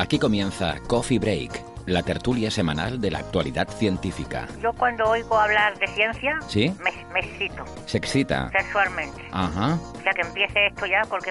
[0.00, 4.48] Aquí comienza Coffee Break, la tertulia semanal de la actualidad científica.
[4.62, 6.74] Yo cuando oigo hablar de ciencia, ¿Sí?
[6.82, 8.50] me, me excito ¿Se excita?
[8.50, 9.22] sexualmente.
[9.30, 9.74] Ajá.
[9.98, 11.30] O sea que empiece esto ya porque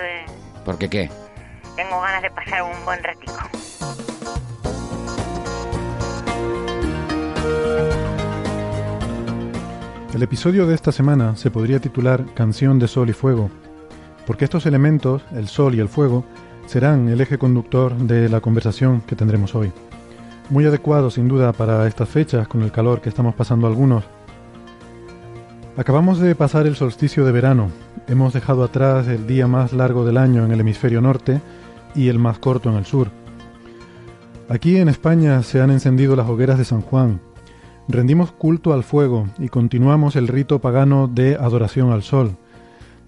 [0.63, 1.09] ¿Por qué qué?
[1.75, 3.33] tengo ganas de pasar un buen ratico.
[10.13, 13.49] El episodio de esta semana se podría titular Canción de Sol y Fuego,
[14.27, 16.23] porque estos elementos, el sol y el fuego,
[16.69, 19.71] serán el eje conductor de la conversación que tendremos hoy.
[20.51, 24.03] Muy adecuado sin duda para estas fechas con el calor que estamos pasando algunos.
[25.77, 27.71] Acabamos de pasar el solsticio de verano,
[28.07, 31.41] hemos dejado atrás el día más largo del año en el hemisferio norte
[31.95, 33.07] y el más corto en el sur.
[34.47, 37.19] Aquí en España se han encendido las hogueras de San Juan,
[37.91, 42.37] Rendimos culto al fuego y continuamos el rito pagano de adoración al sol,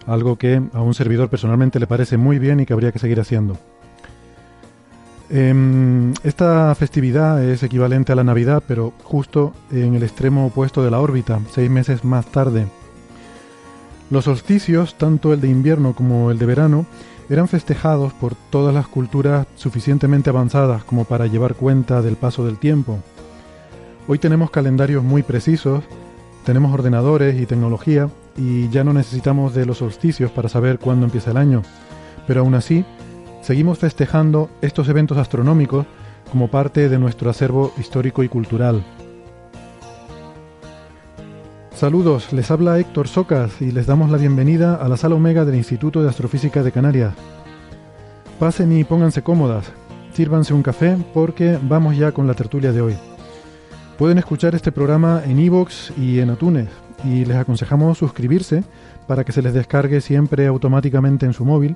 [0.08, 3.20] algo que a un servidor personalmente le parece muy bien y que habría que seguir
[3.20, 3.58] haciendo.
[5.30, 10.92] Em, esta festividad es equivalente a la Navidad, pero justo en el extremo opuesto de
[10.92, 12.68] la órbita, seis meses más tarde.
[14.10, 16.86] Los solsticios, tanto el de invierno como el de verano,
[17.30, 22.58] eran festejados por todas las culturas suficientemente avanzadas como para llevar cuenta del paso del
[22.58, 23.00] tiempo.
[24.10, 25.86] Hoy tenemos calendarios muy precisos,
[26.44, 31.32] tenemos ordenadores y tecnología y ya no necesitamos de los solsticios para saber cuándo empieza
[31.32, 31.62] el año.
[32.28, 32.86] Pero aún así,
[33.42, 35.86] seguimos festejando estos eventos astronómicos
[36.32, 38.84] como parte de nuestro acervo histórico y cultural.
[41.74, 45.56] Saludos, les habla Héctor Socas y les damos la bienvenida a la sala Omega del
[45.56, 47.14] Instituto de Astrofísica de Canarias.
[48.40, 49.72] Pasen y pónganse cómodas,
[50.14, 52.96] sírvanse un café porque vamos ya con la tertulia de hoy.
[53.98, 56.70] Pueden escuchar este programa en iVoox y en iTunes
[57.04, 58.64] y les aconsejamos suscribirse
[59.08, 61.76] para que se les descargue siempre automáticamente en su móvil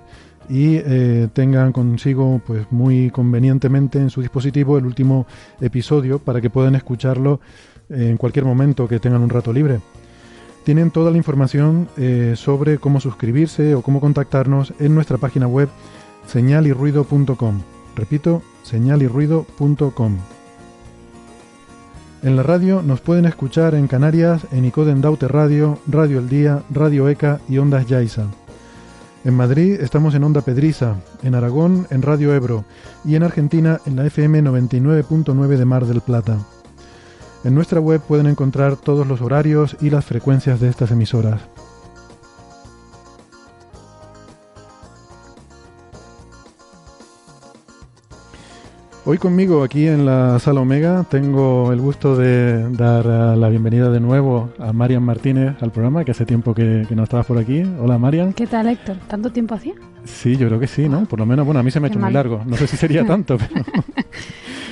[0.49, 5.25] y eh, tengan consigo pues muy convenientemente en su dispositivo el último
[5.59, 7.39] episodio para que puedan escucharlo
[7.89, 9.79] en cualquier momento que tengan un rato libre.
[10.63, 15.69] Tienen toda la información eh, sobre cómo suscribirse o cómo contactarnos en nuestra página web
[16.25, 17.61] señalirruido.com.
[17.95, 20.34] Repito, señalirruido.com.
[22.25, 26.63] En la radio nos pueden escuchar en Canarias en Icoden Daute Radio, Radio El Día,
[26.71, 28.23] Radio ECA y Ondas Yaiza.
[29.23, 32.65] En Madrid estamos en Onda Pedriza, en Aragón en Radio Ebro
[33.03, 36.39] y en Argentina en la FM 99.9 de Mar del Plata.
[37.43, 41.41] En nuestra web pueden encontrar todos los horarios y las frecuencias de estas emisoras.
[49.07, 53.91] Hoy conmigo aquí en la sala Omega tengo el gusto de dar eh, la bienvenida
[53.91, 57.37] de nuevo a Marian Martínez al programa, que hace tiempo que, que no estabas por
[57.37, 57.61] aquí.
[57.79, 58.33] Hola Marian.
[58.33, 58.97] ¿Qué tal, Héctor?
[59.07, 59.73] ¿Tanto tiempo hacía?
[60.05, 61.05] Sí, yo creo que sí, ¿no?
[61.05, 62.13] Por lo menos, bueno, a mí se me ha hecho muy mal.
[62.13, 62.41] largo.
[62.47, 63.53] No sé si sería tanto, pero...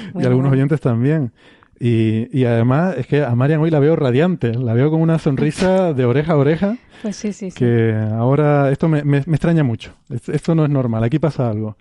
[0.09, 0.61] y Bueno, algunos bueno.
[0.61, 1.31] oyentes también.
[1.79, 5.19] Y, y además es que a Marian hoy la veo radiante, la veo con una
[5.19, 7.57] sonrisa de oreja a oreja, Pues sí, sí, sí.
[7.57, 9.91] que ahora esto me, me- me extraña mucho.
[10.09, 11.77] Es- Esto no es normal, aquí pasa algo.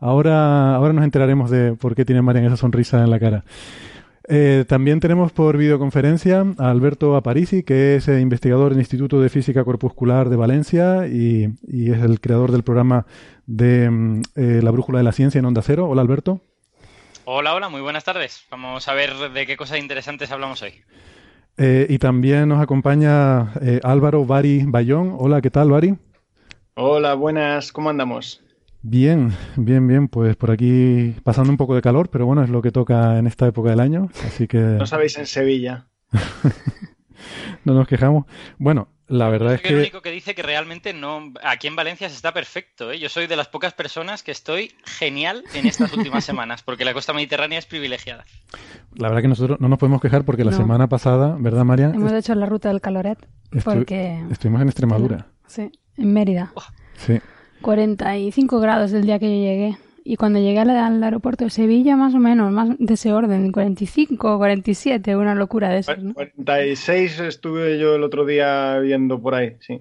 [0.00, 3.44] Ahora, ahora nos enteraremos de por qué tiene Marian esa sonrisa en la cara.
[4.28, 9.20] Eh, también tenemos por videoconferencia a Alberto Aparici, que es eh, investigador en el Instituto
[9.20, 13.06] de Física Corpuscular de Valencia y, y es el creador del programa
[13.46, 15.88] de mm, eh, La Brújula de la Ciencia en Onda Cero.
[15.88, 16.40] Hola Alberto.
[17.24, 18.44] Hola, hola, muy buenas tardes.
[18.50, 20.74] Vamos a ver de qué cosas interesantes hablamos hoy.
[21.56, 25.14] Eh, y también nos acompaña eh, Álvaro Bari Bayón.
[25.18, 25.96] Hola, ¿qué tal, Bari?
[26.74, 28.42] Hola, buenas, ¿cómo andamos?
[28.82, 30.08] Bien, bien, bien.
[30.08, 33.26] Pues por aquí pasando un poco de calor, pero bueno, es lo que toca en
[33.26, 35.86] esta época del año, así que No sabéis en Sevilla.
[37.64, 38.24] no nos quejamos.
[38.58, 41.32] Bueno, la verdad es Soy el que único que dice que realmente no.
[41.44, 42.98] Aquí en Valencia se está perfecto, ¿eh?
[42.98, 46.94] Yo soy de las pocas personas que estoy genial en estas últimas semanas, porque la
[46.94, 48.24] costa mediterránea es privilegiada.
[48.94, 50.56] la verdad que nosotros no nos podemos quejar porque la No.
[50.56, 51.94] semana pasada, ¿verdad, Marian?
[51.94, 53.18] Hemos hecho la ruta del caloret
[53.50, 54.24] Estu- porque...
[54.30, 55.26] Estuvimos en Extremadura.
[55.46, 56.52] Sí, en Mérida.
[56.96, 57.18] Sí.
[57.62, 61.96] 45 grados el día que yo llegué Y cuando llegué al, al aeropuerto de Sevilla,
[61.96, 66.14] más o menos, más de ese orden, 45, 47, una locura de esas, ¿no?
[66.14, 69.80] 46 estuve yo el otro día viendo por ahí, sí.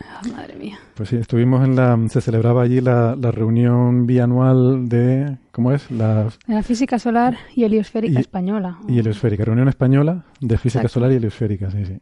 [0.00, 0.78] Ah, madre mía.
[0.94, 1.96] Pues sí, estuvimos en la...
[2.08, 5.36] Se celebraba allí la, la reunión bianual de...
[5.52, 5.88] ¿Cómo es?
[5.92, 8.78] La De la física solar y heliosférica Y- española.
[8.88, 9.44] y heliosférica.
[9.44, 10.94] Reunión española de física Exacto.
[10.94, 11.98] solar y heliosférica, sí, sí.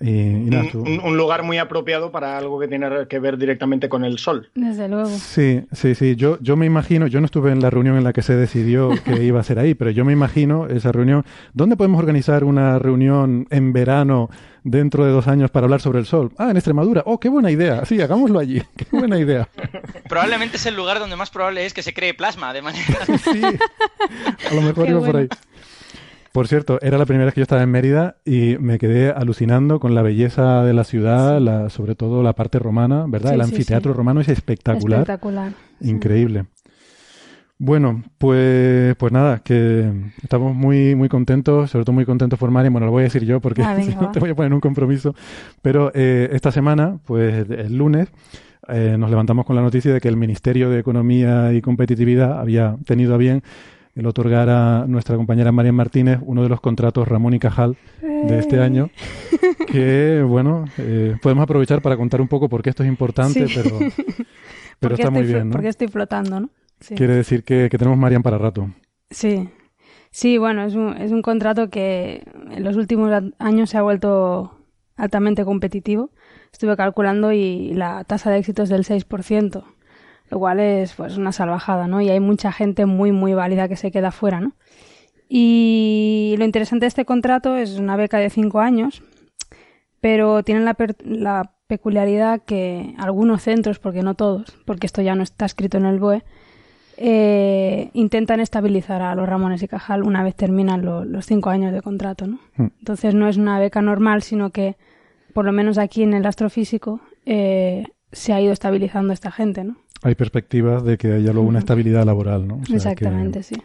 [0.00, 3.88] Nada, Un, estuvo- un- un lugar muy apropiado para algo que tiene que ver directamente
[3.88, 4.48] con el sol.
[4.54, 5.06] Desde luego.
[5.08, 6.14] Sí, sí, sí.
[6.16, 8.90] Yo, yo me imagino, yo no estuve en la reunión en la que se decidió
[9.04, 11.24] que iba a ser ahí, pero yo me imagino esa reunión.
[11.52, 14.30] ¿Dónde podemos organizar una reunión en verano
[14.64, 16.30] dentro de dos años para hablar sobre el sol?
[16.38, 17.02] Ah, en Extremadura.
[17.06, 17.84] Oh, qué buena idea.
[17.84, 18.62] Sí, hagámoslo allí.
[18.76, 19.48] Qué buena idea.
[20.08, 22.84] Probablemente es el lugar donde más probable es que se cree plasma, de manera...
[23.24, 23.42] Sí.
[24.50, 25.28] A lo mejor Qué iba por ahí.
[26.38, 29.80] Por cierto, era la primera vez que yo estaba en Mérida y me quedé alucinando
[29.80, 33.30] con la belleza de la ciudad, la, sobre todo la parte romana, ¿verdad?
[33.30, 33.96] Sí, el anfiteatro sí.
[33.96, 35.00] romano es espectacular.
[35.00, 35.52] Espectacular.
[35.80, 36.44] Increíble.
[37.58, 39.92] Bueno, pues, pues nada, que
[40.22, 42.72] estamos muy, muy contentos, sobre todo muy contentos por Marian.
[42.72, 44.60] Bueno, lo voy a decir yo porque Ah, si no te voy a poner un
[44.60, 45.16] compromiso.
[45.60, 48.12] Pero eh, esta semana, pues el lunes,
[48.68, 52.76] eh, nos levantamos con la noticia de que el Ministerio de Economía y Competitividad había
[52.86, 53.42] tenido a bien
[53.98, 58.38] el otorgar a nuestra compañera Marian Martínez uno de los contratos Ramón y Cajal de
[58.38, 58.90] este año,
[59.66, 63.54] que bueno, eh, podemos aprovechar para contar un poco por qué esto es importante, Sí.
[63.60, 63.78] pero,
[64.80, 65.52] pero está muy bien, ¿no?
[65.52, 66.50] Porque estoy flotando, ¿no?
[66.80, 66.94] Sí.
[66.94, 68.70] Quiere decir que, que tenemos Marian para rato.
[69.10, 69.48] Sí,
[70.10, 72.22] sí, bueno, es un, es un contrato que
[72.52, 73.10] en los últimos
[73.40, 74.52] años se ha vuelto
[74.96, 76.10] altamente competitivo.
[76.52, 79.64] Estuve calculando y la tasa de éxito es del 6%,
[80.30, 82.00] lo cual es pues una salvajada, ¿no?
[82.00, 84.52] Y hay mucha gente muy, muy válida que se queda fuera, ¿no?
[85.28, 89.02] Y lo interesante de este contrato es una beca de cinco años,
[90.00, 95.22] pero tienen la, la peculiaridad que algunos centros, porque no todos, porque esto ya no
[95.22, 96.22] está escrito en el BOE,
[96.96, 101.72] eh, intentan estabilizar a los Ramones y Cajal una vez terminan lo- los cinco años
[101.72, 102.38] de contrato, ¿no?
[102.56, 102.68] Hmm.
[102.78, 104.76] Entonces no es una beca normal, sino que
[105.34, 109.76] por lo menos aquí en el astrofísico eh, se ha ido estabilizando esta gente, ¿no?
[110.02, 112.54] Hay perspectivas de que haya luego una estabilidad laboral, ¿no?
[112.56, 113.56] O sea, que Exactamente, sí.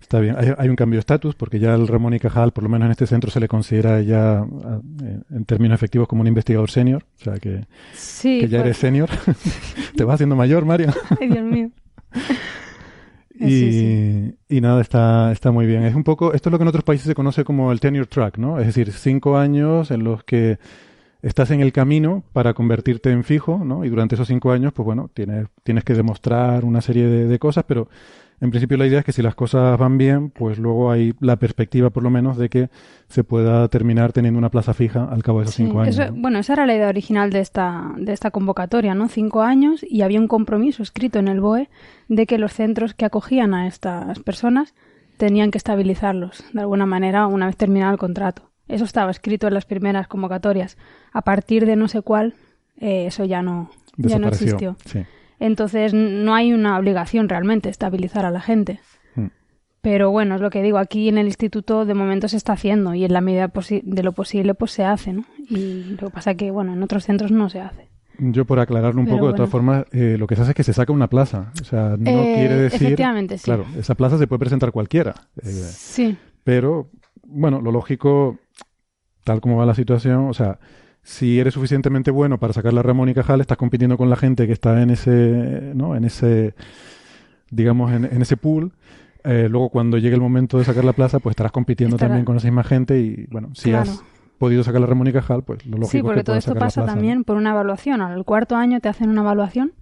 [0.00, 0.34] Está bien.
[0.38, 2.86] Hay, hay un cambio de estatus porque ya el Ramón y Cajal, por lo menos
[2.86, 4.44] en este centro, se le considera ya,
[5.30, 7.04] en términos efectivos, como un investigador senior.
[7.20, 7.64] O sea, que,
[7.94, 9.08] Sí, que ya pues- eres senior.
[9.96, 10.92] Te vas haciendo mayor, María.
[11.20, 11.70] Ay, Dios mío.
[13.36, 14.34] Y, Sí, sí.
[14.56, 15.82] y nada, está, está muy bien.
[15.84, 18.06] Es un poco, esto es lo que en otros países se conoce como el tenure
[18.06, 18.60] track, ¿no?
[18.60, 20.58] Es decir, cinco años en los que
[21.24, 23.84] estás en el camino para convertirte en fijo, ¿no?
[23.84, 27.38] Y durante esos cinco años, pues bueno, tienes, tienes que demostrar una serie de, de
[27.38, 27.88] cosas, pero
[28.40, 31.36] en principio la idea es que si las cosas van bien, pues luego hay la
[31.36, 32.68] perspectiva, por lo menos, de que
[33.08, 35.96] se pueda terminar teniendo una plaza fija al cabo de esos Sí, cinco años.
[35.98, 36.20] eso- ¿no?
[36.20, 39.08] Bueno, esa era la idea original de esta, de esta convocatoria, ¿no?
[39.08, 41.70] Cinco años y había un compromiso escrito en el BOE
[42.08, 44.74] de que los centros que acogían a estas personas
[45.16, 48.50] tenían que estabilizarlos de alguna manera una vez terminado el contrato.
[48.68, 50.76] Eso estaba escrito en las primeras convocatorias.
[51.12, 52.34] A partir de no sé cuál,
[52.78, 54.76] eh, eso ya no, ya no existió.
[54.86, 55.04] Sí.
[55.40, 58.80] Entonces no hay una obligación realmente estabilizar a la gente.
[59.16, 59.26] Mm.
[59.82, 62.94] Pero bueno, es lo que digo, aquí en el instituto de momento se está haciendo
[62.94, 63.52] y en la medida
[63.82, 65.24] de lo posible pues se hace, ¿no?
[65.50, 67.90] Y lo que pasa que, bueno, en otros centros no se hace.
[68.16, 70.56] Yo por aclararlo un Pero poco, de todas formas, eh, lo que se hace es
[70.56, 71.52] que se saca una plaza.
[71.60, 72.82] O sea, no Eh, quiere decir...
[72.84, 73.44] efectivamente, sí.
[73.44, 75.14] Claro, esa plaza se puede presentar cualquiera.
[75.42, 76.90] Sí, pero,
[77.26, 78.38] bueno, lo lógico,
[79.24, 80.58] tal como va la situación, o sea,
[81.02, 84.46] si eres suficientemente bueno para sacar la Ramón y Cajal, estás compitiendo con la gente
[84.46, 85.96] que está en ese, ¿no?
[85.96, 86.54] En ese,
[87.50, 88.72] digamos, en, en ese pool.
[89.24, 92.24] Eh, luego, cuando llegue el momento de sacar la plaza, pues estarás compitiendo Estará- también
[92.24, 93.90] con esa misma gente y, bueno, si Claro.
[93.90, 94.02] has
[94.38, 96.52] podido sacar la Ramón y Cajal, pues lo lógico sí, es porque que todo esto
[96.54, 96.86] pasa plaza, ¿no?
[96.86, 98.00] también por una evaluación.
[98.02, 99.72] Al cuarto año te hacen una evaluación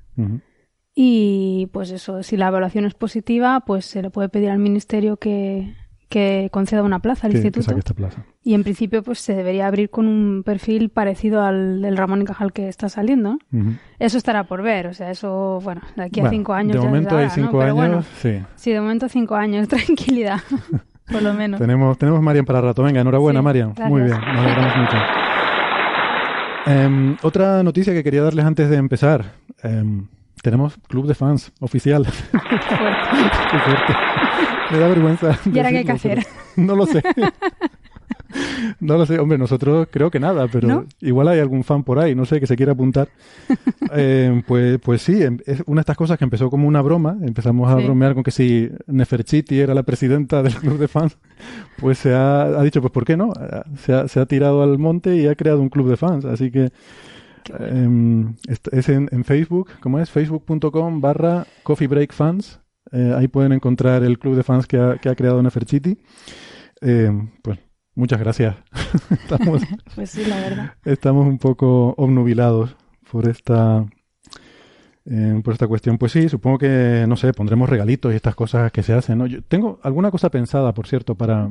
[0.94, 5.16] y pues eso, si la evaluación es positiva, pues se le puede pedir al ministerio
[5.16, 5.75] que,
[6.12, 7.64] que conceda una plaza al Que- que instituto.
[7.66, 8.25] saque esta plaza.
[8.45, 12.25] Y en principio pues se debería abrir con un perfil parecido al del Ramón y
[12.25, 13.38] Cajal que está saliendo.
[13.52, 13.73] Ujú.
[13.99, 16.83] Eso estará por ver, o sea, eso, bueno, de aquí a Bueno, cinco años De
[16.83, 17.49] ya momento hay sabrá, ¿no?
[17.49, 18.42] cinco Pero años, bueno, sí.
[18.57, 20.40] sí, de momento cinco años, tranquilidad,
[21.11, 21.61] por lo menos.
[21.61, 22.83] Tenemos, tenemos Marian para rato.
[22.83, 23.69] Venga, enhorabuena, Sí, Marian.
[23.69, 23.88] gracias.
[23.90, 24.97] Muy bien, nos alegramos mucho.
[26.66, 29.25] Em, otra noticia que quería darles antes de empezar.
[29.62, 30.07] Em,
[30.42, 32.04] tenemos club de fans oficial.
[32.30, 32.66] Fuerte.
[33.50, 33.94] Qué fuerte.
[34.70, 35.38] Me da vergüenza.
[35.52, 36.26] ¿Y ahora qué hay que hacer?
[36.56, 37.02] No lo sé.
[38.80, 40.84] No lo sé, hombre, nosotros creo que nada, pero ¿No?
[41.02, 43.08] igual hay algún fan por ahí, no sé, que se quiera apuntar.
[43.94, 47.14] Eh, pues, pues sí, em- es una de estas cosas que empezó como una broma,
[47.20, 47.84] empezamos a Sí.
[47.84, 51.18] bromear con que si Neferchiti era la presidenta del club de fans,
[51.76, 53.34] pues se ha, ha dicho, pues ¿por qué no?
[53.38, 56.25] Eh, Se ha, se ha tirado al monte y ha creado un club de fans,
[56.25, 56.72] así que Qué
[57.49, 57.66] bueno.
[57.66, 58.37] em,
[58.72, 60.11] es en, en Facebook, ¿cómo es?
[60.11, 62.61] Facebook.com barra Coffee Break Fans
[62.92, 65.99] Eh, ahí pueden encontrar el club de fans que ha, que ha creado Neferchiti.
[66.82, 67.11] Eh,
[67.42, 67.58] pues
[67.94, 68.56] muchas gracias.
[69.11, 69.62] estamos,
[69.94, 70.75] Pues sí, la verdad.
[70.84, 72.76] estamos un poco obnubilados
[73.11, 73.87] por esta
[75.04, 75.99] eh, por esta cuestión.
[75.99, 79.18] Pues sí, supongo que, no sé, pondremos regalitos y estas cosas que se hacen.
[79.18, 79.26] ¿no?
[79.26, 81.50] Yo tengo alguna cosa pensada, por cierto, para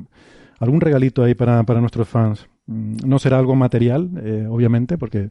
[0.59, 2.47] algún regalito ahí para, para nuestros fans.
[2.67, 5.29] Mm, No será algo material, eh, obviamente, porque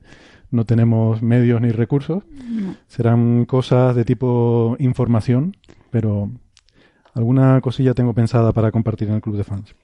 [0.51, 2.25] no tenemos medios ni recursos.
[2.45, 2.77] No.
[2.89, 5.57] Serán cosas de tipo información,
[5.91, 6.31] pero
[7.15, 9.75] alguna cosilla tengo pensada para compartir en el club de fans.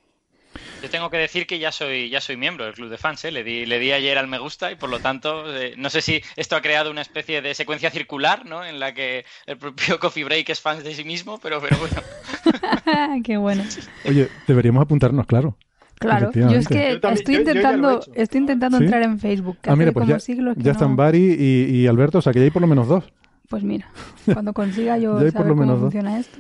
[0.83, 3.31] Yo tengo que decir que ya soy, ya soy miembro del club de fans, ¿eh?
[3.31, 6.01] le, di, le di ayer al me gusta y por lo tanto eh, no sé
[6.01, 8.65] si esto ha creado una especie de secuencia circular, ¿no?
[8.65, 13.23] En la que el propio Coffee Break es fan de sí mismo, pero, pero bueno.
[13.25, 13.65] Qué bueno.
[14.07, 15.59] Oye, deberíamos apuntarnos, claro.
[15.99, 18.79] Claro, yo es que Yo también- estoy yo- yo ya lo he intentando, estoy intentando
[18.79, 18.85] ¿Sí?
[18.85, 19.59] entrar en Facebook.
[19.63, 22.19] Que Ah, mira, pues como ya, siglos que ya no- están Bari y, y Alberto,
[22.19, 23.05] o sea que ya hay por lo menos dos.
[23.49, 23.89] Pues mira,
[24.35, 25.93] cuando consiga yo Ya hay por saber lo cómo menos dos.
[25.93, 26.39] funciona esto.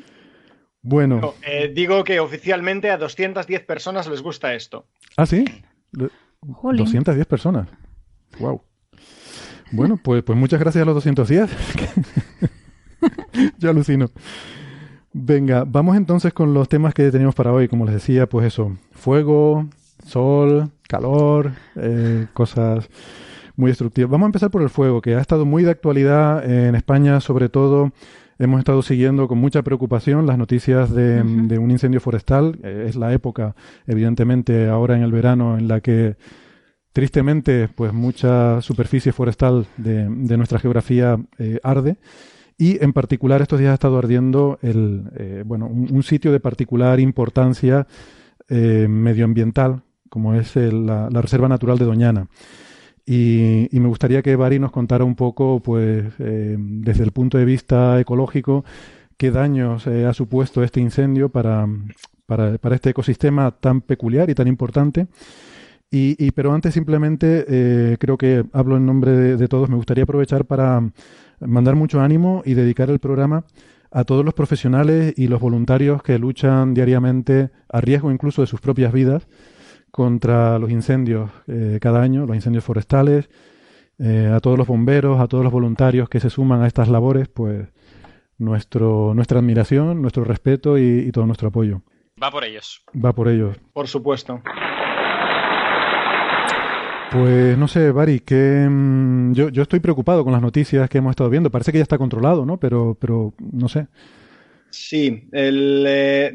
[0.82, 4.86] Bueno, No, eh, digo que oficialmente a 210 personas les gusta esto.
[5.16, 5.44] ¿ah, sí?
[5.92, 6.10] Le-
[6.52, 6.84] Jolín.
[6.84, 7.68] 210 personas.
[8.38, 8.62] Wow.
[9.72, 11.50] Bueno, pues, pues muchas gracias a los 210.
[13.58, 14.10] Yo alucino.
[15.12, 17.66] Venga, vamos entonces con los temas que tenemos para hoy.
[17.68, 19.68] Como les decía, pues eso, fuego,
[20.04, 22.88] sol, calor, eh, cosas
[23.54, 24.10] muy destructivas.
[24.10, 27.48] Vamos a empezar por el fuego, que ha estado muy de actualidad en España, sobre
[27.48, 27.92] todo.
[28.40, 32.58] Hemos estado siguiendo con mucha preocupación las noticias de, de un incendio forestal.
[32.64, 33.54] Eh, es la época,
[33.86, 36.16] evidentemente, ahora en el verano, en la que
[36.92, 41.96] tristemente, pues mucha superficie forestal de, de nuestra geografía eh, arde.
[42.58, 46.40] Y en particular estos días ha estado ardiendo el, eh, bueno, un, un sitio de
[46.40, 47.86] particular importancia
[48.48, 52.28] eh, medioambiental, como es el- la, Reserva Natural de Doñana.
[53.04, 57.44] Y, me gustaría que Bari nos contara un poco, pues, eh, desde el punto de
[57.44, 58.64] vista ecológico,
[59.16, 61.68] qué daños eh, ha supuesto este incendio para,
[62.26, 65.06] para, para este ecosistema tan peculiar y tan importante.
[65.90, 69.70] Y, pero antes simplemente creo que hablo en nombre de, de todos.
[69.70, 70.82] Me gustaría aprovechar para
[71.40, 73.44] mandar mucho ánimo y dedicar el programa
[73.90, 78.60] a todos los profesionales y los voluntarios que luchan diariamente a riesgo incluso de sus
[78.60, 79.26] propias vidas
[79.90, 83.30] contra los incendios eh, cada año, los incendios forestales,
[83.98, 87.28] eh, a todos los bomberos, a todos los voluntarios que se suman a estas labores,
[87.28, 87.68] pues
[88.36, 91.82] nuestro, nuestra admiración, nuestro respeto y, y todo nuestro apoyo.
[92.22, 92.82] Va por ellos.
[92.94, 93.56] Va por ellos.
[93.72, 94.42] Por supuesto.
[97.08, 101.10] Pues no sé, Bari, que mm, yo, yo estoy preocupado con las noticias que hemos
[101.10, 101.50] estado viendo.
[101.50, 102.58] Parece que ya está controlado, ¿no?
[102.58, 103.86] Pero, pero no sé.
[104.70, 106.34] Sí, el, eh,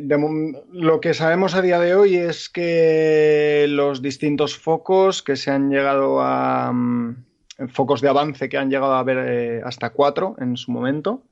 [0.71, 5.69] lo que sabemos a día de hoy es que los distintos focos que se han
[5.69, 6.71] llegado a...
[6.73, 7.25] mm,
[7.69, 11.23] focos de avance que han llegado a haber eh, hasta cuatro en su momento,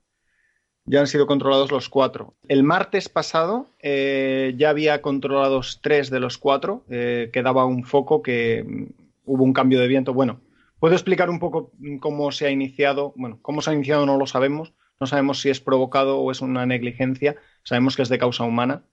[0.86, 2.36] ya han sido controlados los cuatro.
[2.48, 8.64] El martes pasado eh, ya había controlados tres de los cuatro, quedaba un foco que
[8.68, 8.99] mm,
[9.30, 10.14] hubo un cambio de viento.
[10.14, 10.42] Bueno,
[10.80, 13.14] puedo explicar un poco mm, cómo se ha iniciado.
[13.16, 14.74] Bueno, cómo se ha iniciado no lo sabemos.
[15.00, 17.38] No sabemos si es provocado o es una negligencia.
[17.64, 18.84] Sabemos que es de causa humana,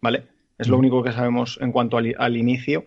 [0.00, 0.28] ¿vale?
[0.56, 2.86] Es lo único que sabemos en cuanto al, al inicio.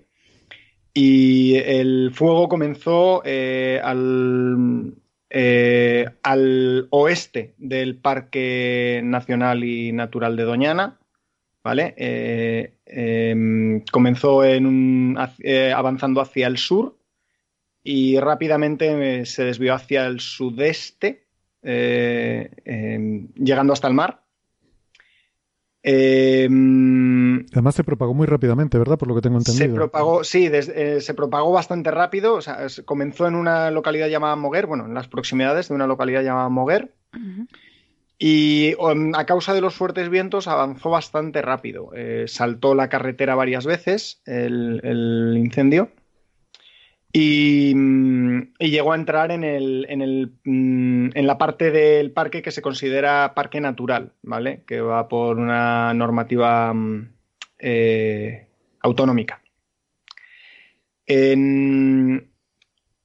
[0.94, 4.94] Y el fuego comenzó eh, al,
[5.30, 11.00] eh, al oeste del Parque Nacional y Natural de Doñana,
[11.64, 11.94] ¿vale?
[11.98, 16.98] Eh, em, comenzó en un- eh, avanzando hacia el sur
[17.84, 21.26] y rápidamente eh, se desvió hacia el sudeste,
[21.62, 24.20] eh, em, llegando hasta el mar.
[25.86, 28.98] Em, Además se propagó muy rápidamente, ¿verdad?
[28.98, 29.76] Por lo que tengo se entendido.
[29.76, 32.36] propagó, sí, des- eh, se propagó bastante rápido.
[32.36, 36.24] O sea, comenzó en una localidad llamada Moguer, bueno, en las proximidades de una localidad
[36.24, 36.94] llamada Moguer.
[38.26, 41.90] Y um, a causa de los fuertes vientos avanzó bastante rápido.
[41.94, 45.92] Eh, saltó la carretera varias veces el, incendio
[47.12, 52.12] y, mm, y llegó a entrar en, el, en, el, mm, en la parte del
[52.12, 54.64] parque que se considera parque natural, ¿vale?
[54.66, 57.10] Que va por una normativa mm,
[57.60, 58.48] eh,
[58.80, 59.42] autonómica.
[61.06, 62.33] En-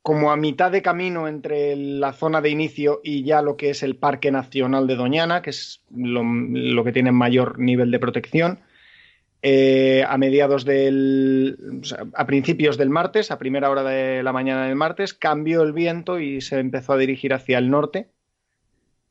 [0.09, 3.83] como a mitad de camino entre la zona de inicio y ya lo que es
[3.83, 8.61] el Parque Nacional de Doñana, que es lo, que tiene mayor nivel de protección,
[9.43, 11.83] eh, a mediados del.
[12.15, 16.19] a principios del martes, a primera hora de la mañana del martes, cambió el viento
[16.19, 18.09] y se empezó a dirigir hacia el norte.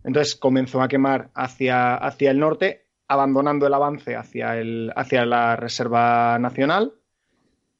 [0.03, 5.57] Entonces comenzó a quemar hacia, hacia el norte, abandonando el avance hacia, el, hacia la
[5.57, 6.93] Reserva Nacional.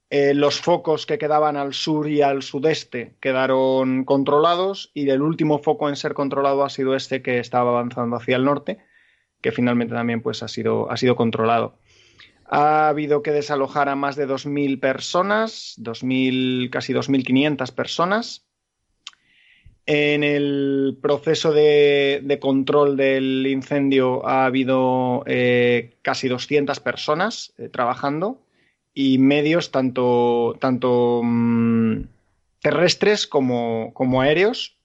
[0.10, 5.60] Eh, los focos que quedaban al sur y al sudeste quedaron controlados y el último
[5.60, 8.78] foco en ser controlado ha sido este que estaba avanzando hacia el norte.
[9.42, 11.78] que finalmente también pues, ha, sido, ha sido controlado.
[12.46, 18.46] Ha habido que desalojar a más de 2.000 personas, 2000, casi 2.500 personas.
[19.86, 28.42] En el proceso de, control del incendio ha habido eh, casi 200 personas eh, trabajando
[29.00, 32.02] y medios tanto, tanto mm,
[32.60, 34.76] terrestres como, como aéreos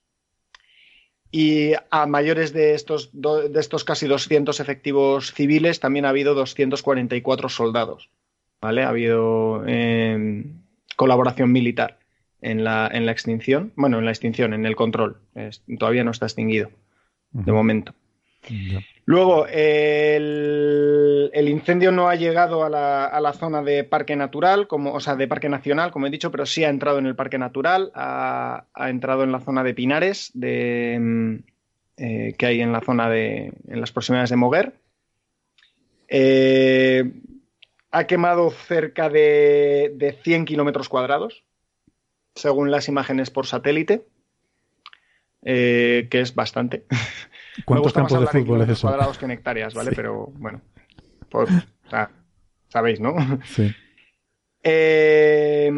[1.31, 7.49] y a mayores de estos, de estos casi 200 efectivos civiles también ha habido 244
[7.49, 8.11] soldados.
[8.61, 8.83] ¿vale?
[8.83, 10.45] Ha habido eh,
[10.95, 11.97] colaboración militar
[12.39, 13.73] en la, en la, extinción.
[13.75, 15.21] Bueno, en la extinción, en el control.
[15.79, 16.69] todavía no está extinguido,
[17.31, 17.95] de momento.
[19.05, 25.15] Luego, el, incendio no ha llegado a la, zona de parque natural, como, o sea,
[25.15, 28.65] de parque nacional, como he dicho, pero sí ha entrado en el parque natural, ha,
[28.75, 31.41] entrado en la zona de Pinares, de,
[31.97, 34.73] eh, que hay en la zona de, en las proximidades de Moguer.
[36.07, 37.11] Eh,
[37.91, 41.43] ha quemado cerca de, de 100 kilómetros cuadrados,
[42.35, 44.05] según las imágenes por satélite,
[45.43, 46.85] eh, que es bastante.
[47.65, 48.87] ¿Cuántos campos de fútbol es eso?
[48.87, 49.91] cuadrados que en hectáreas, ¿vale?
[49.95, 50.61] Pero bueno,
[51.29, 51.49] pues,
[52.69, 53.15] sabéis, ¿no?
[53.45, 53.73] Sí.
[54.65, 55.69] Eh,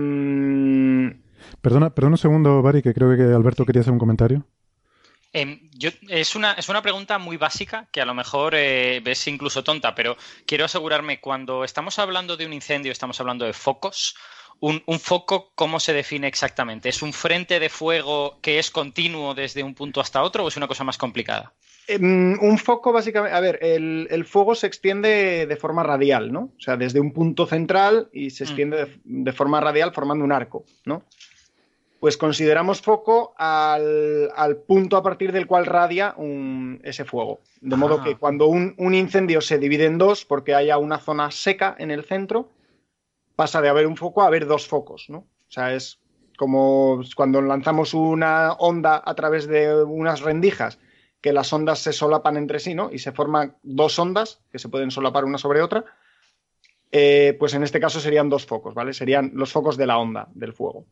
[1.61, 4.45] perdona, perdona un segundo, Bari, que creo que Alberto quería hacer un comentario.
[5.33, 5.69] Em,
[6.07, 9.93] es, una, es una pregunta muy básica que a lo mejor eh, ves incluso tonta,
[9.93, 10.15] pero
[10.45, 14.15] quiero asegurarme, cuando estamos hablando de un incendio, estamos hablando de focos,
[14.85, 16.89] un, foco, ¿cómo se define exactamente?
[16.89, 20.57] ¿Es un frente de fuego que es continuo desde un punto hasta otro o es
[20.57, 21.53] una cosa más complicada?
[21.87, 26.49] Em, un foco, básicamente, a ver, el, fuego se extiende de forma radial, ¿no?
[26.57, 28.47] O sea, desde un punto central y se mm.
[28.47, 31.03] extiende de, forma radial formando un arco, ¿no?
[31.99, 36.15] Pues consideramos foco al, punto a partir del cual radia
[36.83, 37.39] ese fuego.
[37.61, 41.31] De modo que cuando un, un, incendio se divide en dos, porque haya una zona
[41.31, 42.49] seca en el centro,
[43.35, 45.17] pasa de haber un foco a haber dos focos, ¿no?
[45.19, 45.99] O sea, es
[46.37, 50.79] como cuando lanzamos una onda a través de unas rendijas,
[51.21, 52.91] que las ondas se solapan entre sí, ¿no?
[52.91, 55.85] Y se forman dos ondas que se pueden solapar una sobre otra.
[56.91, 58.93] Eh, pues en este caso serían dos focos, ¿vale?
[58.93, 60.85] Serían los focos de la onda del fuego.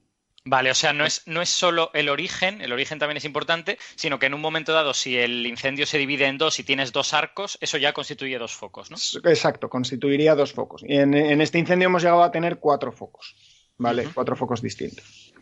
[0.46, 3.78] Vale, o sea, no es, no es solo el origen, el origen también es importante,
[3.96, 6.92] sino que en un momento dado, si el incendio se divide en dos y tienes
[6.92, 8.98] dos arcos, eso ya constituye dos focos, ¿no?
[9.30, 10.84] Exacto, constituiría dos focos.
[10.86, 13.36] Y en, este incendio hemos llegado a tener cuatro focos,
[13.78, 14.06] ¿vale?
[14.14, 15.34] Cuatro focos distintos.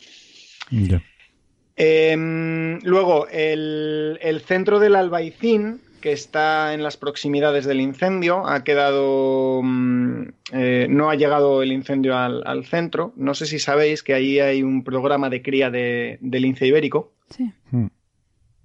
[1.76, 8.46] Em, luego, el, el, centro del Albaicín que está en las proximidades del incendio.
[8.46, 9.62] Ha quedado.
[9.64, 13.14] Mm, eh, no ha llegado el incendio al, centro.
[13.16, 17.14] No sé si sabéis que ahí hay un programa de cría de, lince ibérico.
[17.30, 17.52] Sí.
[17.70, 17.88] Hmm.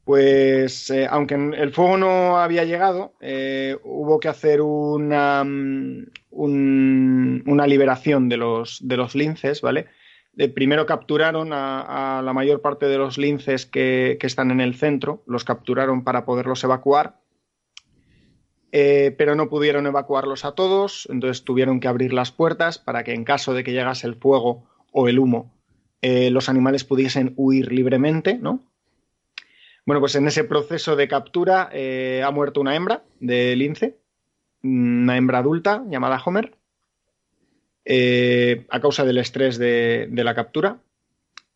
[0.05, 7.67] Pues, eh, aunque el fuego no había llegado, eh, hubo que hacer una, mm, una
[7.67, 9.87] liberación de los, de los linces, ¿vale?
[10.55, 15.23] primero capturaron a, la mayor parte de los linces que, que, están en el centro,
[15.27, 17.17] los capturaron para poderlos evacuar
[18.79, 23.15] eh, pero no pudieron evacuarlos a todos, entonces tuvieron que abrir las puertas para que
[23.15, 25.51] en caso de que llegase el fuego o el humo,
[26.03, 28.61] eh, los animales pudiesen huir libremente, ¿no?
[29.87, 33.97] Bueno, pues en ese proceso de captura eh, ha muerto una hembra de lince,
[34.63, 36.59] una hembra adulta llamada Homer,
[38.69, 40.83] a causa del estrés de, la captura.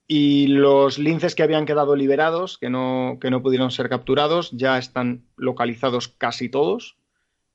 [0.06, 4.78] Y los linces que habían quedado liberados, que no, que no pudieron ser capturados, ya
[4.78, 6.96] están localizados casi todos.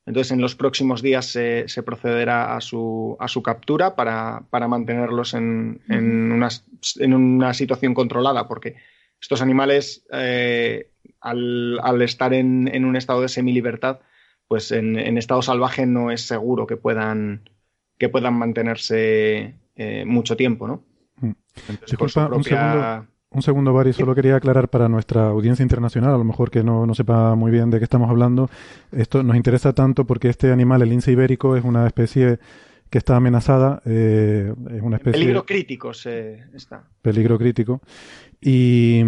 [0.06, 5.82] Entonces, en los próximos días se, procederá a su, a su captura para, mantenerlos en,
[5.90, 8.76] en, una, situación controlada, porque
[9.20, 10.92] estos animales, eh,
[11.22, 14.00] al, estar en, un estado de semilibertad,
[14.48, 17.50] pues en, estado salvaje no es seguro que puedan,
[17.98, 20.84] que puedan mantenerse eh, mucho tiempo, ¿no?
[21.18, 21.32] Mm.
[21.88, 23.08] Disculpa, un segundo.
[23.36, 26.96] Un segundo, Bari, solo quería aclarar para nuestra audiencia internacional, a lo mejor que no,
[26.96, 28.50] sepa muy bien de qué estamos hablando.
[28.94, 32.40] Esto nos interesa tanto porque este animal, el lince ibérico, es una especie
[32.90, 33.82] que está amenazada.
[33.86, 36.84] Eh, es una especie, peligro crítico se está.
[37.02, 37.82] Peligro crítico.
[38.40, 39.04] Y,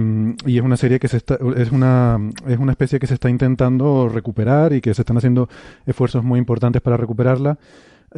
[0.45, 3.29] y, es una serie que se está, es una, es una especie que se está
[3.29, 5.47] intentando recuperar y que se están haciendo
[5.85, 7.57] esfuerzos muy importantes para recuperarla.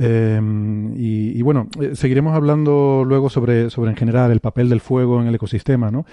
[0.01, 5.21] Em, y, bueno, eh, seguiremos hablando luego sobre, sobre en general el papel del fuego
[5.21, 6.05] en el ecosistema, ¿no?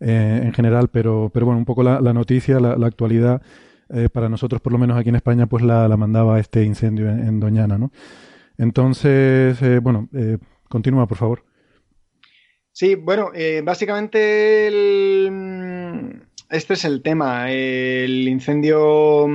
[0.00, 3.42] Eh, en general, pero, pero bueno, un poco la, noticia, la, actualidad,
[3.90, 7.38] eh, para nosotros, por lo menos aquí en España, pues la, mandaba este incendio en,
[7.38, 7.92] Doñana, ¿no?
[8.56, 10.08] Entonces, bueno,
[10.70, 11.44] continúa, por favor.
[12.72, 13.30] Sí, bueno,
[13.62, 14.68] básicamente
[16.50, 17.50] este es el tema.
[17.50, 19.26] El incendio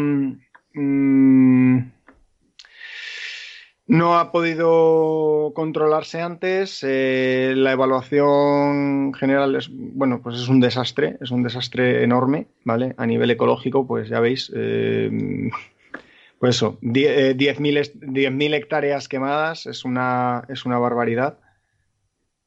[0.74, 1.80] mm,
[3.90, 6.86] no ha podido controlarse antes.
[6.88, 12.94] Eh, la evaluación general es, bueno, pues es un desastre, es un desastre enorme, ¿vale?
[12.98, 15.50] A nivel ecológico, pues ya veis, eh,
[16.38, 21.40] pues eso, 10.000 hectáreas quemadas es una, es una barbaridad.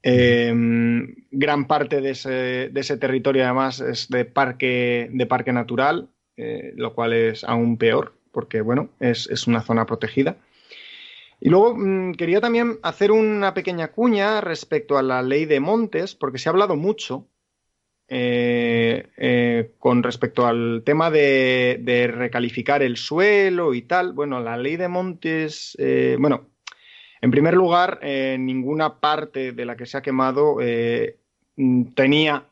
[0.05, 6.09] gran parte de ese, de ese, territorio además es de parque, de parque natural,
[6.77, 10.37] lo cual es aún peor, porque bueno, es, es una zona protegida.
[11.45, 16.15] Y luego mm, quería también hacer una pequeña cuña respecto a la ley de montes,
[16.15, 17.27] porque se ha hablado mucho
[18.07, 24.13] eh, eh, con respecto al tema de, recalificar el suelo y tal.
[24.13, 26.47] Bueno, la ley de montes, eh, bueno,
[27.21, 27.99] en primer lugar,
[28.39, 30.59] ninguna parte de la que se ha quemado
[31.57, 32.47] mm, tenía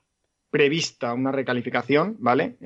[0.50, 2.56] prevista una recalificación, ¿vale?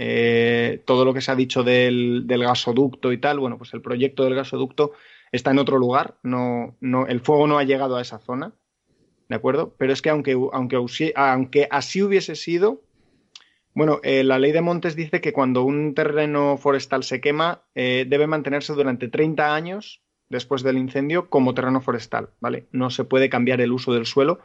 [0.86, 4.24] todo lo que se ha dicho del, del gasoducto y tal, bueno, pues el proyecto
[4.24, 4.92] del gasoducto
[5.36, 8.52] está en otro lugar, no, no, el fuego no ha llegado a esa zona,
[9.28, 9.74] ¿de acuerdo?
[9.78, 12.82] Pero es que aunque, aunque, aunque así hubiese sido,
[13.74, 18.06] bueno, eh, la ley de montes dice que cuando un terreno forestal se quema, eh,
[18.08, 22.68] debe mantenerse durante 30 años después del incendio como terreno forestal, ¿vale?
[22.70, 24.38] No se puede cambiar el uso del suelo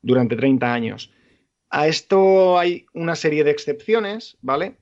[0.00, 1.12] durante 30 años.
[1.70, 4.76] A esto hay una serie de excepciones, ¿vale?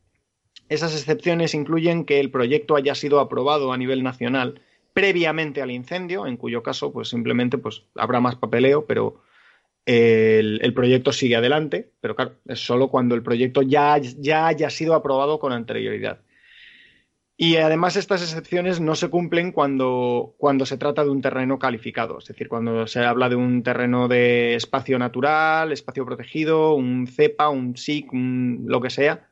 [0.68, 4.60] Esas excepciones incluyen que el proyecto haya sido aprobado a nivel nacional
[4.98, 9.22] previamente al incendio, en cuyo caso, pues simplemente pues, habrá más papeleo, pero
[9.86, 14.94] el, proyecto sigue adelante, pero claro, es solo cuando el proyecto ya, ya haya sido
[14.94, 16.18] aprobado con anterioridad.
[17.36, 22.18] Y además estas excepciones no se cumplen cuando, cuando se trata de un terreno calificado,
[22.18, 27.50] es decir, cuando se habla de un terreno de espacio natural, espacio protegido, un CEPA,
[27.50, 29.28] un SIC, lo que sea,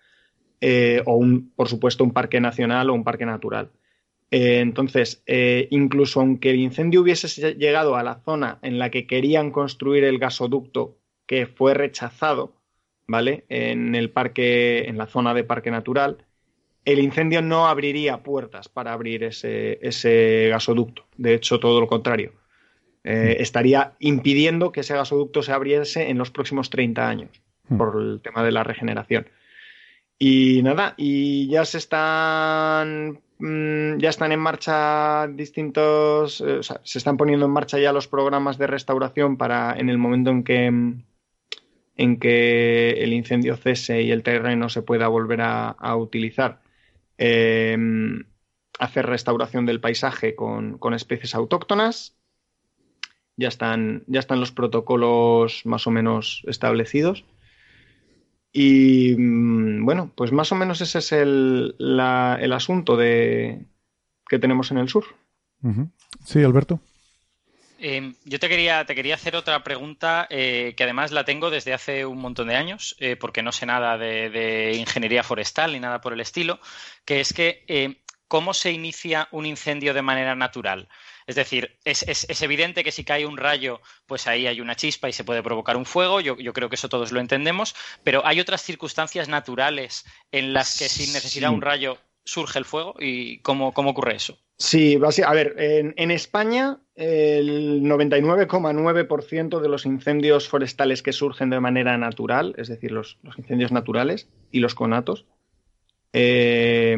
[0.60, 3.72] eh, o un, por supuesto un parque nacional o un parque natural.
[4.30, 9.06] Eh, entonces, eh, incluso aunque el incendio hubiese llegado a la zona en la que
[9.06, 12.56] querían construir el gasoducto que fue rechazado,
[13.06, 13.44] ¿vale?
[13.48, 16.24] En el parque, en la zona de parque natural,
[16.84, 21.04] el incendio no abriría puertas para abrir ese, gasoducto.
[21.16, 22.32] De hecho, todo lo contrario.
[23.04, 23.42] Eh, mm.
[23.42, 27.30] estaría impidiendo que ese gasoducto se abriese en los próximos 30 años
[27.68, 27.76] mm.
[27.76, 29.28] por el tema de la regeneración.
[30.18, 37.16] Y nada, y ya se están Mm, ya están en marcha distintos, eh, se están
[37.18, 40.94] poniendo en marcha ya los programas de restauración para en el momento en que
[41.96, 46.60] en que el incendio cese y el terreno se pueda volver a, utilizar,
[47.18, 48.24] em,
[48.78, 52.16] hacer restauración del paisaje con, con, especies autóctonas.
[53.36, 57.24] Ya están, ya están los protocolos más o menos establecidos.
[58.58, 63.66] Y mm, bueno, pues más o menos ese es el, el asunto de,
[64.26, 65.04] que tenemos en el sur.
[66.24, 66.80] Sí, Alberto.
[67.78, 71.74] Eh, yo te quería, te quería hacer otra pregunta eh, que además la tengo desde
[71.74, 76.00] hace un montón de años, eh, porque no sé nada de, ingeniería forestal ni nada
[76.00, 76.58] por el estilo,
[77.04, 80.88] que es que ¿cómo se inicia un incendio de manera natural?
[81.26, 85.12] Es decir, es, evidente que si cae un rayo, pues ahí hay una chispa y
[85.12, 86.20] se puede provocar un fuego.
[86.20, 87.74] Yo, creo que eso todos lo entendemos.
[88.04, 92.64] Pero hay otras circunstancias naturales en las que sin necesidad de un rayo surge el
[92.64, 92.94] fuego.
[93.00, 94.38] ¿Y cómo, ocurre eso?
[94.58, 101.98] Sí, a ver, en, España el 99,9% de los incendios forestales que surgen de manera
[101.98, 105.26] natural, es decir, los, incendios naturales y los conatos,
[106.12, 106.96] eh,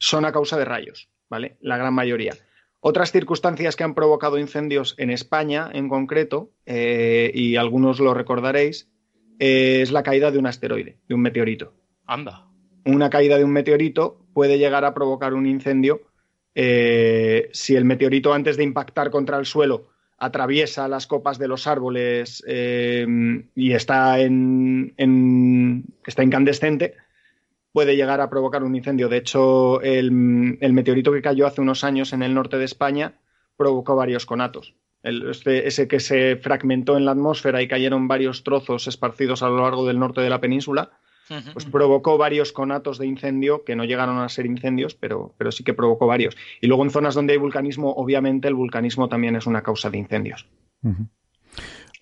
[0.00, 1.56] son a causa de rayos, ¿vale?
[1.60, 2.34] La gran mayoría.
[2.80, 8.88] Otras circunstancias que han provocado incendios en España, en concreto, eh, y algunos lo recordaréis,
[9.40, 11.74] eh, es la caída de un asteroide, de un meteorito.
[12.06, 12.46] Anda.
[12.84, 16.02] Una caída de un meteorito puede llegar a provocar un incendio
[16.54, 21.66] eh, si el meteorito, antes de impactar contra el suelo, atraviesa las copas de los
[21.66, 26.94] árboles y está, en, está incandescente
[27.78, 29.08] puede llegar a provocar un incendio.
[29.08, 33.20] De hecho, el, meteorito que cayó hace unos años en el norte de España
[33.56, 34.74] provocó varios conatos.
[35.04, 39.62] Este, ese que se fragmentó en la atmósfera y cayeron varios trozos esparcidos a lo
[39.62, 40.90] largo del norte de la península,
[41.52, 45.62] pues provocó varios conatos de incendio que no llegaron a ser incendios, pero, pero sí
[45.62, 46.36] que provocó varios.
[46.60, 49.98] Y luego en zonas donde hay vulcanismo, obviamente el vulcanismo también es una causa de
[49.98, 50.48] incendios.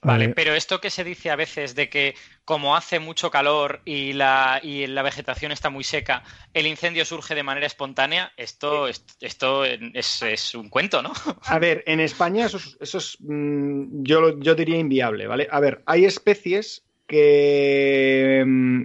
[0.03, 4.13] Vale, pero esto que se dice a veces de que como hace mucho calor y
[4.13, 6.23] la, y la vegetación está muy seca,
[6.55, 11.13] el incendio surge de manera espontánea, esto, esto es, un cuento, ¿no?
[11.47, 15.49] A ver, en España eso es, eso es mm, yo, yo diría inviable, ¿vale?
[15.51, 18.85] A ver, hay especies que, mm,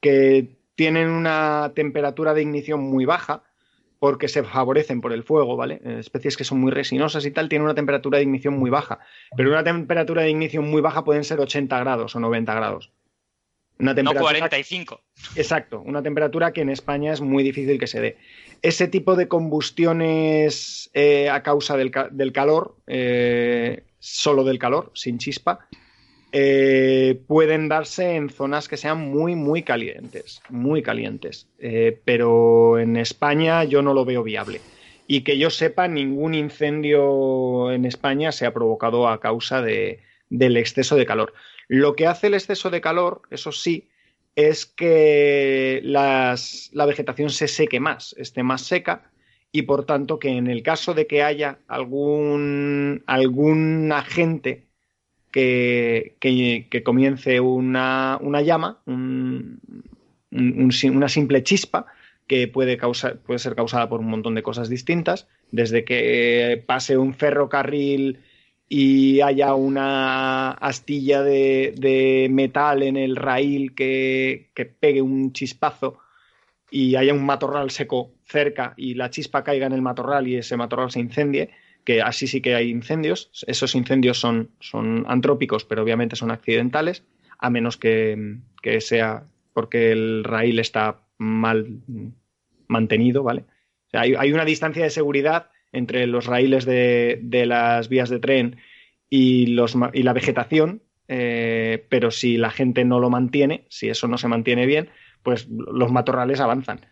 [0.00, 3.42] que tienen una temperatura de ignición muy baja,
[4.02, 5.80] porque se favorecen por el fuego, ¿vale?
[5.84, 8.98] Eh, especies que son muy resinosas y tal, tienen una temperatura de ignición muy baja,
[9.36, 12.90] pero una temperatura de ignición muy baja pueden ser 80 grados o 90 grados.
[13.78, 15.00] Una temperatura, no 45.
[15.36, 18.16] Exacto, una temperatura que en España es muy difícil que se dé.
[18.60, 21.92] Ese tipo de combustiones eh, a causa del,
[22.32, 25.68] calor, eh, solo del calor, sin chispa,
[26.32, 31.46] eh, pueden darse en zonas que sean muy, muy calientes, muy calientes.
[31.58, 34.60] Eh, pero en España yo no lo veo viable.
[35.06, 40.56] Y que yo sepa, ningún incendio en España se ha provocado a causa de, del
[40.56, 41.34] exceso de calor.
[41.68, 43.88] Lo que hace el exceso de calor, eso sí,
[44.34, 46.36] es que la
[46.86, 49.10] vegetación se seque más, esté más seca
[49.52, 54.71] y por tanto que en el caso de que haya algún, algún agente
[55.32, 59.48] que, comience una, llama, una
[61.08, 61.86] simple chispa
[62.28, 66.96] que puede, causar, puede ser causada por un montón de cosas distintas, desde que pase
[66.96, 68.20] un ferrocarril
[68.68, 75.98] y haya una astilla de, metal en el raíl que, que, pegue un chispazo
[76.70, 80.56] y haya un matorral seco cerca y la chispa caiga en el matorral y ese
[80.56, 81.50] matorral se incendie,
[81.84, 83.30] que así sí que hay incendios.
[83.46, 87.04] Esos incendios son, son antrópicos, pero obviamente son accidentales,
[87.38, 88.38] a menos que,
[88.80, 91.80] sea porque el raíl está mal
[92.68, 93.44] mantenido, ¿vale?
[93.92, 98.56] hay, una distancia de seguridad entre los raíles de, las vías de tren
[99.10, 104.08] y, los, y la vegetación, eh, pero si la gente no lo mantiene, si eso
[104.08, 104.88] no se mantiene bien,
[105.22, 106.86] pues los matorrales avanzan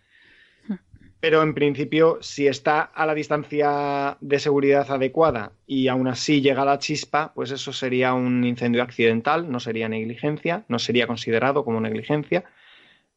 [1.20, 6.64] pero en principio, si está a la distancia de seguridad adecuada y aún así llega
[6.64, 11.80] la chispa, pues eso sería un incendio accidental, no sería negligencia, no sería considerado como
[11.80, 12.44] negligencia.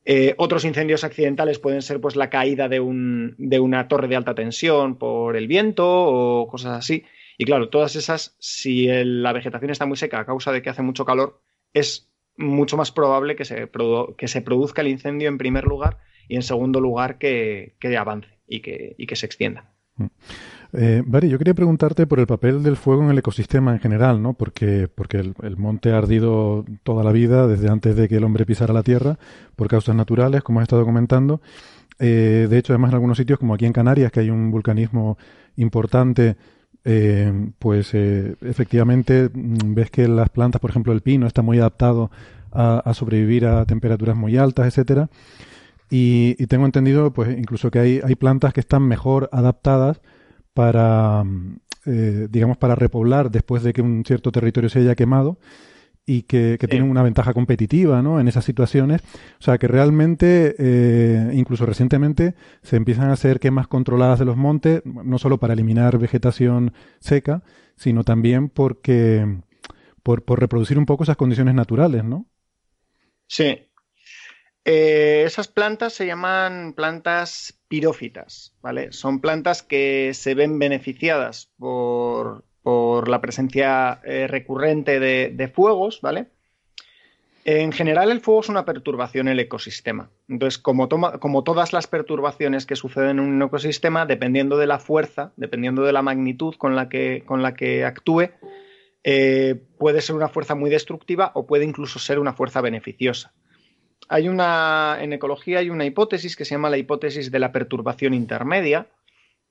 [0.04, 4.18] Eh, otros incendios accidentales pueden ser pues la caída de, un, de una torre de
[4.18, 7.06] alta tensión por el viento o cosas así.
[7.38, 10.82] Y claro, todas esas, si la vegetación está muy seca a causa de que hace
[10.82, 13.70] mucho calor, es mucho más probable que se,
[14.18, 18.62] que se produzca el incendio en primer lugar y en segundo lugar que, avance y
[18.62, 19.74] que, que se extienda.
[19.96, 20.06] Mm.
[20.76, 24.34] Eh, yo quería preguntarte por el papel del fuego en el ecosistema en general, ¿no?
[24.34, 28.46] Porque, porque el, monte ha ardido toda la vida, desde antes de que el hombre
[28.46, 29.20] pisara la tierra,
[29.56, 31.42] por causas naturales, como has estado comentando.
[32.00, 35.18] Eh, de hecho, además en algunos sitios, como aquí en Canarias, que hay un vulcanismo
[35.58, 36.38] importante,
[36.86, 41.60] eh, pues eh, efectivamente mm, ves que las plantas, por ejemplo el pino, está muy
[41.60, 42.10] adaptado
[42.52, 45.08] a, a sobrevivir a temperaturas muy altas, etcétera.
[45.96, 50.02] Y, tengo entendido, pues, incluso que hay, hay plantas que están mejor adaptadas
[50.56, 51.24] para,
[51.86, 55.38] eh, digamos, para repoblar después de que un cierto territorio se haya quemado
[56.04, 58.20] y que, tienen una ventaja competitiva ¿no?
[58.20, 59.04] en esas situaciones.
[59.40, 64.36] O sea, que realmente, eh, incluso recientemente, se empiezan a hacer quemas controladas de los
[64.36, 67.44] montes, no solo para eliminar vegetación seca,
[67.76, 69.44] sino también porque
[70.02, 72.26] por, por reproducir un poco esas condiciones naturales, ¿no?
[73.28, 73.68] Sí,
[74.65, 78.93] eh, esas plantas se llaman plantas pirófitas, ¿vale?
[78.93, 86.28] Son plantas que se ven beneficiadas por, la presencia eh, recurrente de, fuegos, ¿vale?
[87.43, 90.10] En general, el fuego es una perturbación en el ecosistema.
[90.30, 95.34] Entonces, como, como, todas las perturbaciones que suceden en un ecosistema, dependiendo de la fuerza,
[95.36, 98.30] dependiendo de la magnitud con la que, con la que actúe,
[99.04, 103.34] eh, puede ser una fuerza muy destructiva o puede incluso ser una fuerza beneficiosa
[104.10, 108.13] hay una, en ecología hay una hipótesis que se llama la hipótesis de la perturbación
[108.13, 108.88] intermedia,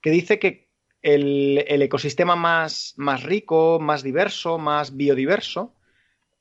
[0.01, 0.69] que dice que
[1.03, 5.75] el, ecosistema más, más, rico, más diverso, más biodiverso,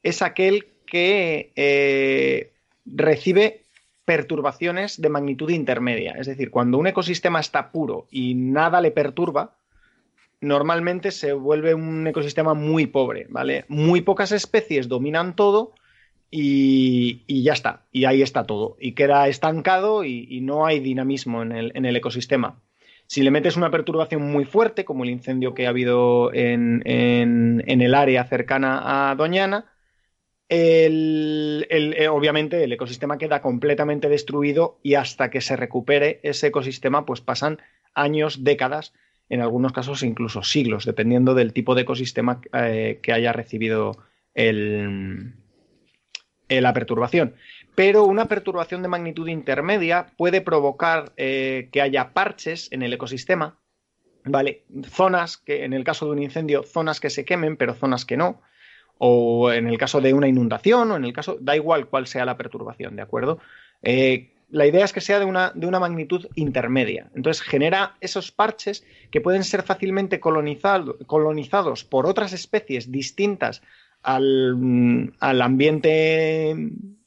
[0.04, 2.54] es aquel que eh,
[2.86, 3.64] recibe
[4.06, 6.14] perturbaciones de magnitud intermedia.
[6.18, 9.56] Es decir, cuando un ecosistema está puro y nada le perturba,
[10.42, 13.66] normalmente se vuelve un ecosistema muy pobre, ¿vale?
[13.68, 15.74] Muy pocas especies dominan todo
[16.34, 21.52] y, ya está, y ahí está todo, y queda estancado y, no hay dinamismo en
[21.52, 22.62] el, ecosistema.
[23.06, 27.94] Si le metes una perturbación muy fuerte, como el incendio que ha habido en, el
[27.94, 29.66] área cercana a Doñana,
[30.48, 37.20] eh, obviamente el ecosistema queda completamente destruido y hasta que se recupere ese ecosistema, pues
[37.20, 37.60] pasan
[37.94, 38.94] años, décadas,
[39.28, 43.98] en algunos casos incluso siglos, dependiendo del tipo de ecosistema eh, que haya recibido
[44.34, 45.34] el,
[46.52, 47.34] eh, la perturbación.
[47.76, 53.58] Pero una perturbación de magnitud intermedia puede provocar eh, que haya parches en el ecosistema,
[54.26, 54.66] ¿vale?
[54.84, 58.18] Zonas que, en el caso de un incendio, zonas que se quemen, pero zonas que
[58.18, 58.42] no.
[58.98, 62.26] O en el caso de una inundación, o en el caso, da igual cuál sea
[62.26, 63.40] la perturbación, ¿de acuerdo?
[63.82, 67.10] Eh, la idea es que sea de una, de una magnitud intermedia.
[67.16, 73.62] Entonces genera esos parches que pueden ser fácilmente colonizados por otras especies distintas
[74.04, 76.56] al, al ambiente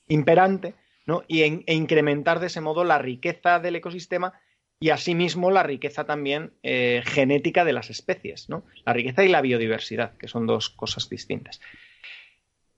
[0.08, 0.74] imperante
[1.06, 1.22] ¿no?
[1.28, 4.34] y e incrementar de ese modo la riqueza del ecosistema
[4.80, 8.64] y asimismo la riqueza también eh, genética de las especies, ¿no?
[8.84, 11.60] la riqueza y la biodiversidad, que son dos cosas distintas.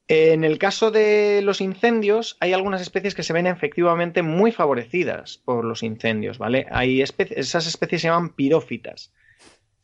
[0.08, 5.38] En el caso de los incendios, hay algunas especies que se ven efectivamente muy favorecidas
[5.38, 6.66] por los incendios, ¿vale?
[6.70, 9.12] Hay esas especies se llaman pirófitas.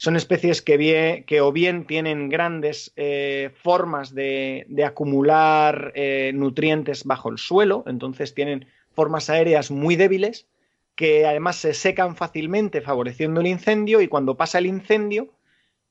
[0.03, 7.39] Son especies que, o bien tienen grandes eh, formas de, acumular eh, nutrientes bajo el
[7.39, 10.49] suelo, entonces tienen formas aéreas muy débiles,
[10.97, 15.31] que además se secan fácilmente favoreciendo el incendio y cuando pasa el incendio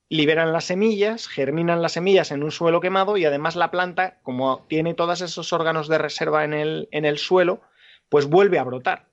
[0.10, 4.66] liberan las semillas, germinan las semillas en un suelo quemado y además la planta, como
[4.68, 7.62] tiene todos esos órganos de reserva en el, en el suelo,
[8.10, 9.06] pues vuelve a brotar,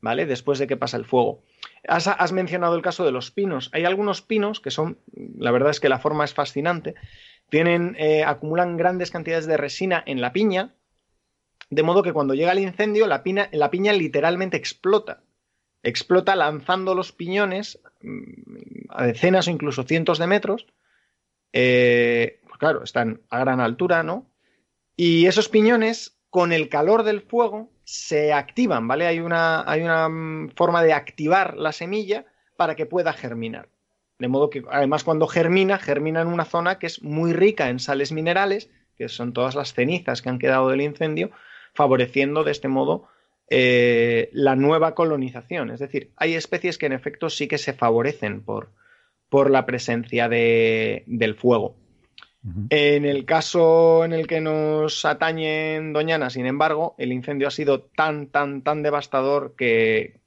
[0.00, 0.26] ¿vale?
[0.26, 1.44] Después de que pasa el fuego.
[1.88, 3.70] Has, mencionado el caso de los pinos.
[3.72, 4.98] Hay algunos pinos que son,
[5.38, 6.94] la verdad es que la forma es fascinante,
[7.48, 10.74] tienen, eh, acumulan grandes cantidades de resina en la piña,
[11.70, 15.22] de modo que cuando llega el incendio la, la piña literalmente explota
[15.82, 20.66] explota lanzando los piñones mm, a decenas o incluso cientos de metros.
[21.52, 24.30] Eh, pues claro, están a gran altura, ¿no?
[24.96, 29.08] Y esos piñones, con el calor del fuego, se activan, ¿vale?
[29.08, 32.24] Hay una, hay una mm, forma de activar la semilla
[32.56, 33.68] para que pueda germinar.
[34.20, 37.80] De modo que, además, cuando germina, germina en una zona que es muy rica en
[37.80, 41.32] sales minerales, que son todas las cenizas que han quedado del incendio,
[41.74, 43.08] favoreciendo de este modo
[43.48, 45.70] eh, la nueva colonización.
[45.70, 48.70] Es decir, hay especies que en efecto sí que se favorecen por,
[49.28, 51.74] por la presencia de, del fuego.
[52.70, 57.50] En el caso en el que nos atañe en Doñana, sin embargo, el incendio ha
[57.50, 60.20] sido tan, tan, tan devastador que,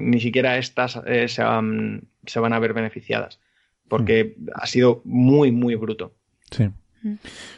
[0.00, 3.40] ni siquiera estas eh, se, van, a ver beneficiadas,
[3.88, 6.12] porque ha sido muy, muy bruto.
[6.52, 6.70] Sí.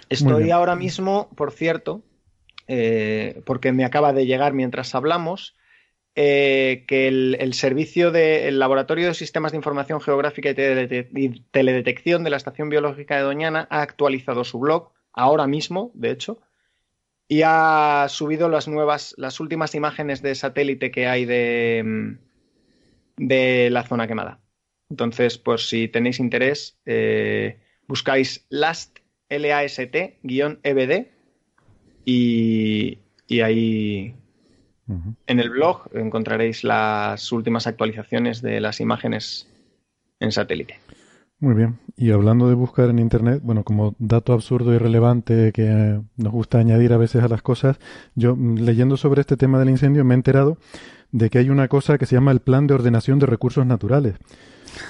[0.09, 2.03] Estoy ahora mismo, por cierto,
[2.69, 5.55] eh, porque me acaba de llegar mientras hablamos,
[6.15, 12.37] eh, que el, servicio del Laboratorio de Sistemas de Información Geográfica y, Teledetección de la
[12.37, 16.41] Estación Biológica de Doñana ha actualizado su blog, ahora mismo, de hecho,
[17.29, 22.19] y ha subido las nuevas, las últimas imágenes de satélite que hay de,
[23.17, 24.41] de la zona quemada.
[24.91, 28.99] Entonces, pues si tenéis interés, eh, buscáis last,
[29.31, 31.07] L-A-S-T, guion EBD,
[32.05, 32.99] y,
[33.43, 34.15] ahí
[35.27, 39.49] en el blog encontraréis las últimas actualizaciones de las imágenes
[40.21, 40.79] en satélite.
[41.43, 41.81] Muy bien.
[41.97, 46.59] Y hablando de buscar en Internet, bueno, como dato absurdo y relevante que nos gusta
[46.59, 47.81] añadir a veces a las cosas,
[48.15, 50.59] yo mm, leyendo sobre este tema del incendio me he enterado
[51.11, 54.15] de que hay una cosa que se llama el Plan de Ordenación de Recursos Naturales.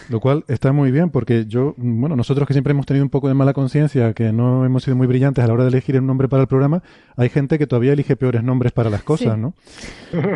[0.09, 3.29] Lo cual está muy bien porque yo, bueno, nosotros que siempre hemos tenido un poco
[3.29, 6.07] de mala conciencia, que no hemos sido muy brillantes a la hora de elegir el
[6.07, 6.83] nombre para el programa,
[7.17, 9.55] hay gente que todavía elige peores nombres para las cosas, ¿no?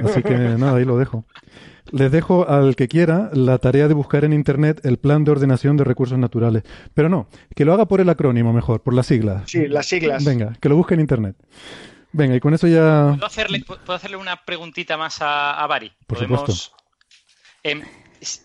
[0.04, 1.24] Así que nada, ahí lo dejo.
[1.92, 5.76] Les dejo al que quiera la tarea de buscar en Internet el plan de ordenación
[5.76, 6.64] de recursos naturales.
[6.94, 9.44] Pero no, que lo haga por el acrónimo mejor, por las siglas.
[9.46, 10.24] Sí, las siglas.
[10.24, 11.36] Venga, que lo busque en Internet.
[12.12, 13.10] Venga, y con eso ya...
[13.12, 15.92] ¿Puedo hacerle, ¿puedo hacerle una preguntita más a, a Bari?
[16.06, 16.52] Por supuesto.
[17.62, 17.82] Em,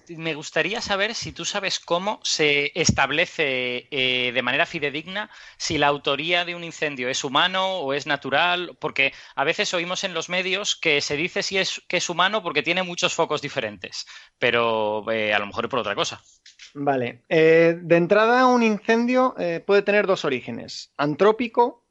[0.09, 5.87] me gustaría saber si tú sabes cómo se establece eh, de manera fidedigna si la
[5.87, 10.29] autoría de un incendio es humano o es natural, porque a veces oímos en los
[10.29, 14.05] medios que se dice si es que es humano porque tiene muchos focos diferentes,
[14.39, 16.21] pero eh, a lo mejor es por otra cosa.
[16.73, 17.23] Vale.
[17.27, 21.83] Eh, de entrada, un incendio puede tener dos orígenes, antrópico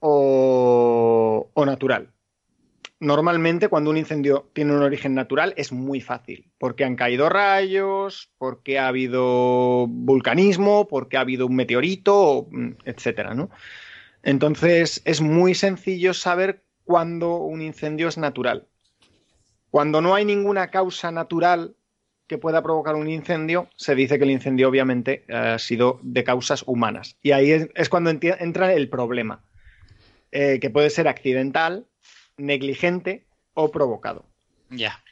[0.00, 2.14] o natural
[3.04, 8.30] normalmente cuando un incendio tiene un origen natural es muy fácil, porque han caído rayos,
[8.38, 13.36] porque ha habido vulcanismo, porque ha habido un meteorito, mm, etcétera.
[14.22, 18.66] Entonces es muy sencillo saber cuándo un incendio es natural.
[19.70, 21.76] Cuando no hay ninguna causa natural
[22.26, 26.64] que pueda provocar un incendio, se dice que el incendio obviamente ha sido de causas
[26.66, 27.18] humanas.
[27.22, 29.44] Y ahí es, cuando entra el problema,
[30.32, 31.86] eh, que puede ser accidental,
[32.36, 34.24] negligente o provocado.
[34.70, 35.02] Ya.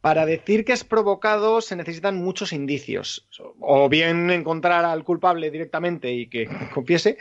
[0.00, 3.28] Para decir que es provocado se necesitan muchos indicios.
[3.60, 7.18] O bien encontrar al culpable directamente y que confiese,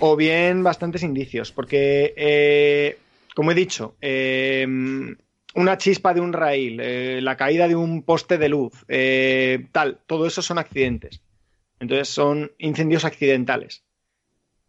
[0.00, 1.52] o bien bastantes indicios.
[1.52, 2.98] Porque, eh,
[3.34, 5.16] como he dicho, em,
[5.54, 10.00] una chispa de un rail, eh, la caída de un poste de luz, eh, tal,
[10.06, 11.22] todo eso son accidentes.
[11.80, 13.82] Entonces son incendios accidentales.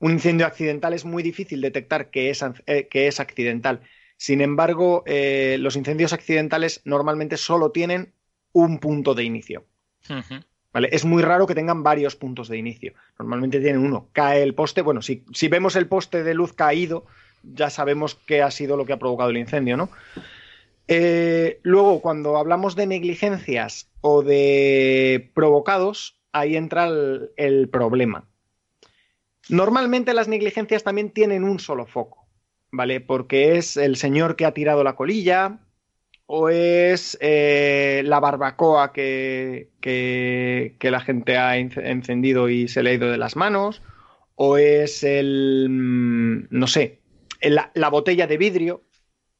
[0.02, 3.82] Un incendio accidental es muy difícil detectar que es, eh, que es accidental.
[4.18, 8.14] Sin embargo, eh, los incendios accidentales normalmente solo tienen
[8.52, 9.66] un punto de inicio.
[10.74, 10.89] ¿Vale?
[10.91, 12.93] Es muy raro que tengan varios puntos de inicio.
[13.18, 14.10] Normalmente tienen uno.
[14.12, 14.82] Cae el poste.
[14.82, 17.06] Bueno, si, si vemos el poste de luz caído,
[17.43, 19.89] ya sabemos qué ha sido lo que ha provocado el incendio, ¿no?
[20.88, 26.88] Eh, luego, cuando hablamos de negligencias o de provocados, ahí entra
[27.38, 28.28] el, problema.
[29.49, 32.27] Normalmente las negligencias también tienen un solo foco,
[32.71, 33.01] ¿vale?
[33.01, 35.59] Porque es el señor que ha tirado la colilla,
[36.33, 42.93] o es eh, la barbacoa que, que, la gente ha encendido y se le ha
[42.93, 43.81] ido de las manos,
[44.35, 47.01] o es el, mm, no sé,
[47.41, 48.83] la, botella de vidrio,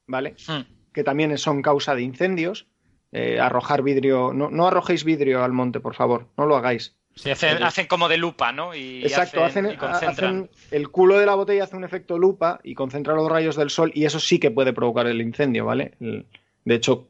[0.06, 0.36] ¿vale?
[0.46, 0.62] Hmm.
[0.92, 2.66] Que también son causa de incendios.
[3.10, 6.94] Eh, arrojar vidrio, no, no, arrojéis vidrio al monte, por favor, no lo hagáis.
[7.14, 8.74] Sí, hacen, hacen como de lupa, ¿no?
[8.74, 13.14] Y Exacto, hacen, hacen, el culo de la botella hace un efecto lupa y concentra
[13.14, 15.92] los rayos del sol y eso sí que puede provocar el incendio, ¿vale?
[16.00, 17.08] De hecho,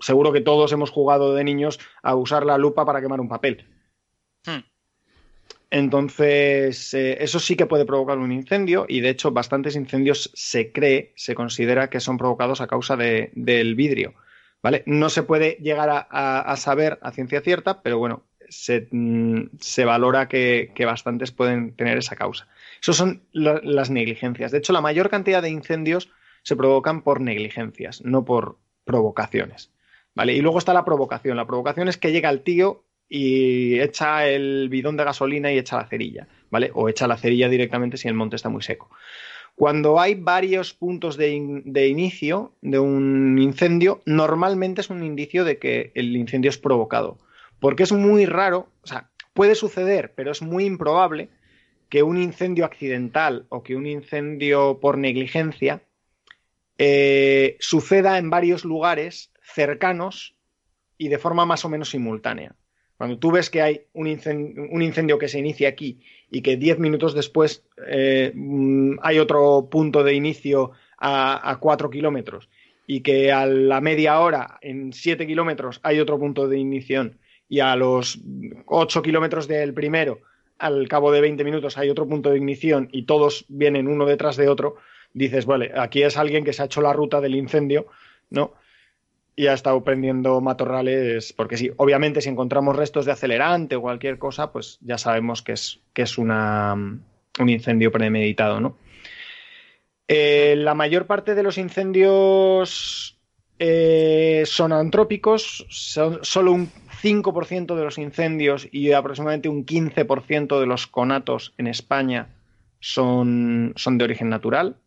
[0.00, 3.66] seguro que todos hemos jugado de niños a usar la lupa para quemar un papel.
[4.46, 4.64] Hmm.
[5.70, 10.70] Entonces, eh, eso sí que puede provocar un incendio y de hecho bastantes incendios se
[10.70, 14.14] cree, se considera que son provocados a causa del vidrio.
[14.62, 14.82] ¿Vale?
[14.86, 18.22] No se puede llegar a, saber a ciencia cierta, pero bueno,
[18.52, 19.50] se, mm,
[19.84, 22.48] valora que, bastantes pueden tener esa causa.
[22.80, 24.52] Esas son las negligencias.
[24.52, 26.10] De hecho, la mayor cantidad de incendios
[26.42, 29.72] se provocan por negligencias, no por provocaciones.
[30.14, 30.34] ¿Vale?
[30.34, 31.36] Y luego está la provocación.
[31.36, 35.76] La provocación es que llega el tío y echa el bidón de gasolina y echa
[35.76, 36.70] la cerilla, ¿vale?
[36.74, 38.90] O echa la cerilla directamente si el monte está muy seco.
[39.54, 45.92] Cuando hay varios puntos de, inicio de un incendio, normalmente es un indicio de que
[45.94, 47.18] el incendio es provocado.
[47.62, 51.28] Porque es muy raro, o sea, puede suceder, pero es muy improbable
[51.88, 55.80] que un incendio accidental o que un incendio por negligencia
[56.76, 60.34] eh, suceda en varios lugares cercanos
[60.98, 62.56] y de forma más o menos simultánea.
[62.96, 66.00] Cuando tú ves que hay un incendio, que se inicia aquí
[66.32, 72.48] y que diez minutos después eh, mm, hay otro punto de inicio a, cuatro kilómetros
[72.88, 77.12] y que a la media hora, en siete kilómetros, hay otro punto de inicio
[77.52, 78.18] y a los
[78.64, 80.20] ocho kilómetros del primero,
[80.56, 84.38] al cabo de veinte minutos, hay otro punto de ignición y todos vienen uno detrás
[84.38, 84.76] de otro,
[85.12, 87.88] dices, vale, aquí es alguien que se ha hecho la ruta del incendio,
[88.30, 88.54] ¿no?
[89.36, 94.18] y ha estado prendiendo matorrales, porque sí, obviamente si encontramos restos de acelerante o cualquier
[94.18, 98.78] cosa, pues ya sabemos que es, que es una, un incendio premeditado, ¿no?
[100.08, 103.18] Eh, la mayor parte de los incendios
[103.64, 106.68] eh, son antrópicos, son solo un
[107.00, 112.26] 5% de los incendios y aproximadamente un 15% de los conatos en España
[112.80, 114.78] son, son de origen natural,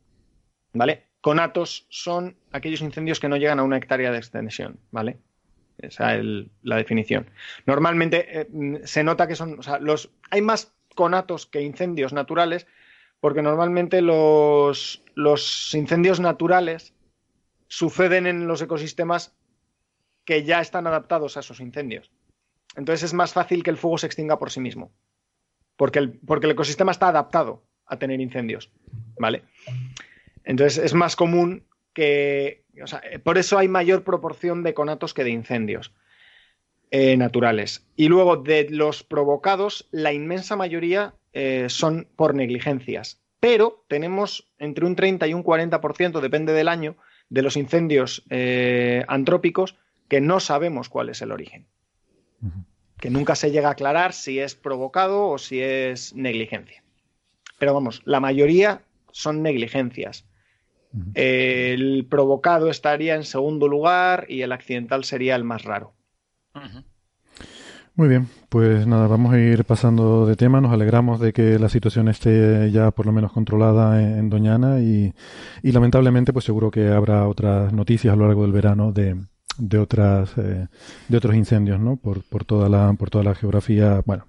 [0.73, 1.03] ¿vale?
[1.21, 5.19] Conatos son aquellos incendios que no llegan a una hectárea de extensión, ¿vale?
[5.77, 6.25] Esa es
[6.63, 7.27] la definición.
[7.65, 12.67] Normalmente eh, se nota que son, los, hay más conatos que incendios naturales,
[13.21, 16.93] porque normalmente los, los incendios naturales
[17.67, 19.35] suceden en los ecosistemas
[20.25, 22.11] que ya están adaptados a esos incendios.
[22.75, 24.91] Entonces es más fácil que el fuego se extinga por sí mismo,
[25.77, 28.71] porque el, porque el ecosistema está adaptado a tener incendios,
[29.19, 29.43] ¿vale?
[30.43, 35.23] Entonces es más común que, o sea, por eso hay mayor proporción de conatos que
[35.23, 35.93] de incendios
[36.91, 37.87] eh, naturales.
[37.95, 43.21] Y luego de los provocados, la inmensa mayoría eh, son por negligencias.
[43.39, 46.95] Pero tenemos entre un 30 y un 40%, depende del año,
[47.29, 49.75] de los incendios eh, antrópicos
[50.07, 51.67] que no sabemos cuál es el origen.
[52.99, 56.83] Que nunca se llega a aclarar si es provocado o si es negligencia.
[57.57, 60.25] Pero vamos, la mayoría son negligencias.
[61.13, 65.93] El provocado estaría en segundo lugar y el accidental sería el más raro.
[67.97, 70.59] Muy bien, pues nada, vamos a ir pasando de tema.
[70.59, 75.13] Nos alegramos de que la situación esté ya por lo menos controlada en, Doñana y,
[75.63, 79.15] lamentablemente pues seguro que habrá otras noticias a lo largo del verano de,
[79.57, 80.67] de otras eh,
[81.07, 81.95] de otros incendios, ¿no?
[81.95, 84.25] Por, por toda la por toda la geografía, bueno,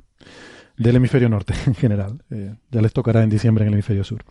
[0.77, 2.23] del hemisferio norte en general.
[2.31, 4.23] Eh, ya les tocará en diciembre en el hemisferio sur.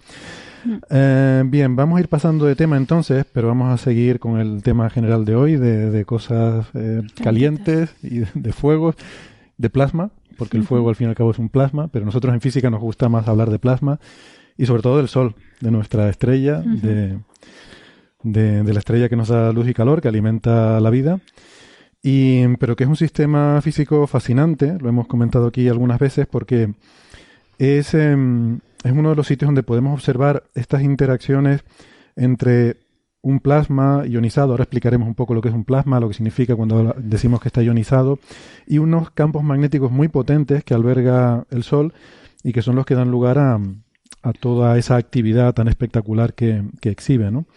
[0.89, 4.63] Eh, bien, vamos a ir pasando de tema entonces, pero vamos a seguir con el
[4.63, 7.95] tema general de hoy, de, cosas eh, calientes.
[8.01, 8.95] y de, fuegos,
[9.57, 12.33] de plasma, porque el fuego al fin y al cabo es un plasma, pero nosotros
[12.33, 13.99] en física nos gusta más hablar de plasma
[14.57, 17.19] y sobre todo del Sol, de nuestra estrella, de,
[18.23, 21.19] de, la estrella que nos da luz y calor, que alimenta la vida.
[22.01, 26.73] Y, pero que es un sistema físico fascinante, lo hemos comentado aquí algunas veces, porque
[27.57, 31.63] es, em, es uno de los sitios donde podemos observar estas interacciones
[32.15, 32.77] entre
[33.23, 36.55] un plasma ionizado, ahora explicaremos un poco lo que es un plasma, lo que significa
[36.55, 38.19] cuando decimos que está ionizado,
[38.67, 41.95] y unos campos magnéticos muy potentes que alberga el Sol
[42.43, 43.59] y que son los que dan lugar a,
[44.39, 47.31] toda esa actividad tan espectacular que, exhibe.
[47.31, 47.47] ¿no?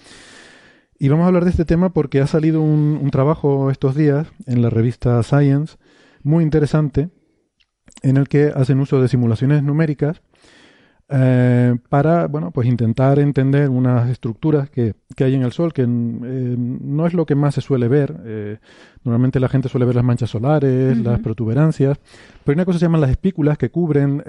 [0.98, 4.28] Y vamos a hablar de este tema porque ha salido un, un trabajo estos días
[4.46, 5.76] en la revista Science
[6.22, 7.10] muy interesante
[8.02, 10.22] en el que hacen uso de simulaciones numéricas
[11.10, 15.86] eh, para bueno pues intentar entender unas estructuras que, hay en el Sol que eh,
[15.86, 18.14] no es lo que más se suele ver.
[18.24, 18.58] Eh,
[19.04, 21.98] normalmente la gente suele ver las manchas solares las protuberancias
[22.44, 24.22] pero hay una cosa que se llaman las espículas que cubren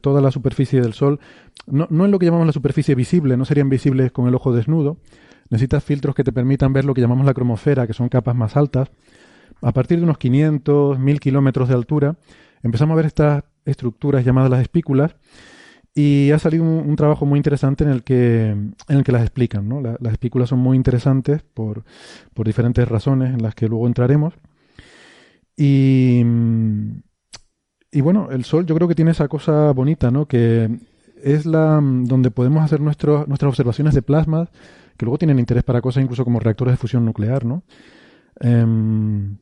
[0.00, 1.20] toda la superficie del Sol.
[1.66, 4.52] No, no en lo que llamamos la superficie visible no serían visibles con el ojo
[4.52, 4.96] desnudo.
[5.50, 8.56] Necesitas filtros que te permitan ver lo que llamamos la cromosfera que son capas más
[8.56, 8.90] altas.
[9.62, 12.16] A partir de unos 500 1000 kilómetros de altura
[12.64, 15.14] empezamos a ver estas estructuras llamadas las espículas
[15.94, 19.68] y ha salido un, trabajo muy interesante en el que, en el que las explican.
[19.68, 19.80] ¿no?
[19.80, 21.84] las espículas son muy interesantes por,
[22.34, 24.34] por, diferentes razones en las que luego entraremos.
[25.56, 26.22] Y,
[27.92, 30.26] y bueno, el Sol yo creo que tiene esa cosa bonita, ¿no?
[30.26, 30.68] que
[31.22, 34.50] es la donde podemos hacer nuestras observaciones de plasmas
[34.96, 37.44] que luego tienen interés para cosas incluso como reactores de fusión nuclear.
[37.44, 37.62] ¿no?
[38.40, 39.36] Em,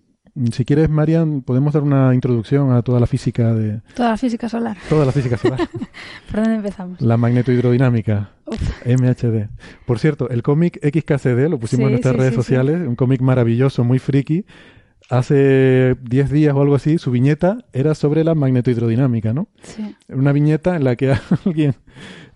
[0.50, 3.80] si quieres, Marian, podemos dar una introducción a toda la física de...
[3.94, 4.76] Toda la física solar.
[4.88, 5.58] Toda la física solar.
[6.30, 7.00] ¿Por dónde empezamos?
[7.00, 8.30] La magnetohidrodinámica.
[8.86, 9.48] MHD.
[9.84, 13.98] Por cierto, el cómic XKCD lo pusimos en nuestras redes sociales, un cómic maravilloso, muy
[13.98, 14.46] friki.
[15.10, 19.48] Hace 10 días o algo así, su viñeta era sobre la magnetohidrodinámica, ¿no?
[19.62, 19.94] Sí.
[20.08, 21.14] Una viñeta en la que
[21.44, 21.74] alguien,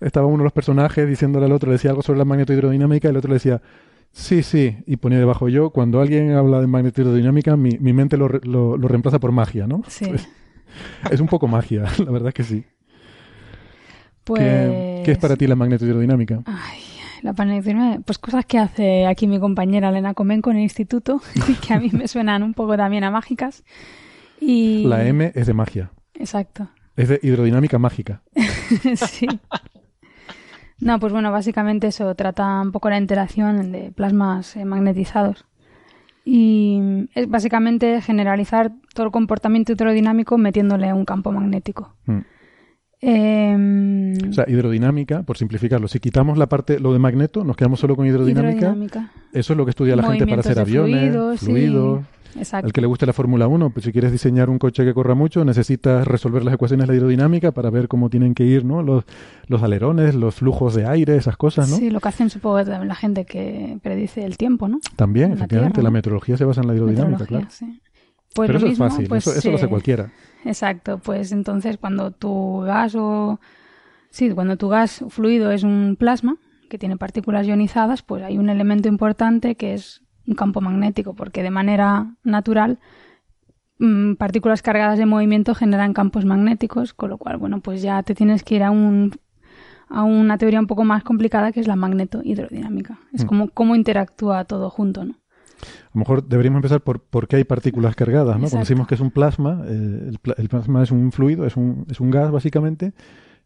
[0.00, 3.16] estaba uno de los personajes diciéndole al otro, decía algo sobre la magnetohidrodinámica y el
[3.16, 3.62] otro le decía,
[4.12, 8.28] Sí, sí, y ponía debajo yo, cuando alguien habla de magnetodinámica, mi, mi mente lo,
[8.28, 9.82] lo, reemplaza por magia, ¿no?
[9.88, 10.06] Sí.
[11.00, 12.64] Pues, es un poco magia, la verdad que sí.
[14.24, 14.42] Pues...
[15.04, 16.42] ¿Qué, es para ti la magnetodinámica?
[16.44, 16.80] Ay,
[17.22, 21.22] la magnetodinámica, pues cosas que hace aquí mi compañera Elena Comenco en el instituto,
[21.66, 23.64] que a mí me suenan un poco también a mágicas.
[24.38, 24.84] Y...
[24.84, 25.92] La M es de magia.
[26.12, 26.68] Exacto.
[26.94, 28.22] Es de hidrodinámica mágica.
[28.96, 29.28] sí.
[30.80, 35.44] No, pues bueno, básicamente eso trata un poco la interacción de plasmas eh, magnetizados.
[36.24, 41.94] Y es básicamente generalizar todo el comportamiento hidrodinámico metiéndole un campo magnético.
[42.04, 42.20] Hmm.
[43.00, 47.78] Em, o sea, hidrodinámica, por simplificarlo, si quitamos la parte, lo de magneto, nos quedamos
[47.78, 49.12] solo con hidrodinámica.
[49.32, 52.04] Eso es lo que estudia la gente para hacer aviones, fluidos,
[52.38, 52.66] Exacto.
[52.66, 55.14] Al que le guste la Fórmula 1, pues si quieres diseñar un coche que corra
[55.14, 58.82] mucho, necesitas resolver las ecuaciones de la hidrodinámica para ver cómo tienen que ir ¿no?
[58.82, 59.04] los,
[59.46, 61.76] los alerones, los flujos de aire, esas cosas, ¿no?
[61.76, 64.80] Sí, lo que hacen supongo la gente que predice el tiempo, ¿no?
[64.96, 67.46] También, efectivamente, la, meteorología se basa en la hidrodinámica, claro.
[68.34, 70.12] Pues Pero eso es fácil, pues eso, lo hace cualquiera.
[70.44, 73.40] Exacto, pues entonces cuando tu gas o...
[74.10, 76.36] Sí, cuando tu gas fluido es un plasma
[76.68, 81.42] que tiene partículas ionizadas, pues hay un elemento importante que es un campo magnético, porque
[81.42, 82.78] de manera natural
[83.78, 88.14] mm, partículas cargadas de movimiento generan campos magnéticos, con lo cual, bueno, pues ya te
[88.14, 89.12] tienes que ir a un
[89.88, 92.98] a una teoría un poco más complicada que es la magneto-hidrodinámica.
[93.12, 93.26] Es mm.
[93.26, 95.14] como cómo interactúa todo junto, ¿no?
[95.62, 98.48] A lo mejor deberíamos empezar por por qué hay partículas cargadas, ¿no?
[98.48, 102.00] Cuando decimos que es un plasma, eh, el, plasma es un fluido, es un, es
[102.00, 102.92] un gas básicamente,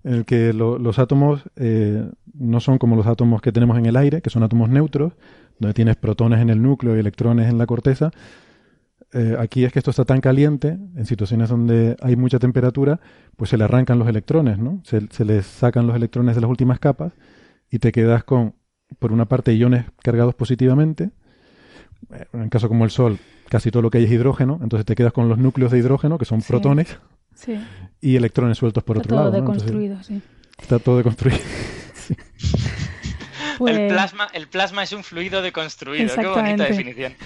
[0.02, 3.96] en el que los átomos eh, no son como los átomos que tenemos en el
[3.96, 5.12] aire, que son átomos neutros,
[5.60, 8.10] donde tienes protones en el núcleo y electrones en la corteza.
[9.12, 13.00] Eh, aquí es que esto está tan caliente, en situaciones donde hay mucha temperatura,
[13.36, 14.80] pues se le arrancan los electrones, ¿no?
[14.84, 17.12] Se, se les sacan los electrones de las últimas capas
[17.70, 18.54] y te quedas con,
[18.98, 21.10] por una parte, iones cargados positivamente.
[22.12, 24.94] Eh, en caso como el Sol, casi todo lo que hay es hidrógeno, entonces te
[24.94, 26.98] quedas con los núcleos de hidrógeno, que son protones,
[28.00, 29.28] y electrones sueltos por otro lado.
[29.28, 30.22] Está todo deconstruido, sí.
[30.58, 31.38] Está todo deconstruido.
[31.94, 32.14] sí.
[33.66, 36.14] El, plasma, el plasma es un fluido deconstruido.
[36.14, 37.14] Qué bonita definición.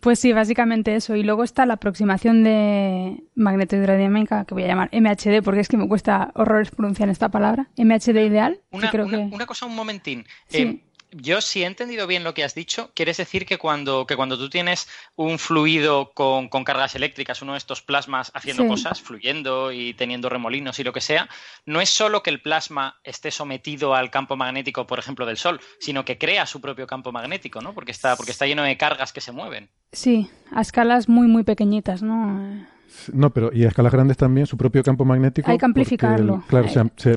[0.00, 1.14] Pues sí, básicamente eso.
[1.14, 5.76] Y luego está la aproximación de magnetohidrodinámica, que voy a llamar MHD, porque es que
[5.76, 7.68] me cuesta horrores pronunciar esta palabra.
[7.76, 8.60] MHD ideal.
[8.70, 9.16] Una, creo que...
[9.16, 10.24] una cosa, un momentín.
[10.52, 10.80] Eh,
[11.12, 14.38] yo, si he entendido bien lo que has dicho, quieres decir que cuando, que cuando
[14.38, 19.94] tú tienes un fluido con, cargas eléctricas, uno de estos plasmas haciendo cosas, fluyendo y
[19.94, 21.28] teniendo remolinos y lo que sea,
[21.66, 25.60] no es solo que el plasma esté sometido al campo magnético, por ejemplo, del Sol,
[25.78, 27.74] sino que crea su propio campo magnético, ¿no?
[27.74, 29.70] Porque está, porque está lleno de cargas que se mueven.
[29.92, 32.66] Sí, a escalas muy, muy pequeñitas, ¿no?
[33.12, 35.50] No, pero y a escalas grandes también su propio campo magnético.
[35.50, 36.42] Hay que amplificarlo.
[36.48, 36.68] claro,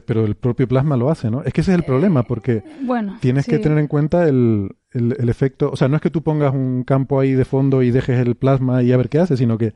[0.06, 1.44] pero el propio plasma lo hace, ¿no?
[1.44, 5.30] Es que ese es el problema, porque bueno, tienes que tener en cuenta el, el,
[5.30, 5.72] efecto.
[5.72, 8.36] O sea, no es que tú pongas un campo ahí de fondo y dejes el
[8.36, 9.74] plasma y a ver qué hace, sino que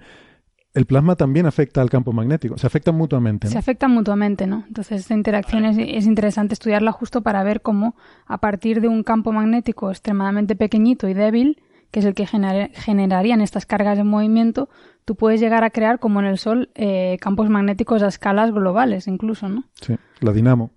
[0.74, 3.48] el plasma también afecta al campo magnético, se afectan mutuamente.
[3.48, 4.64] Se afectan mutuamente, ¿no?
[4.68, 7.96] Entonces, esta interacción es, es, interesante estudiarla justo para ver cómo,
[8.28, 11.58] a partir de un campo magnético extremadamente pequeñito y débil,
[11.90, 14.70] que es el que generarían estas cargas de movimiento,
[15.08, 19.08] tú puedes llegar a crear, como en el Sol, eh, campos magnéticos a escalas globales,
[19.08, 19.64] incluso, ¿no?
[19.82, 20.72] Sí, la dinamo.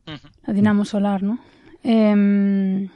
[0.46, 1.40] La dinamo solar, ¿no?
[1.82, 2.88] Eh,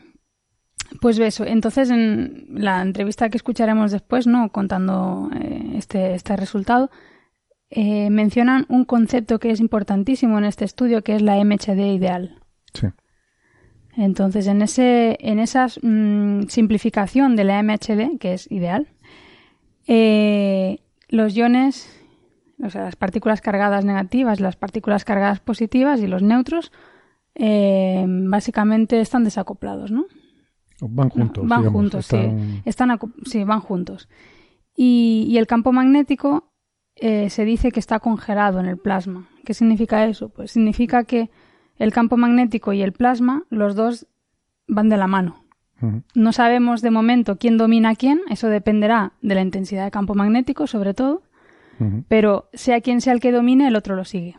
[1.01, 4.51] pues eso, entonces en la entrevista que escucharemos después, ¿no?
[4.51, 6.89] Contando eh, este, este resultado,
[7.69, 12.39] eh, mencionan un concepto que es importantísimo en este estudio, que es la MHD ideal.
[12.75, 12.87] Sí.
[13.97, 18.87] Entonces, en, ese, en esa mm, simplificación de la MHD, que es ideal,
[19.89, 20.84] eh,
[21.15, 21.89] los iones,
[22.63, 26.73] o sea, las partículas cargadas negativas, las partículas cargadas positivas y los neutros,
[27.37, 30.07] básicamente están desacoplados, ¿no?
[30.81, 31.47] Van juntos.
[31.47, 32.19] van juntos, sí.
[32.65, 34.09] Están, sí, van juntos.
[34.77, 36.53] Y, el campo magnético
[36.97, 39.29] eh, se dice que está congelado en el plasma.
[39.45, 40.31] ¿Qué significa eso?
[40.31, 41.31] Pues significa que
[41.77, 44.07] el campo magnético y el plasma, los dos
[44.67, 45.44] van de la mano.
[46.15, 50.15] No sabemos de momento quién domina a quién, eso dependerá de la intensidad del campo
[50.15, 51.23] magnético, sobre todo,
[52.09, 54.37] pero sea quien sea el que domine, el otro lo sigue.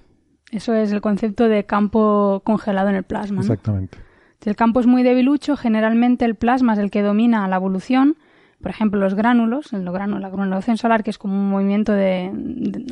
[0.51, 3.41] Eso es el concepto de campo congelado en el plasma.
[3.41, 3.97] Exactamente.
[4.41, 8.15] Si el campo es muy debilucho, generalmente el plasma es el que domina la evolución.
[8.61, 12.31] Por ejemplo, los gránulos, el gránulo, la granulación solar, que es como un movimiento de,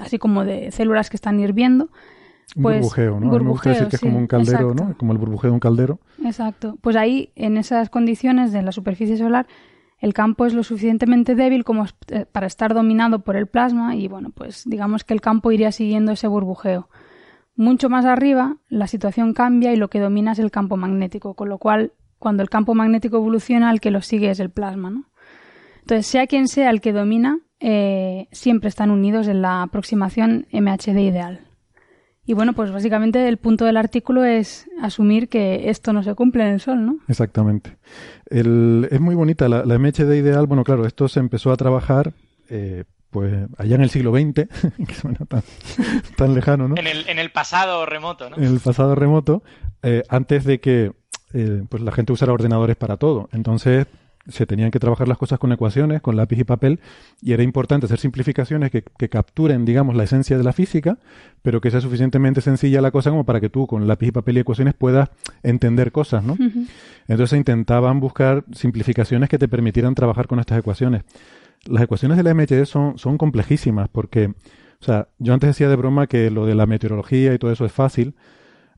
[0.01, 1.89] así como de células que están hirviendo.
[2.61, 3.29] Pues, burbujeo, ¿no?
[3.29, 4.95] Burbujeo, que es como un caldero, ¿no?
[4.97, 5.99] Como el burbujeo de un caldero.
[6.23, 6.77] Exacto.
[6.81, 9.47] Pues ahí, en esas condiciones de la superficie solar,
[9.99, 14.07] el campo es lo suficientemente débil como eh, para estar dominado por el plasma y,
[14.07, 16.89] bueno, pues digamos que el campo iría siguiendo ese burbujeo.
[17.55, 21.49] Mucho más arriba, la situación cambia y lo que domina es el campo magnético, con
[21.49, 25.05] lo cual, cuando el campo magnético evoluciona, el que lo sigue es el plasma, ¿no?
[25.81, 30.99] Entonces, sea quien sea el que domina, eh, siempre están unidos en la aproximación MHD
[30.99, 31.47] ideal.
[32.25, 36.43] Y bueno, pues básicamente el punto del artículo es asumir que esto no se cumple
[36.43, 36.97] en el Sol, ¿no?
[37.07, 37.77] Exactamente.
[38.27, 38.45] es
[38.99, 40.47] muy bonita la, MHD ideal.
[40.47, 42.13] Bueno, claro, esto se empezó a trabajar
[42.49, 44.47] eh, pues allá en el siglo XX,
[44.87, 45.19] que suena
[46.17, 46.77] tan, lejano, ¿no?
[46.77, 48.37] En el, en el, pasado remoto, ¿no?
[48.37, 49.43] En el pasado remoto,
[49.81, 50.93] eh, antes de que
[51.33, 53.27] eh, pues la gente usara ordenadores para todo.
[53.33, 53.87] Entonces
[54.27, 56.79] se tenían que trabajar las cosas con ecuaciones, con lápiz y papel,
[57.21, 60.97] y era importante hacer simplificaciones que, capturen, digamos, la esencia de la física,
[61.41, 64.37] pero que sea suficientemente sencilla la cosa como para que tú, con lápiz y papel
[64.37, 65.09] y ecuaciones, puedas
[65.43, 66.37] entender cosas, ¿no?
[67.07, 71.03] Entonces intentaban buscar simplificaciones que te permitieran trabajar con estas ecuaciones
[71.65, 75.75] las ecuaciones de la MHD son, son complejísimas porque, o sea, yo antes decía de
[75.75, 78.15] broma que lo de la meteorología y todo eso es fácil.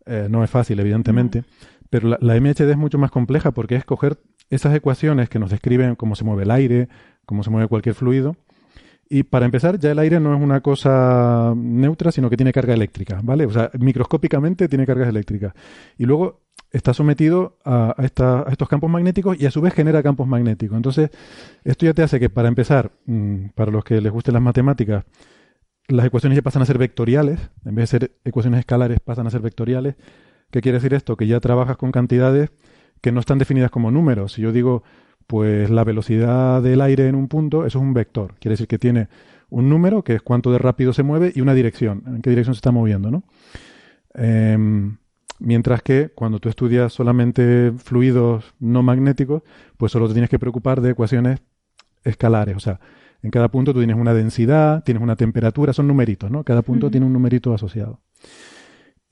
[0.06, 1.44] Eh, no es fácil, evidentemente.
[1.90, 4.18] Pero la, la, MHD es mucho más compleja porque es coger
[4.50, 6.88] esas ecuaciones que nos describen cómo se mueve el aire,
[7.26, 8.36] cómo se mueve cualquier fluido.
[9.08, 12.74] Y para empezar, ya el aire no es una cosa neutra, sino que tiene carga
[12.74, 13.46] eléctrica, ¿vale?
[13.46, 15.54] O sea, microscópicamente tiene cargas eléctricas.
[15.98, 16.42] Y luego
[16.72, 20.76] está sometido a, estos campos magnéticos y a su vez genera campos magnéticos.
[20.76, 21.12] Entonces,
[21.64, 25.06] esto ya te hace que para empezar, mm, para los que les gusten las matemáticas,
[25.88, 29.30] las ecuaciones ya pasan a ser vectoriales, en vez de ser ecuaciones escalares pasan a
[29.30, 29.96] ser vectoriales.
[30.50, 31.16] ¿Qué quiere decir esto?
[31.16, 32.50] Que ya trabajas con cantidades
[33.06, 34.34] que no están definidas como números.
[34.34, 34.82] Si yo digo,
[35.28, 38.34] pues la velocidad del aire en un punto, eso es un vector.
[38.40, 39.10] Quiere decir que tiene
[39.52, 42.56] un número, que es cuánto de rápido se mueve, y una dirección, en qué dirección
[42.56, 43.24] se está moviendo, ¿no?
[44.16, 44.98] Em,
[45.38, 49.44] Mientras que cuando tú estudias solamente fluidos no magnéticos,
[49.78, 51.42] pues solo te tienes que preocupar de ecuaciones
[52.06, 52.56] escalares.
[52.56, 52.80] O sea,
[53.22, 56.44] en cada punto tú tienes una densidad, tienes una temperatura, son numeritos, ¿no?
[56.44, 58.00] Cada punto tiene un numerito asociado.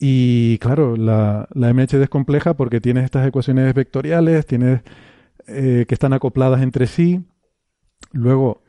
[0.06, 4.82] Y claro, la, la, MHD es compleja porque tienes estas ecuaciones vectoriales, tienes
[5.48, 7.24] eh, que están acopladas entre sí.
[8.12, 8.64] Luego,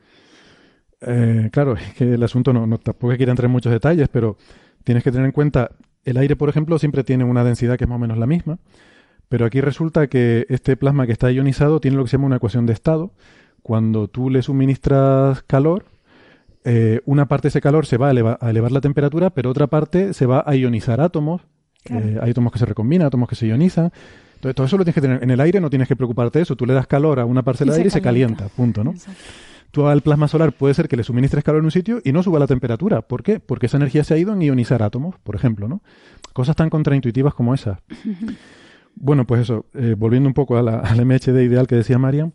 [1.01, 4.37] eh, claro, es que el asunto no, no tampoco quiere entrar en muchos detalles, pero
[4.85, 5.71] tienes que tener en cuenta
[6.05, 8.59] el aire, por ejemplo, siempre tiene una densidad que es más o menos la misma,
[9.27, 12.37] pero aquí resulta que este plasma que está ionizado tiene lo que se llama una
[12.37, 13.11] ecuación de estado.
[13.61, 15.83] Cuando tú le suministras calor,
[16.65, 20.13] eh, una parte de ese calor se va a elevar, la temperatura, pero otra parte
[20.13, 21.41] se va a ionizar átomos.
[21.85, 23.91] Eh, hay átomos que se recombinan, átomos que se ionizan.
[24.33, 25.23] Entonces, todo eso lo tienes que tener.
[25.23, 26.55] En el aire no tienes que preocuparte de eso.
[26.55, 28.95] Tú le das calor a una parcela de aire y se calienta, punto, ¿no?
[29.69, 32.23] Tú al plasma solar puede ser que le suministres calor en un sitio y no
[32.23, 33.01] suba la temperatura.
[33.01, 33.39] ¿Por qué?
[33.39, 35.81] Porque esa energía se ha ido en ionizar átomos, por ejemplo, ¿no?
[36.33, 37.79] Cosas tan contraintuitivas como esas.
[38.97, 42.33] Bueno, pues eso, eh, volviendo un poco a la, al MHD ideal que decía Marian,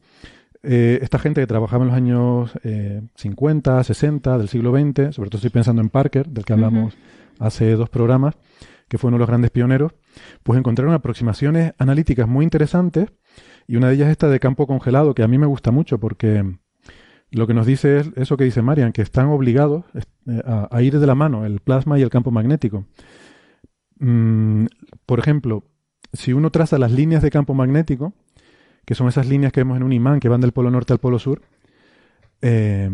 [0.63, 2.53] eh, esta gente que trabajaba en los años
[3.15, 6.97] 50, eh, 60 del siglo XX, sobre todo estoy pensando en Parker, del que hablamos
[7.39, 8.35] hace dos programas,
[8.89, 9.93] que fue uno de los grandes pioneros,
[10.43, 13.11] pues encontraron aproximaciones analíticas muy interesantes
[13.67, 15.99] y una de ellas es esta de campo congelado, que a mí me gusta mucho
[15.99, 16.45] porque
[17.31, 19.85] lo que nos dice es eso que dice Marian, que están obligados
[20.27, 22.85] eh, a, ir de la mano el plasma y el campo magnético.
[24.01, 24.67] Mm,
[25.07, 25.65] por ejemplo,
[26.13, 28.15] si uno traza las líneas de campo magnético,
[28.85, 30.99] que son esas líneas que vemos en un imán que van del polo norte al
[30.99, 31.43] polo sur,
[32.43, 32.89] eh,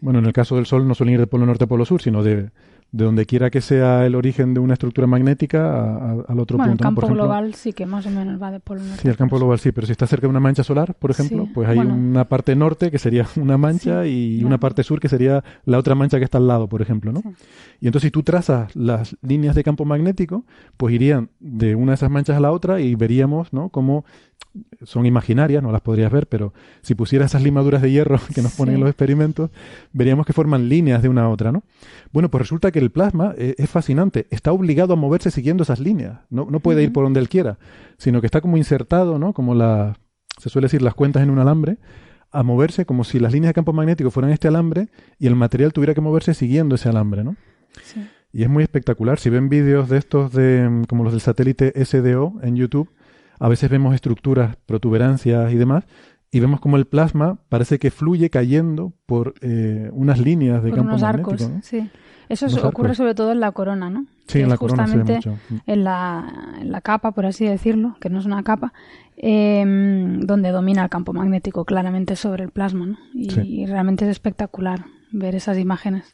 [0.00, 2.02] bueno, en el caso del Sol no suelen ir del polo norte al polo sur,
[2.02, 2.50] sino de,
[2.90, 6.84] de donde quiera que sea el origen de una estructura magnética al otro bueno, punto.
[6.84, 9.02] El campo global sí que más o menos va de polo norte.
[9.02, 11.46] Sí, el campo global sí, pero si está cerca de una mancha solar, por ejemplo,
[11.52, 15.44] pues hay una parte norte que sería una mancha y una parte sur que sería
[15.64, 17.22] la otra mancha que está al lado, por ejemplo, ¿no?
[17.80, 20.44] Y entonces si tú trazas las líneas de campo magnético,
[20.76, 23.68] pues irían de una de esas manchas a la otra y veríamos, ¿no?
[23.68, 24.06] Cómo
[24.84, 28.54] son imaginarias, no las podrías ver, pero si pusiera esas limaduras de hierro que nos
[28.54, 29.50] ponen en los experimentos,
[29.92, 31.62] veríamos que forman líneas de una a otra, ¿no?
[32.12, 35.80] Bueno, pues resulta que el plasma eh, es fascinante, está obligado a moverse siguiendo esas
[35.80, 37.58] líneas, no, no puede ir por donde él quiera,
[37.98, 39.32] sino que está como insertado, ¿no?
[39.32, 39.98] Como la,
[40.38, 41.78] se suele decir las cuentas en un alambre,
[42.30, 45.72] a moverse como si las líneas de campo magnético fueran este alambre y el material
[45.72, 47.36] tuviera que moverse siguiendo ese alambre, ¿no?
[48.32, 49.18] Y es muy espectacular.
[49.18, 52.90] Si ven vídeos de estos de como los del satélite SDO en YouTube,
[53.38, 55.84] a veces vemos estructuras, protuberancias y demás,
[56.30, 60.90] y vemos como el plasma parece que fluye cayendo por eh, unas líneas de campo
[60.90, 61.30] unos magnético.
[61.30, 61.88] Arcos, sí.
[62.28, 64.04] Eso ocurre sobre todo en la corona, ¿no?
[64.26, 65.38] Sí, en la corona mucho.
[65.66, 68.74] En la, en la capa, por así decirlo, que no es una capa,
[69.16, 72.98] em, donde domina el campo magnético claramente sobre el plasma, ¿no?
[73.14, 76.12] y realmente es espectacular ver esas imágenes.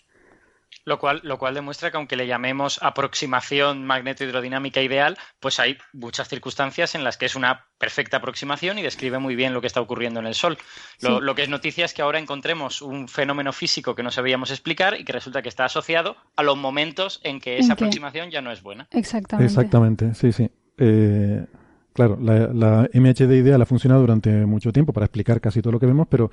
[0.87, 6.29] Lo cual, lo cual demuestra que aunque le llamemos aproximación magneto-hidrodinámica ideal, pues hay muchas
[6.29, 9.81] circunstancias en las que es una perfecta aproximación y describe muy bien lo que está
[9.81, 10.59] ocurriendo en el Sol.
[11.01, 15.01] Lo, que es noticia es que ahora encontremos un fenómeno físico que no sabíamos explicar
[15.01, 18.53] y que resulta que está asociado a los momentos en que esa aproximación ya no
[18.53, 18.87] es buena.
[18.91, 19.47] Exactamente.
[19.47, 20.51] Exactamente, sí, sí.
[20.77, 21.47] Eh,
[21.95, 25.81] claro, la, la MHD ideal ha funcionado durante mucho tiempo para explicar casi todo lo
[25.81, 26.31] que vemos, pero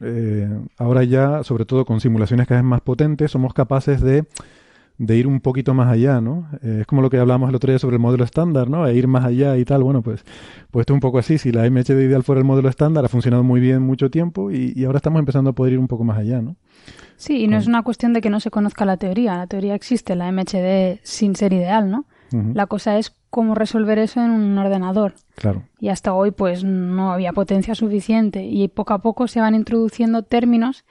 [0.00, 4.24] eh, ahora ya, sobre todo con simulaciones cada vez más potentes, somos capaces de,
[4.98, 6.48] de ir un poquito más allá, ¿no?
[6.62, 8.86] Eh, es como lo que hablamos el otro día sobre el modelo estándar, ¿no?
[8.86, 9.84] E ir más allá y tal.
[9.84, 10.24] Bueno, pues,
[10.70, 11.38] pues esto es un poco así.
[11.38, 14.84] Si la MHD ideal fuera el modelo estándar, ha funcionado muy bien mucho tiempo y,
[14.84, 16.56] ahora estamos empezando a poder ir un poco más allá, ¿no?
[17.16, 19.36] Sí, y no es una cuestión de que no se conozca la teoría.
[19.36, 22.06] La teoría existe, la MHD sin ser ideal, ¿no?
[22.30, 25.14] La cosa es cómo resolver eso en un ordenador.
[25.34, 25.64] Claro.
[25.78, 30.22] Y hasta hoy pues no había potencia suficiente y poco a poco se van introduciendo
[30.22, 30.84] términos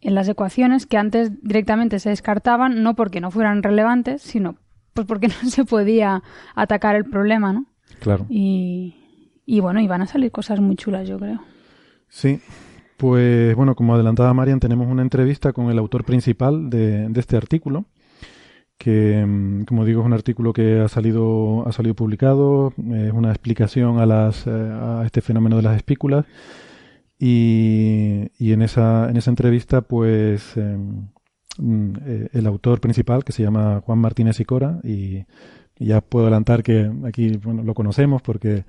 [0.00, 4.56] en las ecuaciones que antes directamente se descartaban no porque no fueran relevantes, sino
[4.94, 6.22] pues porque no se podía
[6.54, 7.66] atacar el problema, ¿no?
[8.00, 8.26] Claro.
[8.28, 8.94] Y,
[9.44, 11.42] y bueno, y van a salir cosas muy chulas, yo creo.
[12.08, 12.40] Sí.
[12.96, 17.36] Pues bueno, como adelantaba Marian, tenemos una entrevista con el autor principal de, de este
[17.36, 17.86] artículo,
[18.80, 23.28] que mm, como digo es un artículo que ha salido ha salido publicado es una
[23.28, 26.24] explicación a las eh, a este fenómeno de las espículas.
[27.18, 31.08] Y, y en esa en esa entrevista pues em,
[31.58, 35.26] mm, eh, el autor principal que se llama Juan Martínez Icora y,
[35.78, 38.64] y ya puedo adelantar que aquí bueno, lo conocemos porque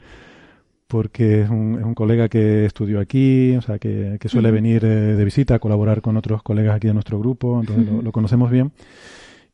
[0.87, 4.83] porque es un, es un colega que estudió aquí, o sea, que, que suele venir
[4.83, 8.11] eh, de visita a colaborar con otros colegas aquí de nuestro grupo, entonces lo, lo
[8.11, 8.73] conocemos bien.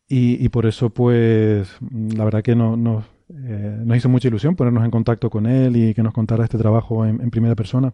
[0.09, 4.55] Y, y por eso, pues, la verdad que no, no, eh, nos hizo mucha ilusión
[4.55, 7.93] ponernos en contacto con él y que nos contara este trabajo en, en, primera persona.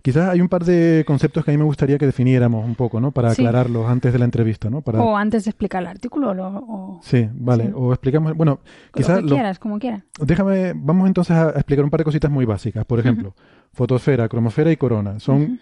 [0.00, 3.02] Quizás hay un par de conceptos que a mí me gustaría que definiéramos un poco,
[3.02, 3.10] ¿no?
[3.10, 4.80] Para aclararlos antes de la entrevista, ¿no?
[4.80, 5.02] Para...
[5.02, 6.30] O antes de explicar el artículo.
[6.30, 7.00] O...
[7.02, 7.66] Sí, vale.
[7.66, 7.72] Sí.
[7.74, 8.60] O explicamos, bueno,
[8.94, 9.20] quizás...
[9.20, 10.02] Lo que quieras, como quieras.
[10.18, 12.86] Déjame, vamos entonces a explicar un par de cositas muy básicas.
[12.86, 13.74] Por ejemplo, uh -huh.
[13.74, 15.20] fotosfera, cromosfera y corona.
[15.20, 15.58] Son uh -huh.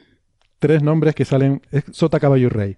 [0.61, 2.76] tres nombres que salen, es sota, caballo y rey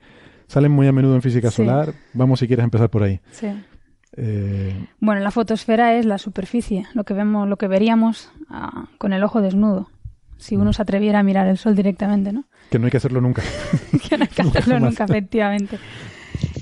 [0.51, 1.59] salen muy a menudo en física sí.
[1.59, 1.95] solar.
[2.13, 3.21] Vamos si quieres empezar por ahí.
[3.31, 3.47] Sí.
[4.17, 4.89] Eh...
[4.99, 9.23] Bueno, la fotosfera es la superficie, lo que vemos, lo que veríamos ah, con el
[9.23, 9.89] ojo desnudo,
[10.39, 12.47] si uno se atreviera a mirar el sol directamente, ¿no?
[12.69, 13.43] Que no hay que hacerlo nunca.
[14.09, 15.79] que no hay que hacerlo nunca, efectivamente.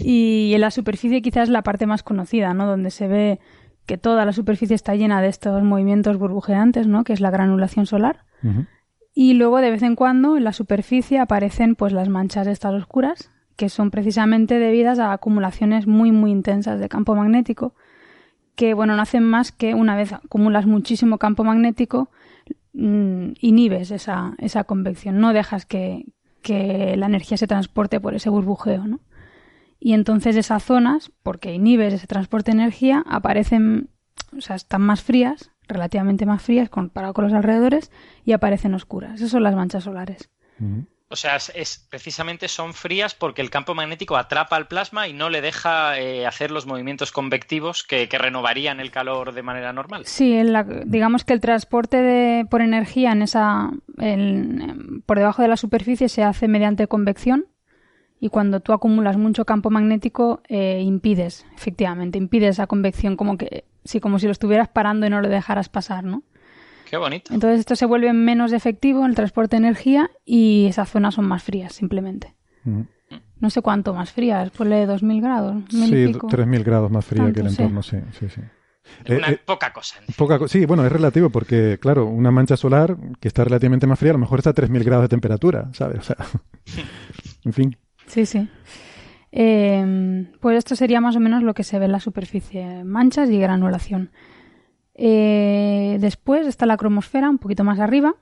[0.01, 2.67] Y en la superficie quizás es la parte más conocida, ¿no?
[2.67, 3.41] Donde se ve
[3.87, 7.05] que toda la superficie está llena de estos movimientos burbujeantes, ¿no?
[7.05, 8.27] Que es la granulación solar.
[8.43, 8.67] Uh -huh.
[9.15, 13.31] Y luego de vez en cuando en la superficie aparecen pues las manchas estas oscuras,
[13.59, 17.75] que son precisamente debidas a acumulaciones muy muy intensas de campo magnético,
[18.55, 22.09] que bueno, no hacen más que una vez acumulas muchísimo campo magnético,
[22.73, 26.07] mmm, inhibes esa, esa convección, no dejas que,
[26.41, 29.01] que, la energía se transporte por ese burbujeo, ¿no?
[29.81, 33.91] Y entonces esas zonas, porque inhibes ese transporte de energía, aparecen,
[34.37, 37.91] o sea, están más frías, relativamente más frías comparado con los alrededores,
[38.25, 39.15] y aparecen oscuras.
[39.15, 40.31] Esas son las manchas solares.
[41.11, 45.31] O sea, es, precisamente son frías porque el campo magnético atrapa al plasma y no
[45.31, 50.05] le deja eh, hacer los movimientos convectivos que, que, renovarían el calor de manera normal.
[50.05, 55.49] Sí, la, digamos que el transporte de, por energía en esa, en, por debajo de
[55.49, 57.47] la superficie se hace mediante convección
[58.21, 63.65] y cuando tú acumulas mucho campo magnético eh, impides, efectivamente, impides esa convección como que
[63.85, 66.23] sí, como si lo estuvieras parando y no lo dejaras pasar, ¿no?
[66.89, 67.35] Qué bonito.
[67.35, 71.27] Entonces esto se vuelve menos efectivo en el transporte de energía y esas zonas son
[71.27, 72.35] más frías, simplemente.
[72.65, 72.83] Mm.
[73.41, 75.63] No sé cuánto más frías, ponle 2.000 grados.
[75.71, 78.41] Sí, 3.000 grados más fría que el entorno, sí, sí, sí.
[79.09, 79.97] Una eh, poca cosa.
[80.17, 84.13] Poca, sí, bueno, es relativo porque, claro, una mancha solar que está relativamente más fría
[84.13, 85.99] a lo mejor está a 3.000 grados de temperatura, ¿sabes?
[86.01, 86.17] O sea,
[87.45, 87.77] en fin.
[88.07, 88.49] Sí, sí.
[89.31, 93.31] Eh, pues esto sería más o menos lo que se ve en la superficie, manchas
[93.31, 94.11] y granulación.
[95.01, 98.17] Eh, después está la cromosfera, un poquito más arriba.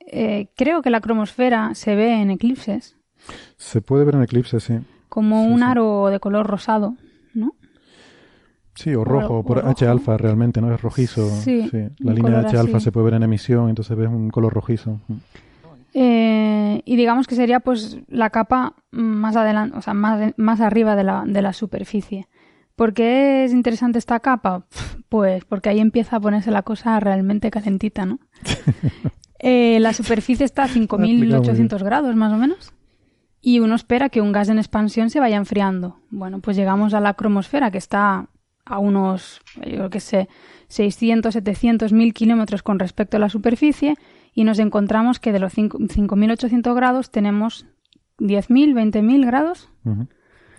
[0.00, 2.96] Eh, creo que la cromosfera se ve en eclipses.
[3.56, 4.78] Se puede ver en eclipses, sí.
[5.08, 5.64] Como Sí, un sí.
[5.64, 6.94] aro de color rosado,
[7.34, 7.54] ¿no?
[8.74, 9.66] Sí, o rojo, o por.
[9.66, 10.72] H alfa realmente, ¿no?
[10.72, 11.28] Es rojizo.
[11.28, 11.68] Sí,
[11.98, 12.84] La un línea H alfa así.
[12.84, 15.00] se puede ver en emisión, entonces ves un color rojizo.
[15.08, 15.14] Mm.
[15.94, 20.60] Eh, y digamos que sería pues la capa más adelante, o sea, más, de- más
[20.60, 22.28] arriba de la, de la superficie.
[22.78, 24.64] ¿Por qué es interesante esta capa?
[25.10, 28.18] Pues porque ahí empieza a ponerse la cosa realmente calentita, ¿no?
[29.40, 32.72] Eh, la superficie está a explicado muy 5.800 grados más o menos
[33.40, 36.00] y uno espera que un gas en expansión se vaya enfriando.
[36.10, 38.26] Bueno, pues llegamos a la cromosfera que está
[38.64, 40.28] a unos, yo qué sé,
[40.66, 43.94] 600, 700, 1000 kilómetros con respecto a la superficie
[44.34, 47.64] y nos encontramos que de los cinco- 5.800 grados tenemos
[48.18, 49.70] 10.000, 20.000 grados.
[49.84, 50.08] Ujú.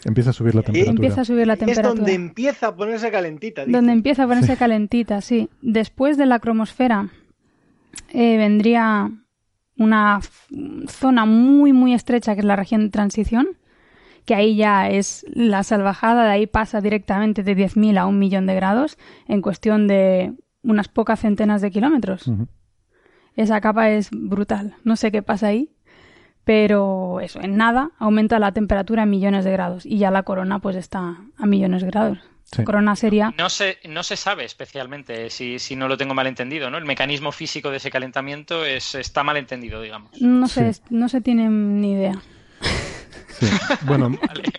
[0.06, 0.92] Empieza a subir la temperatura.
[0.96, 1.94] Empieza a subir la Es temperatura.
[1.96, 3.62] donde empieza a ponerse calentita.
[3.66, 3.72] dice.
[3.76, 5.50] Donde empieza a ponerse calentita, sí.
[5.62, 7.10] Después de la cromosfera
[8.10, 9.10] eh, vendría
[9.78, 10.20] una
[10.88, 13.48] zona muy, muy estrecha que es la región de transición,
[14.26, 18.46] que ahí ya es la salvajada, de ahí pasa directamente de 10.000 a un millón
[18.46, 18.98] de grados
[19.28, 20.34] en cuestión de
[20.64, 22.30] unas pocas centenas de kilómetros.
[23.36, 24.76] Esa capa es brutal.
[24.84, 25.72] No sé qué pasa ahí,
[26.50, 30.58] pero eso, en nada aumenta la temperatura a millones de grados y ya la corona
[30.58, 32.18] pues está a millones de grados.
[32.46, 32.64] Sí.
[32.64, 36.72] Corona sería No se, no se sabe especialmente, si, si no lo tengo mal entendido,
[36.72, 36.80] ¿no?
[36.80, 40.10] El mecanismo físico de ese calentamiento es, está mal entendido, digamos.
[40.20, 40.82] No se, Sí.
[40.90, 42.20] no se tiene ni idea.
[43.40, 43.46] Sí.
[43.86, 44.12] Bueno,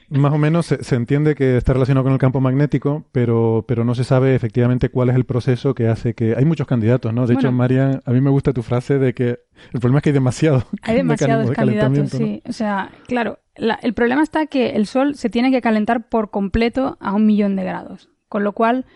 [0.09, 3.85] más o menos se, se entiende que está relacionado con el campo magnético, pero, pero
[3.85, 6.35] no se sabe efectivamente cuál es el proceso que hace que...
[6.37, 7.27] Hay muchos candidatos, ¿no?
[7.27, 7.53] De hecho.
[7.53, 9.39] Marian, a mí me gusta tu frase de que
[9.73, 12.43] el problema es que hay demasiado Hay demasiados de candidatos, sí.
[12.49, 16.31] O sea, claro, la- el problema está que el Sol se tiene que calentar por
[16.31, 18.09] completo a un millón de grados.
[18.29, 18.87] Con lo cual,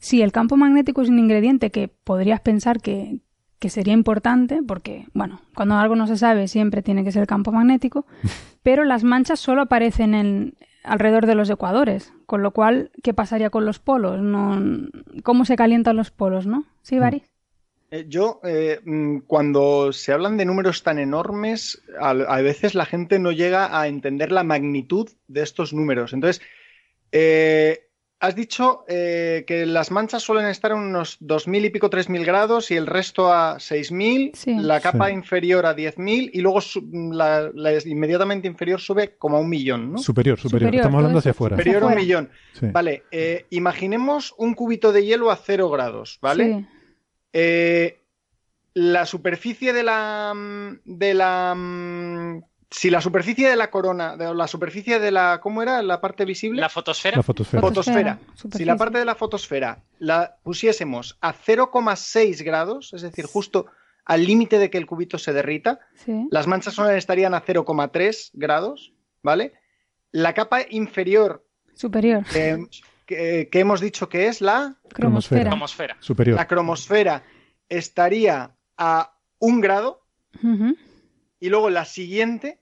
[0.00, 3.20] sí, el campo magnético es un ingrediente que podrías pensar que,
[3.64, 7.26] que sería importante, porque, bueno, cuando algo no se sabe siempre tiene que ser el
[7.26, 8.04] campo magnético,
[8.62, 12.12] pero las manchas solo aparecen en, alrededor de los ecuadores.
[12.26, 14.20] Con lo cual, ¿qué pasaría con los polos?
[14.20, 14.60] No,
[15.22, 16.66] ¿Cómo se calientan los polos, no?
[16.82, 17.22] ¿Sí, Bari?
[17.90, 22.84] Eh, Yo, eh, mm, cuando se hablan de números tan enormes, a, a veces la
[22.84, 26.12] gente no llega a entender la magnitud de estos números.
[26.12, 26.42] Entonces,
[27.12, 27.88] eh,
[28.20, 32.70] has dicho eh, que las manchas suelen estar a unos 2.000 y pico, 3.000 grados
[32.70, 34.54] y el resto a 6.000, Sí.
[34.58, 35.12] la capa Sí.
[35.14, 36.60] inferior a 10.000 y luego
[37.12, 39.98] la, la inmediatamente inferior sube como a un millón, ¿no?
[39.98, 41.56] Superior, superior, Superior, Estamos hablando hacia afuera.
[41.56, 42.30] Superior a un millón.
[42.58, 42.66] Sí.
[42.72, 46.44] Vale, eh, imaginemos un cubito de hielo a cero grados, ¿vale?
[46.46, 46.66] Sí.
[47.34, 47.98] Eh,
[48.74, 52.42] la superficie de la mm, de la mm,
[52.76, 55.80] si la superficie de la corona, de la superficie de la ¿cómo era?
[55.82, 56.60] la parte visible?
[56.60, 57.18] La fotosfera.
[57.18, 57.60] La fotosfera.
[57.62, 58.18] fotosfera.
[58.56, 63.66] Si la parte de la fotosfera la pusiésemos a 0,6 grados, es decir, justo
[64.04, 66.26] al límite de que el cubito se derrita, Sí.
[66.30, 69.52] las manchas solares estarían a 0,3 grados, ¿vale?
[70.10, 72.24] La capa inferior Superior.
[72.24, 72.66] que,
[73.06, 75.50] que- que hemos dicho que es la, Cromosfera.
[75.50, 75.96] Cromosfera.
[76.00, 76.36] Superior.
[76.36, 77.22] la cromosfera
[77.68, 80.02] estaría a un grado
[81.40, 82.58] y luego la siguiente,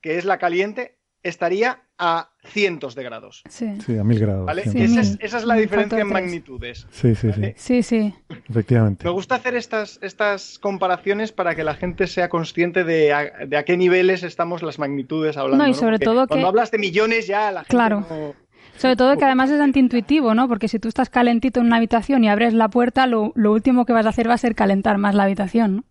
[0.00, 3.42] que es la caliente, estaría a cientos de grados.
[3.48, 3.76] Sí.
[3.84, 4.46] Sí, a mil grados.
[4.46, 4.62] ¿Vale?
[4.62, 4.70] sí.
[4.70, 4.98] Sí, esa, mil.
[5.00, 6.86] es, esa es la Un diferencia en magnitudes.
[6.90, 7.54] Sí, sí, sí, ¿vale?
[7.58, 8.14] Sí, sí.
[8.48, 9.04] efectivamente.
[9.04, 13.56] Me gusta hacer estas, estas comparaciones para que la gente sea consciente de a, de
[13.56, 15.64] a qué niveles estamos las magnitudes hablando.
[15.64, 18.06] No, y sobre todo que- Cuando hablas de millones ya la gente Claro.
[18.08, 18.34] no-
[18.76, 20.46] Sobre todo que además es antiintuitivo, ¿no?
[20.46, 23.84] Porque si tú estás calentito en una habitación y abres la puerta, lo, lo último
[23.84, 25.84] que vas a hacer va a ser calentar más la habitación, ¿no?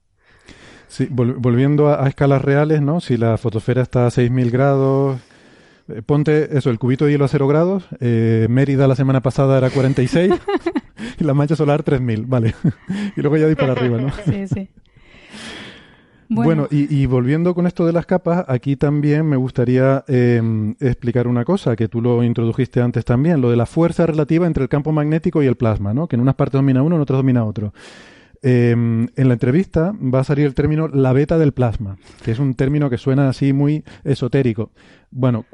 [0.87, 3.01] Sí, vol- volviendo a, a escalas reales, ¿no?
[3.01, 5.19] Si la fotosfera está a 6.000 grados,
[5.89, 9.57] eh, ponte eso, el cubito de hielo a 0 grados, eh, Mérida la semana pasada
[9.57, 10.33] era 46
[11.19, 12.55] y la mancha solar 3.000, vale.
[13.15, 14.11] y luego ya ahí para arriba, ¿no?
[14.25, 14.69] Sí, sí.
[16.29, 21.45] Bueno, y, volviendo con esto de las capas, aquí también me gustaría em, explicar una
[21.45, 24.91] cosa, que tú lo introdujiste antes también, lo de la fuerza relativa entre el campo
[24.91, 26.07] magnético y el plasma, ¿no?
[26.07, 27.73] Que en unas partes domina uno, en otras domina otro.
[28.43, 32.39] Em, en la entrevista va a salir el término la beta del plasma, que es
[32.39, 34.71] un término que suena así muy esotérico.
[35.09, 35.45] Bueno,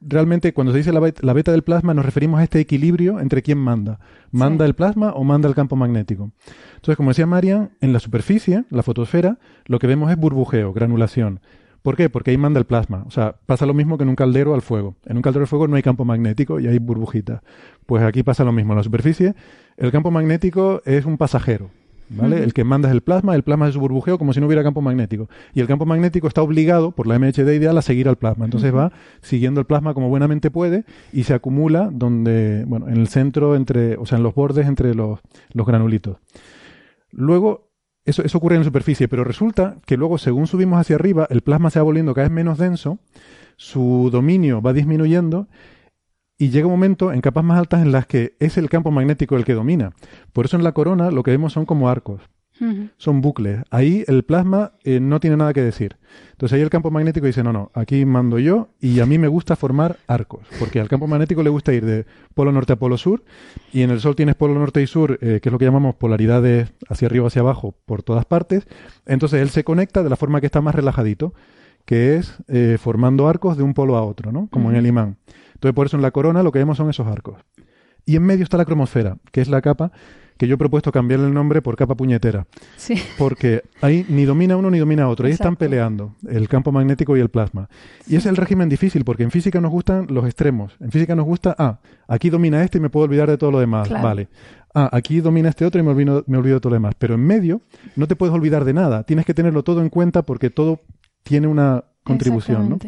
[0.00, 3.58] realmente cuando se dice la beta, del plasma nos referimos a este equilibrio entre quién
[3.58, 4.00] manda.
[4.30, 6.32] ¿Manda el plasma o manda el campo magnético?
[6.76, 11.40] Entonces, como decía Marian, en la superficie, la fotosfera, lo que vemos es burbujeo, granulación.
[11.82, 12.08] ¿Por qué?
[12.08, 13.04] Porque ahí manda el plasma.
[13.06, 14.96] O sea, pasa lo mismo que en un caldero al fuego.
[15.04, 17.42] En un caldero al fuego no hay campo magnético y hay burbujitas.
[17.84, 18.72] Pues aquí pasa lo mismo.
[18.72, 19.34] En la superficie,
[19.76, 21.70] el campo magnético es un pasajero.
[22.10, 24.62] El que manda es el plasma, el plasma es su burbujeo como si no hubiera
[24.62, 25.28] campo magnético.
[25.54, 28.44] Y el campo magnético está obligado por la MHD ideal a seguir al plasma.
[28.44, 28.92] Entonces va
[29.22, 33.96] siguiendo el plasma como buenamente puede y se acumula donde, bueno, en el centro entre,
[33.96, 35.20] o sea, en los bordes entre los,
[35.52, 36.18] los granulitos.
[37.10, 37.70] Luego,
[38.04, 41.40] eso, eso ocurre en la superficie, pero resulta que luego, según subimos hacia arriba, el
[41.40, 42.98] plasma se va volviendo cada vez menos denso,
[43.56, 45.48] su dominio va disminuyendo
[46.38, 49.36] y llega un momento en capas más altas en las que es el campo magnético
[49.36, 49.92] el que domina.
[50.32, 52.22] Por eso en la corona lo que vemos son como arcos.
[52.98, 53.62] Son bucles.
[53.70, 55.96] Ahí el plasma eh, no tiene nada que decir.
[56.30, 59.26] Entonces ahí el campo magnético dice, no, no, aquí mando yo y a mí me
[59.26, 62.96] gusta formar arcos, porque al campo magnético le gusta ir de polo norte a polo
[62.96, 63.24] sur
[63.72, 65.96] y en el Sol tienes polo norte y sur, eh, que es lo que llamamos
[65.96, 68.66] polaridades hacia arriba, hacia abajo, por todas partes.
[69.04, 71.34] Entonces él se conecta de la forma que está más relajadito,
[71.84, 74.48] que es eh, formando arcos de un polo a otro, ¿no?
[74.50, 75.18] Como en el imán.
[75.64, 77.36] Entonces, por eso en la corona lo que vemos son esos arcos.
[78.04, 79.92] Y en medio está la cromosfera, que es la capa
[80.36, 82.46] que yo he propuesto cambiarle el nombre por capa puñetera.
[82.76, 82.96] Sí.
[83.16, 85.26] Porque ahí ni domina uno ni domina otro.
[85.26, 87.70] Ahí están peleando el campo magnético y el plasma.
[88.06, 90.76] Y es el régimen difícil, porque en física nos gustan los extremos.
[90.80, 93.60] En física nos gusta, ah, aquí domina este y me puedo olvidar de todo lo
[93.60, 93.88] demás.
[93.88, 94.28] Vale.
[94.74, 96.94] Ah, aquí domina este otro y me olvido, me olvido de todo lo demás.
[96.98, 97.62] Pero en medio
[97.96, 99.04] no te puedes olvidar de nada.
[99.04, 100.80] Tienes que tenerlo todo en cuenta porque todo
[101.22, 102.78] tiene una contribución, ¿no?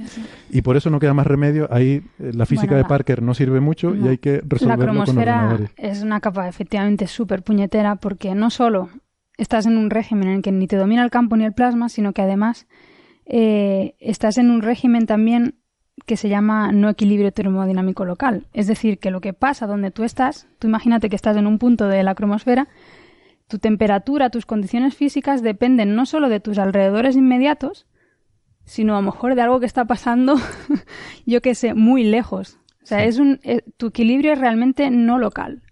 [0.50, 1.68] Y por eso no queda más remedio.
[1.70, 5.56] Ahí eh, la física de Parker no sirve mucho y hay que resolverlo La cromosfera
[5.56, 8.90] con es una capa efectivamente súper puñetera porque no solo
[9.38, 11.88] estás en un régimen en el que ni te domina el campo ni el plasma,
[11.88, 12.66] sino que además
[13.24, 15.56] eh, estás en un régimen también
[16.04, 18.46] que se llama no equilibrio termodinámico local.
[18.52, 21.58] Es decir, que lo que pasa donde tú estás, tú imagínate que estás en un
[21.58, 22.68] punto de la cromosfera,
[23.48, 27.86] tu temperatura, tus condiciones físicas dependen no solo de tus alrededores inmediatos,
[28.66, 30.34] sino a lo mejor de algo que está pasando,
[31.26, 32.58] yo que sé, muy lejos.
[32.82, 35.62] O sea, es un, eh, tu equilibrio es realmente no local.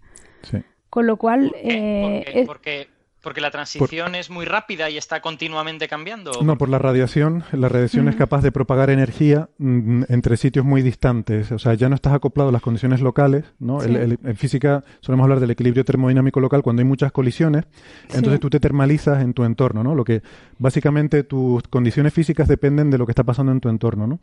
[0.41, 0.57] Sí.
[0.89, 1.53] Con lo cual...
[1.55, 2.87] Eh, porque
[3.25, 6.31] porque la transición es muy rápida y está continuamente cambiando.
[6.43, 7.43] No, por la radiación.
[7.53, 11.51] La radiación es capaz de propagar energía mm, entre sitios muy distantes.
[11.51, 13.43] O sea, ya no estás acoplado a las condiciones locales.
[13.57, 13.81] ¿no?
[13.81, 17.65] en física solemos hablar del equilibrio termodinámico local cuando hay muchas colisiones.
[18.13, 19.95] Entonces tú te termalizas en tu entorno, ¿no?
[19.95, 20.21] Lo que
[20.59, 24.19] básicamente tus condiciones físicas dependen de lo que está pasando en tu entorno, ¿no?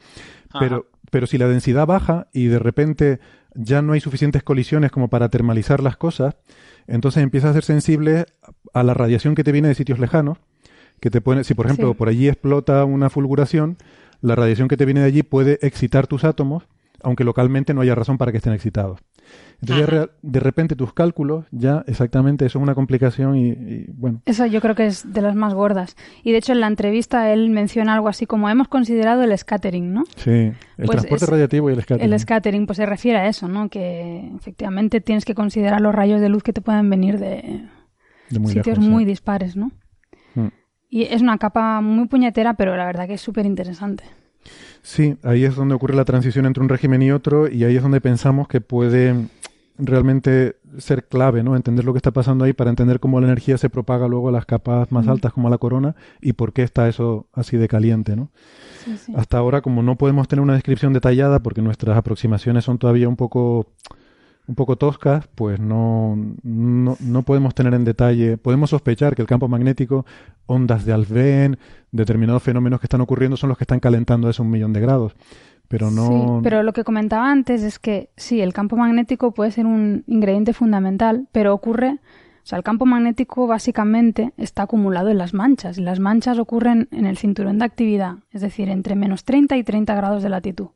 [0.60, 3.18] Pero, pero si la densidad baja y de repente
[3.54, 6.36] ya no hay suficientes colisiones como para termalizar las cosas,
[6.86, 8.26] entonces empiezas a ser sensible
[8.72, 10.38] a la radiación que te viene de sitios lejanos,
[11.00, 13.76] que te pone, si por ejemplo por allí explota una fulguración,
[14.20, 16.64] la radiación que te viene de allí puede excitar tus átomos,
[17.02, 19.00] aunque localmente no haya razón para que estén excitados.
[19.62, 24.20] Entonces de repente tus cálculos ya exactamente eso es una complicación y, bueno.
[24.26, 25.96] Eso yo creo que es de las más gordas.
[26.24, 29.92] Y de hecho en la entrevista él menciona algo así como hemos considerado el scattering,
[29.92, 30.02] ¿no?
[30.16, 32.12] Sí, el pues transporte radiativo y el scattering.
[32.12, 33.68] El scattering pues se refiere a eso, ¿no?
[33.68, 37.64] Que efectivamente tienes que considerar los rayos de luz que te pueden venir de,
[38.46, 39.70] sitios muy dispares, ¿no?
[40.34, 40.48] Mm.
[40.90, 44.02] Y es una capa muy puñetera, pero la verdad que es súper interesante.
[44.82, 47.82] Sí, ahí es donde ocurre la transición entre un régimen y otro y ahí es
[47.82, 49.14] donde pensamos que puede
[49.78, 51.56] realmente ser clave, ¿no?
[51.56, 54.32] Entender lo que está pasando ahí para entender cómo la energía se propaga luego a
[54.32, 57.68] las capas más altas como a la corona y por qué está eso así de
[57.68, 58.30] caliente, ¿no?
[59.16, 63.16] Hasta ahora, como no podemos tener una descripción detallada porque nuestras aproximaciones son todavía un
[63.16, 63.68] poco
[64.48, 69.28] un poco toscas, pues no, no, no, podemos tener en detalle, podemos sospechar que el
[69.28, 70.04] campo magnético,
[70.46, 71.58] ondas de Alfvén,
[71.92, 75.14] determinados fenómenos que están ocurriendo son los que están calentando eso un millón de grados.
[75.72, 76.06] Pero no...
[76.06, 80.04] Sí, pero lo que comentaba antes es que sí, el campo magnético puede ser un
[80.06, 81.98] ingrediente fundamental, pero ocurre,
[82.42, 86.88] o sea, el campo magnético básicamente está acumulado en las manchas, y las manchas ocurren
[86.92, 90.68] en el cinturón de actividad, es decir, entre menos 30 y 30 grados de latitud.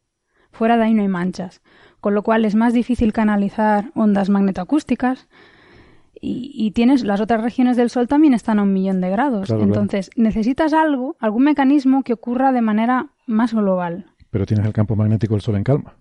[0.51, 1.61] Fuera de ahí no hay manchas
[2.07, 5.27] con lo cual es más difícil canalizar ondas magnetoacústicas.
[6.19, 9.51] Y, tienes las otras regiones del Sol también están a un millón de grados.
[9.51, 14.07] Entonces, necesitas algo, algún mecanismo que ocurra de manera más global.
[14.37, 15.95] Pero tienes el campo magnético del Sol en calma,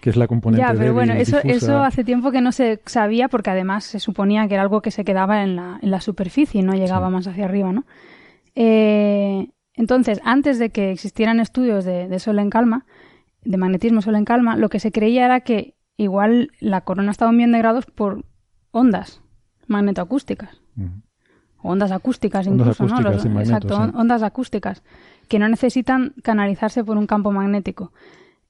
[0.00, 0.66] que es la componente.
[0.66, 4.48] Ya, pero bueno, eso, eso hace tiempo que no se sabía porque además se suponía
[4.48, 7.26] que era algo que se quedaba en la, en la superficie y no llegaba más
[7.26, 7.84] hacia arriba, ¿no?
[8.54, 12.86] Eh, entonces, antes de que existieran estudios de, de sol en calma,
[13.44, 17.30] de magnetismo sol en calma, lo que se creía era que igual la corona estaba
[17.30, 18.24] un millón de grados por
[18.70, 19.20] ondas
[19.66, 20.62] magnetoacústicas.
[21.62, 23.10] Ondas acústicas Ondas incluso, ¿no?
[23.10, 23.90] Los- exacto, sí.
[23.94, 24.82] ondas acústicas
[25.32, 27.90] que no necesitan canalizarse por un campo magnético.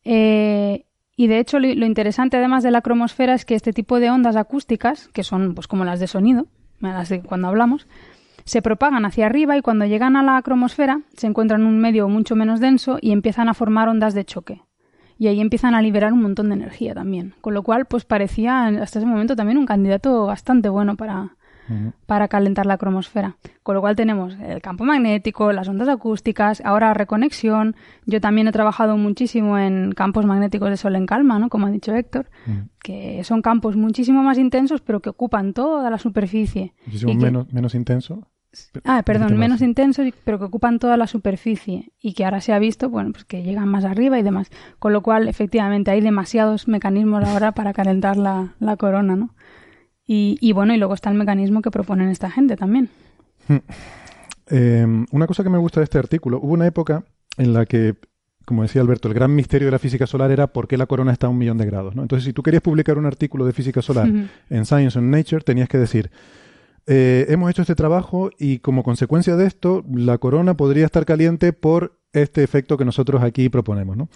[0.03, 4.11] Eh, y de hecho, lo, interesante además de la cromosfera es que este tipo de
[4.11, 6.49] ondas acústicas, que son pues como las de sonido,
[6.81, 7.87] las de cuando hablamos,
[8.43, 12.09] se propagan hacia arriba y cuando llegan a la cromosfera se encuentran en un medio
[12.09, 14.63] mucho menos denso y empiezan a formar ondas de choque.
[15.19, 17.35] Y ahí empiezan a liberar un montón de energía también.
[17.41, 21.37] Con lo cual, pues parecía hasta ese momento también un candidato bastante bueno para,
[22.07, 23.37] para calentar la cromosfera.
[23.63, 27.77] Con lo cual tenemos el campo magnético, las ondas acústicas, ahora reconexión.
[28.07, 31.49] Yo también he trabajado muchísimo en campos magnéticos de sol en calma, ¿no?
[31.49, 32.29] Como ha dicho Héctor,
[32.83, 36.75] que son campos muchísimo más intensos, pero que ocupan toda la superficie.
[36.87, 38.27] Muchísimo Y que- menos, menos intenso.
[38.85, 42.59] Ah, perdón, menos intensos, pero que ocupan toda la superficie y que ahora se ha
[42.59, 44.51] visto, bueno, pues que llegan más arriba y demás.
[44.79, 49.31] Con lo cual, efectivamente, hay demasiados mecanismos ahora para calentar la, la corona, ¿no?
[50.07, 52.89] Y, y bueno, y luego está el mecanismo que proponen esta gente también.
[54.51, 57.05] Eh, una cosa que me gusta de este artículo, hubo una época
[57.39, 57.95] en la que,
[58.45, 61.13] como decía Alberto, el gran misterio de la física solar era por qué la corona
[61.13, 61.95] está a un millón de grados.
[61.95, 62.03] ¿no?
[62.03, 64.09] Entonces, si tú querías publicar un artículo de física solar
[64.51, 66.11] en Science o en Nature, tenías que decir,
[66.87, 71.53] eh, hemos hecho este trabajo y como consecuencia de esto, la corona podría estar caliente
[71.53, 73.97] por este efecto que nosotros aquí proponemos.
[73.97, 74.09] ¿no?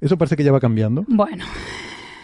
[0.00, 1.04] Eso parece que ya va cambiando.
[1.08, 1.44] Bueno,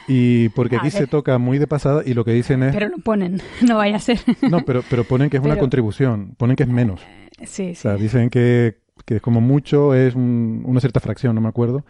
[0.08, 2.74] Y porque aquí se toca muy de pasada y lo que dicen es...
[2.74, 4.18] pero lo ponen, no vaya a ser.
[4.50, 7.00] No, pero, pero ponen que es una Pero- contribución, ponen que es menos.
[7.44, 7.74] sí, O sí.
[7.74, 11.84] sea, dicen que, que como mucho es un- una cierta fracción, no me acuerdo,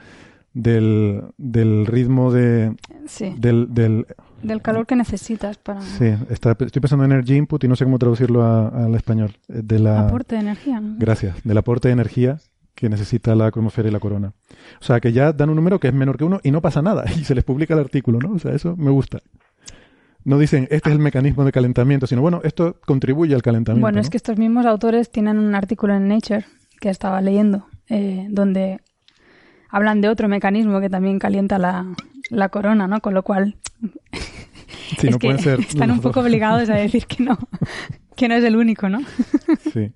[0.55, 2.75] del, del ritmo de...
[3.07, 3.35] sí.
[3.39, 4.07] Del, del,
[4.43, 7.85] Del calor que necesitas para sí, está- estoy pensando en energy input y no sé
[7.85, 9.37] cómo traducirlo a- al español.
[9.49, 10.97] eh, De la, aporte de energía, ¿no?
[10.99, 12.39] Gracias, del aporte de energía
[12.79, 14.33] que necesita la cromosfera y la corona.
[14.81, 16.81] O sea, que ya dan un número que es menor que uno y no pasa
[16.83, 17.05] nada.
[17.19, 18.33] Y se les publica el artículo, ¿no?
[18.33, 19.19] O sea, eso me gusta.
[20.25, 23.83] No dicen, este es el mecanismo de calentamiento, sino, bueno, esto contribuye al calentamiento.
[23.85, 26.45] Bueno, es que estos mismos autores tienen un artículo en Nature
[26.81, 28.81] que estaba leyendo, eh, donde
[29.71, 31.87] hablan de otro mecanismo que también calienta la,
[32.31, 33.01] la corona, ¿no?
[33.01, 33.57] Con lo cual
[34.99, 36.27] Sí, es no que pueden ser están un poco dos.
[36.27, 37.39] obligados a decir que no,
[38.17, 39.01] que no es el único, ¿no?
[39.73, 39.93] Sí.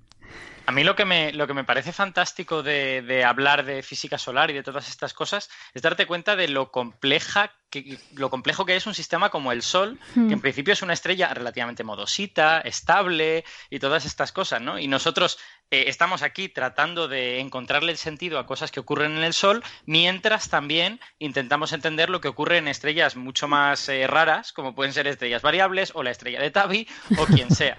[0.66, 4.18] A mí lo que me, lo que me parece fantástico de, de hablar de física
[4.18, 8.66] solar y de todas estas cosas es darte cuenta de lo compleja que, lo complejo
[8.66, 10.28] que es un sistema como el Sol, Hmm.
[10.28, 14.78] que en principio es una estrella relativamente modosita, estable y todas estas cosas, ¿no?
[14.78, 15.38] Y nosotros
[15.70, 19.62] eh, estamos aquí tratando de encontrarle el sentido a cosas que ocurren en el Sol,
[19.86, 24.92] mientras también intentamos entender lo que ocurre en estrellas mucho más eh, raras, como pueden
[24.92, 27.78] ser estrellas variables o la estrella de Tabi o quien sea.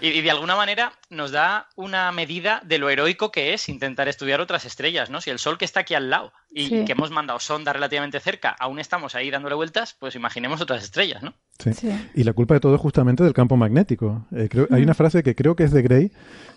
[0.00, 4.08] Y, y de alguna manera nos da una medida de lo heroico que es intentar
[4.08, 5.20] estudiar otras estrellas, ¿no?
[5.20, 6.84] Si el Sol que está aquí al lado y Sí.
[6.84, 11.22] que hemos mandado sonda relativamente cerca, aún estamos ahí dándole vueltas, pues imaginemos otras estrellas,
[11.22, 11.34] ¿no?
[11.58, 11.72] Sí.
[11.74, 12.10] Sí.
[12.14, 14.26] Y la culpa de todo es justamente del campo magnético.
[14.34, 16.10] Eh, creo, Hay una frase que creo que es de Gray,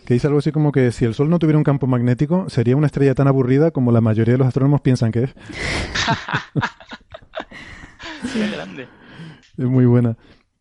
[0.05, 2.75] que dice algo así como que si el Sol no tuviera un campo magnético, sería
[2.77, 5.33] una estrella tan aburrida como la mayoría de los astrónomos piensan que es.
[8.33, 8.87] Qué grande.
[9.57, 10.15] Es muy buena.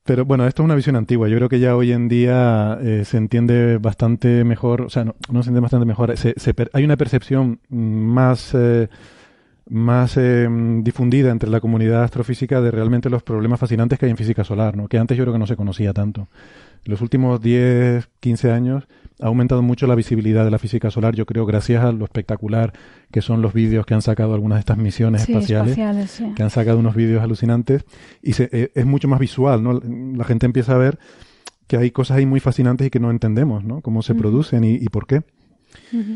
[0.04, 1.28] Pero bueno, esto es una visión antigua.
[1.28, 5.14] Yo creo que ya hoy en día eh, se entiende bastante mejor, o sea, no,
[5.30, 6.16] no se entiende bastante mejor.
[6.16, 6.34] Se-
[6.72, 8.88] hay una percepción más, eh,
[9.68, 10.48] más eh,
[10.82, 14.76] difundida entre la comunidad astrofísica de realmente los problemas fascinantes que hay en física solar,
[14.76, 14.88] ¿no?
[14.88, 16.28] que antes yo creo que no se conocía tanto.
[16.84, 18.88] En los últimos 10, 15 años
[19.22, 22.72] ha aumentado mucho la visibilidad de la física solar, yo creo, gracias a lo espectacular
[23.10, 26.32] que son los vídeos que han sacado algunas de estas misiones Sí, espaciales espaciales, sí.
[26.34, 27.84] que han sacado unos vídeos alucinantes
[28.22, 29.80] y se- eh, es mucho más visual, ¿no?
[30.16, 30.98] La gente empieza a ver
[31.66, 33.80] que hay cosas ahí muy fascinantes y que no entendemos, ¿no?
[33.80, 35.22] Cómo se producen y, y por qué.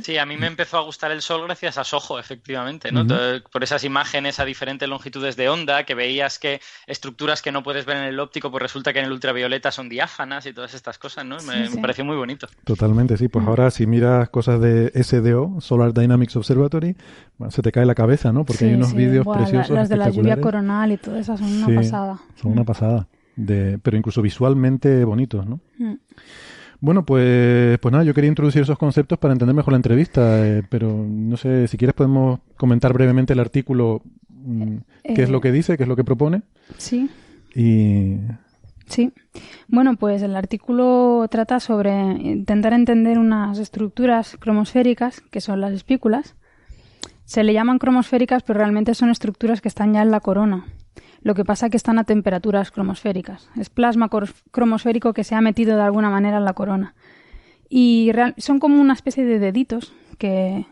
[0.02, 3.06] Sí, a mí me empezó a gustar el Sol gracias a Soho, efectivamente, ¿no?
[3.52, 7.84] Por esas imágenes a diferentes longitudes de onda, que veías que estructuras que no puedes
[7.86, 10.98] ver en el óptico, pues resulta que en el ultravioleta son diáfanas y todas estas
[10.98, 11.36] cosas, ¿no?
[11.36, 11.78] Me, Sí, me sí.
[11.78, 12.46] pareció muy bonito.
[12.64, 13.28] Totalmente, sí.
[13.28, 16.96] Pues ahora si miras cosas de SDO, Solar Dynamics Observatory,
[17.38, 18.44] bueno, se te cae la cabeza, ¿no?
[18.44, 18.96] Porque Sí, hay unos sí.
[18.96, 19.70] vídeos preciosos.
[19.70, 22.18] Las de la lluvia coronal y todas esas son una Sí, pasada.
[22.40, 22.66] Son una Mm.
[22.66, 23.08] pasada.
[23.38, 25.60] De, pero incluso visualmente bonitos, ¿no?
[25.78, 25.94] Mm.
[26.80, 30.62] Bueno, pues, pues nada, yo quería introducir esos conceptos para entender mejor la entrevista, eh,
[30.68, 35.40] pero no sé, si quieres podemos comentar brevemente el artículo, mm, qué es Eh, lo
[35.40, 36.42] que dice, qué es lo que propone,
[36.78, 37.08] Sí.
[37.54, 38.16] y
[38.88, 39.12] Sí.
[39.66, 41.92] Bueno, pues el artículo trata sobre
[42.22, 46.36] intentar entender unas estructuras cromosféricas, que son las espículas.
[47.24, 50.66] Se le llaman cromosféricas, pero realmente son estructuras que están ya en la corona.
[51.22, 53.48] Lo que pasa es que están a temperaturas cromosféricas.
[53.56, 54.08] Es plasma
[54.50, 56.94] cromosférico que se ha metido de alguna manera en la corona.
[57.68, 60.66] Y real- son como una especie de deditos que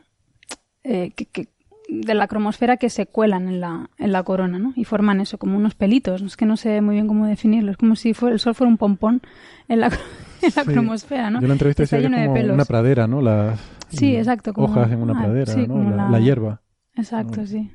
[0.84, 1.48] eh, que,
[1.88, 4.72] de la cromosfera que se cuelan en la, en la corona, ¿no?
[4.76, 6.22] Y forman eso, como unos pelitos.
[6.22, 7.70] Es que no sé muy bien cómo definirlo.
[7.72, 9.20] Es como si fuera, el Sol fuera un pompón
[9.68, 9.90] en la,
[10.56, 11.40] la cromosfera, ¿no?
[11.40, 13.20] Yo la entrevista decía que como una pradera, ¿no?
[13.20, 16.10] Las sí, exacto, hojas en una pradera, ¿no?
[16.10, 16.62] La, hierba.
[16.94, 17.70] Exacto, sí.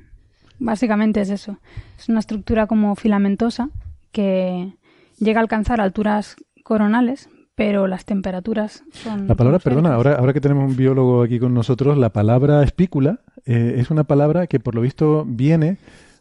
[0.60, 1.58] Básicamente es eso.
[1.98, 3.70] Es una estructura como filamentosa
[4.12, 4.74] que
[5.18, 9.26] llega a alcanzar alturas coronales, pero las temperaturas son...
[9.26, 13.20] La palabra, perdona, ahora, ahora que tenemos un biólogo aquí con nosotros, la palabra espícula
[13.46, 15.78] eh, es una palabra que por lo visto viene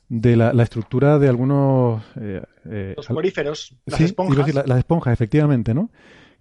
[0.08, 2.02] de la, estructura de algunos...
[2.20, 4.54] Eh, eh, Los poríferos, las esponjas.
[4.54, 5.92] las esponjas, efectivamente, ¿no?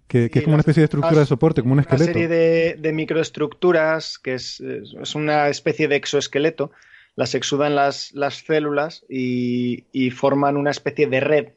[0.07, 2.05] Que, es como una especie de estructura de soporte, como un esqueleto.
[2.05, 6.71] Una serie de, de microestructuras, que es, es, una especie de exoesqueleto,
[7.19, 11.47] las exudan las, las células y, y forman una especie de red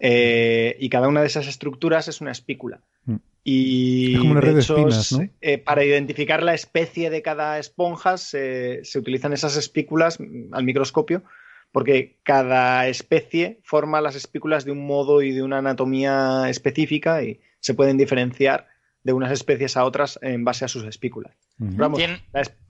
[0.00, 2.80] eh, y cada una de esas estructuras es una espícula.
[3.04, 3.14] Mm.
[3.44, 5.28] Y es como una red de, espinas, ¿no?
[5.40, 10.18] Eh, para identificar la especie de cada esponja se, utilizan esas espículas
[10.50, 11.22] al microscopio
[11.70, 17.38] porque cada especie forma las espículas de un modo y de una anatomía específica y
[17.60, 18.66] se pueden diferenciar
[19.06, 21.32] de unas especies a otras en base a sus espículas.
[21.58, 22.02] Vamos,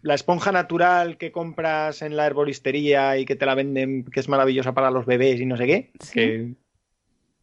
[0.03, 4.29] la, esponja natural que compras en la herboristería y que te la venden, que es
[4.29, 6.53] maravillosa para los bebés y no sé qué, que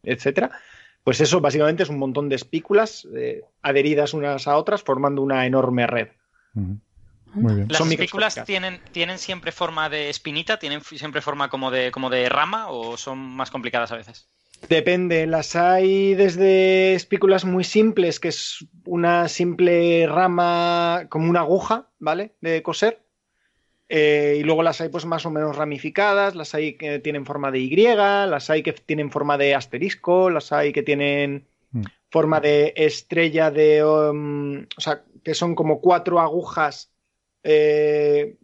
[0.04, 0.52] etcétera.
[1.02, 5.44] Pues eso básicamente es un montón de espículas eh, adheridas unas a otras formando una
[5.44, 6.08] enorme red.
[7.68, 10.60] ¿Las espículas tienen, tienen siempre forma de espinita?
[10.60, 14.28] ¿Tienen siempre forma como de, como de rama o son más complicadas a veces?
[14.68, 21.90] Depende, las hay desde espículas muy simples, que es una simple rama como una aguja,
[21.98, 22.32] ¿vale?
[22.40, 23.04] De coser,
[23.88, 27.50] eh, y luego las hay pues más o menos ramificadas, las hay que tienen forma
[27.50, 27.76] de Y,
[28.26, 31.82] las hay que tienen forma de asterisco, las hay que tienen mm.
[32.10, 33.84] forma de estrella de...
[33.84, 36.90] Um, o sea, que son como cuatro agujas
[37.42, 38.36] eh,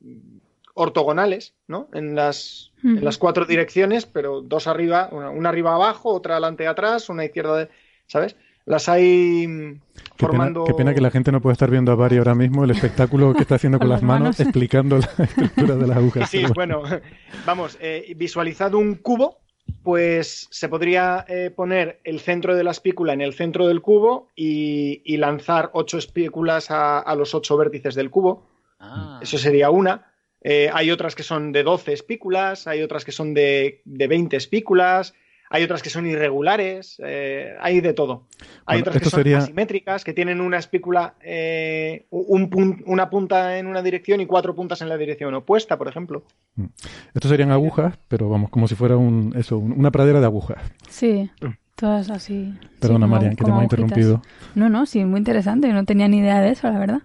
[0.80, 1.88] ortogonales, ¿no?
[1.92, 6.66] En las, en las cuatro direcciones, pero dos arriba, una, una arriba abajo, otra adelante
[6.66, 7.68] atrás, una izquierda, de,
[8.06, 8.36] ¿sabes?
[8.70, 9.78] las hay
[10.16, 10.64] formando...
[10.64, 13.34] Qué pena, que la gente no puede estar viendo a Bari ahora mismo el espectáculo
[13.34, 16.30] que está haciendo con, las manos, explicando la estructura de las agujas.
[16.30, 16.82] Sí, bueno,
[17.46, 19.38] vamos, eh, visualizado un cubo,
[19.82, 24.28] pues se podría eh, poner el centro de la espícula en el centro del cubo
[24.34, 28.46] y, lanzar ocho espículas a, los ocho vértices del cubo.
[28.78, 29.20] Ah.
[29.20, 30.09] Eso sería una.
[30.42, 34.36] Eh, hay otras que son de 12 espículas, hay otras que son de, de 20
[34.36, 35.14] espículas,
[35.52, 38.28] hay otras que son irregulares, eh, hay de todo.
[38.66, 44.20] Hay otras que son asimétricas, que tienen una espícula, eh, una punta en una dirección
[44.20, 46.22] y cuatro puntas en la dirección opuesta, por ejemplo.
[46.54, 46.66] Mm.
[47.14, 50.62] Estos serían agujas, pero vamos, como si fuera un, eso, una pradera de agujas.
[50.88, 51.28] Sí,
[51.74, 52.54] todas así.
[52.78, 54.22] Perdona, Marian, que te hemos interrumpido.
[54.54, 57.02] No, no, sí, muy interesante, no tenía ni idea de eso, la verdad.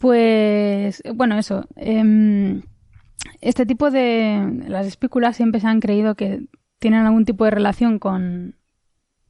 [0.00, 1.66] Pues, bueno, eso.
[1.76, 2.62] Em,
[3.42, 4.64] este tipo de.
[4.66, 6.40] Las espículas siempre se han creído que
[6.78, 8.56] tienen algún tipo de relación con,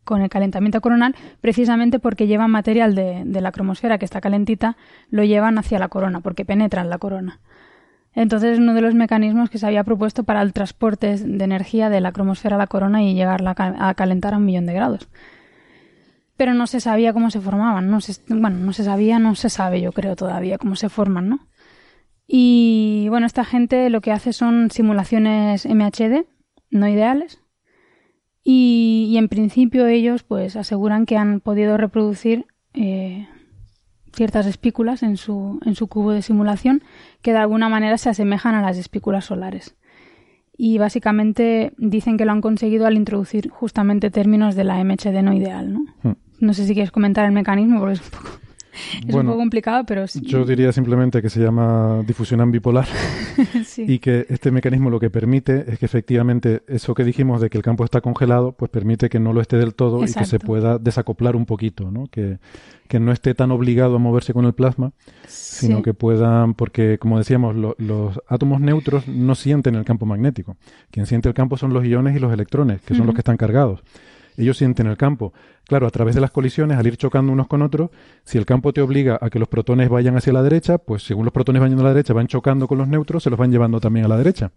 [0.04, 4.76] con el calentamiento coronal, precisamente porque llevan material de, de, la cromosfera que está calentita,
[5.10, 7.40] lo llevan hacia la corona, porque penetran la corona.
[8.14, 11.90] Entonces es uno de los mecanismos que se había propuesto para el transporte de energía
[11.90, 15.08] de la cromosfera a la corona y llegarla a calentar a un millón de grados.
[16.40, 19.50] Pero no se sabía cómo se formaban, no se, bueno, no se sabía, no se
[19.50, 21.40] sabe yo creo todavía cómo se forman, ¿no?
[22.26, 26.24] Y bueno, esta gente lo que hace son simulaciones MHD,
[26.70, 27.42] no ideales.
[28.42, 33.28] Y, en principio ellos pues aseguran que han podido reproducir eh,
[34.14, 36.82] ciertas espículas en su, en su cubo de simulación
[37.20, 39.76] que de alguna manera se asemejan a las espículas solares.
[40.56, 45.34] Y básicamente dicen que lo han conseguido al introducir justamente términos de la MHD no
[45.34, 45.74] ideal.
[45.74, 45.80] ¿no?
[46.02, 46.29] Hmm.
[46.40, 48.40] No sé si quieres comentar el mecanismo porque es un poco
[49.06, 50.20] es un poco complicado, pero sí.
[50.22, 52.86] Yo diría simplemente que se llama difusión ambipolar
[53.76, 57.58] y que este mecanismo lo que permite es que efectivamente eso que dijimos de que
[57.58, 60.38] el campo está congelado, pues permite que no lo esté del todo y que se
[60.38, 62.06] pueda desacoplar un poquito, ¿no?
[62.06, 62.38] Que,
[62.88, 64.92] que no esté tan obligado a moverse con el plasma,
[65.26, 70.56] sino que puedan, porque como decíamos, los átomos neutros no sienten el campo magnético.
[70.90, 73.36] Quien siente el campo son los iones y los electrones, que son los que están
[73.36, 73.82] cargados
[74.40, 75.32] ellos sienten el campo.
[75.66, 77.90] Claro, a través de las colisiones, al ir chocando unos con otros,
[78.24, 81.24] si el campo te obliga a que los protones vayan hacia la derecha, pues según
[81.24, 83.80] los protones vayan a la derecha, van chocando con los neutros, se los van llevando
[83.80, 84.52] también a la derecha.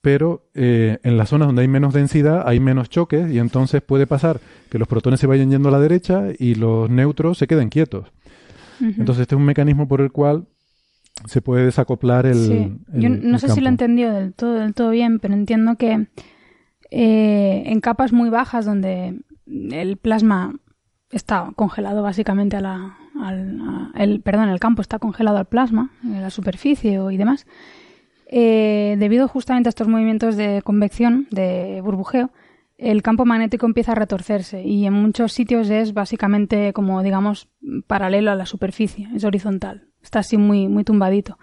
[0.00, 4.06] Pero eh, en las zonas donde hay menos densidad hay menos choques y entonces puede
[4.06, 7.70] pasar que los protones se vayan yendo a la derecha y los neutros se queden
[7.70, 8.06] quietos.
[8.80, 10.46] Entonces este es un mecanismo por el cual
[11.24, 12.36] se puede desacoplar el.
[12.36, 12.76] Sí.
[12.92, 16.06] Yo no sé si lo he entendido del todo, del todo bien, pero entiendo que
[16.90, 20.54] eh, en capas muy bajas donde el plasma
[21.10, 22.92] está congelado básicamente al
[23.94, 27.46] el, perdón, el campo está congelado al plasma, en la superficie y demás,
[28.26, 32.30] eh, debido justamente a estos movimientos de convección, de burbujeo,
[32.76, 37.48] el campo magnético empieza a retorcerse y en muchos sitios es básicamente como digamos
[37.86, 41.38] paralelo a la superficie, es horizontal, está así muy, muy tumbadito.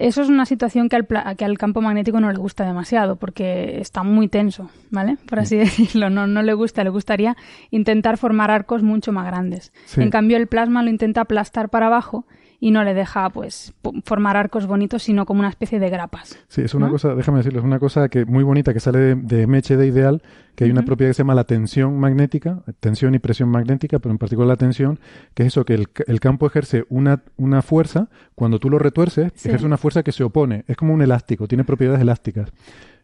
[0.00, 1.06] Eso es una situación que al,
[1.36, 5.18] que al campo magnético no le gusta demasiado porque está muy tenso, ¿vale?
[5.28, 7.36] Por así decirlo, no, no le gusta, le gustaría
[7.70, 9.74] intentar formar arcos mucho más grandes.
[9.98, 12.24] En cambio, el plasma lo intenta aplastar para abajo
[12.60, 13.72] y no le deja pues
[14.04, 16.38] formar arcos bonitos, sino como una especie de grapas.
[16.46, 19.14] Sí, es una cosa, déjame decirlo, es una cosa que muy bonita que sale de,
[19.14, 20.22] de Meche de Ideal,
[20.54, 24.12] que hay una propiedad que se llama la tensión magnética, tensión y presión magnética, pero
[24.12, 25.00] en particular la tensión,
[25.32, 29.64] que es eso, que el, campo ejerce una, una, fuerza, cuando tú lo retuerces, ejerce
[29.64, 32.52] una fuerza que se opone, es como un elástico, tiene propiedades elásticas.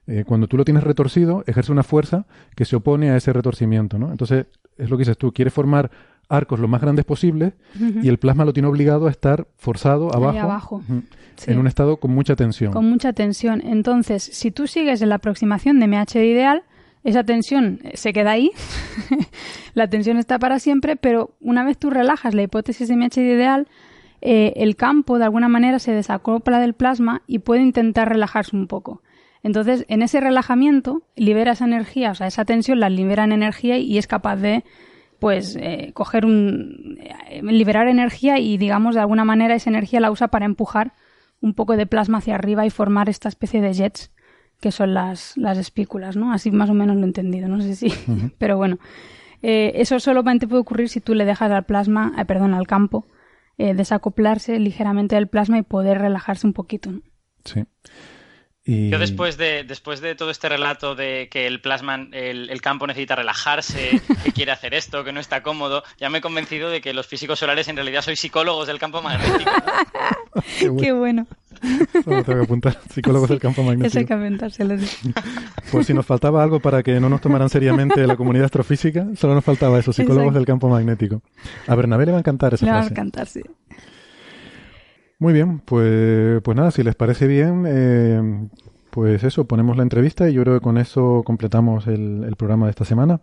[0.07, 3.99] Eh, cuando tú lo tienes retorcido, ejerce una fuerza que se opone a ese retorcimiento,
[3.99, 4.13] ¿no?
[4.13, 4.47] Entonces,
[4.77, 5.91] es lo que dices tú, quieres formar
[6.29, 7.55] arcos lo más grandes posibles
[8.03, 10.83] y el plasma lo tiene obligado a estar forzado abajo, abajo.
[11.47, 12.73] en un estado con mucha tensión.
[12.73, 13.63] Con mucha tensión.
[13.65, 16.63] Entonces, si tú sigues en la aproximación de MH ideal,
[17.05, 18.51] esa tensión se queda ahí,
[19.75, 23.69] la tensión está para siempre, pero una vez tú relajas la hipótesis de MH ideal,
[24.23, 28.67] eh, el campo de alguna manera se desacopla del plasma y puede intentar relajarse un
[28.67, 29.03] poco.
[29.45, 33.79] Entonces, en ese relajamiento, libera esa energía, o sea, esa tensión la libera en energía
[33.79, 34.65] y es capaz de
[35.19, 40.11] pues eh, coger un eh, liberar energía y digamos de alguna manera esa energía la
[40.11, 40.93] usa para empujar
[41.41, 44.13] un poco de plasma hacia arriba y formar esta especie de jets
[44.61, 46.33] que son las, las espículas, ¿no?
[46.33, 47.93] Así más o menos lo he entendido, no sé si,
[48.39, 48.79] pero bueno,
[49.43, 53.07] eh, eso solamente puede ocurrir si tú le dejas al plasma, perdón, al campo,
[53.59, 56.93] desacoplarse ligeramente del plasma y poder relajarse un poquito.
[56.93, 57.01] ¿no?
[57.45, 57.65] Sí.
[58.67, 63.15] Yo después de, después de todo este relato de que el plasma, el, campo necesita
[63.15, 66.93] relajarse, que quiere hacer esto, que no está cómodo, ya me he convencido de que
[66.93, 69.51] los físicos solares en realidad sois psicólogos del campo magnético.
[70.81, 71.27] Qué bueno.
[72.05, 73.87] tengo que apuntar, psicólogos del campo magnético.
[73.87, 74.87] Eso hay que.
[75.71, 79.37] Pues si nos faltaba algo para que no nos tomaran seriamente la comunidad astrofísica, solo
[79.37, 81.23] nos faltaba eso, psicólogos del campo magnético.
[81.69, 82.91] A Bernabé le va a encantar esa le frase.
[82.91, 83.43] Le va a encantar, sí.
[85.19, 88.49] Muy bien, pues, pues nada, si les parece bien, eh,
[88.91, 92.71] pues eso, ponemos la entrevista y yo creo que con eso completamos el, programa de
[92.71, 93.21] esta semana.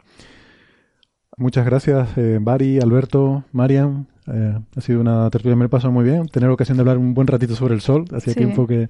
[1.37, 4.07] Muchas gracias, eh, Bari, Alberto, Marian.
[4.27, 6.27] Eh, ha sido una tertulia, me pasado muy bien.
[6.27, 8.89] Tener ocasión de hablar un buen ratito sobre el sol, hacía tiempo que,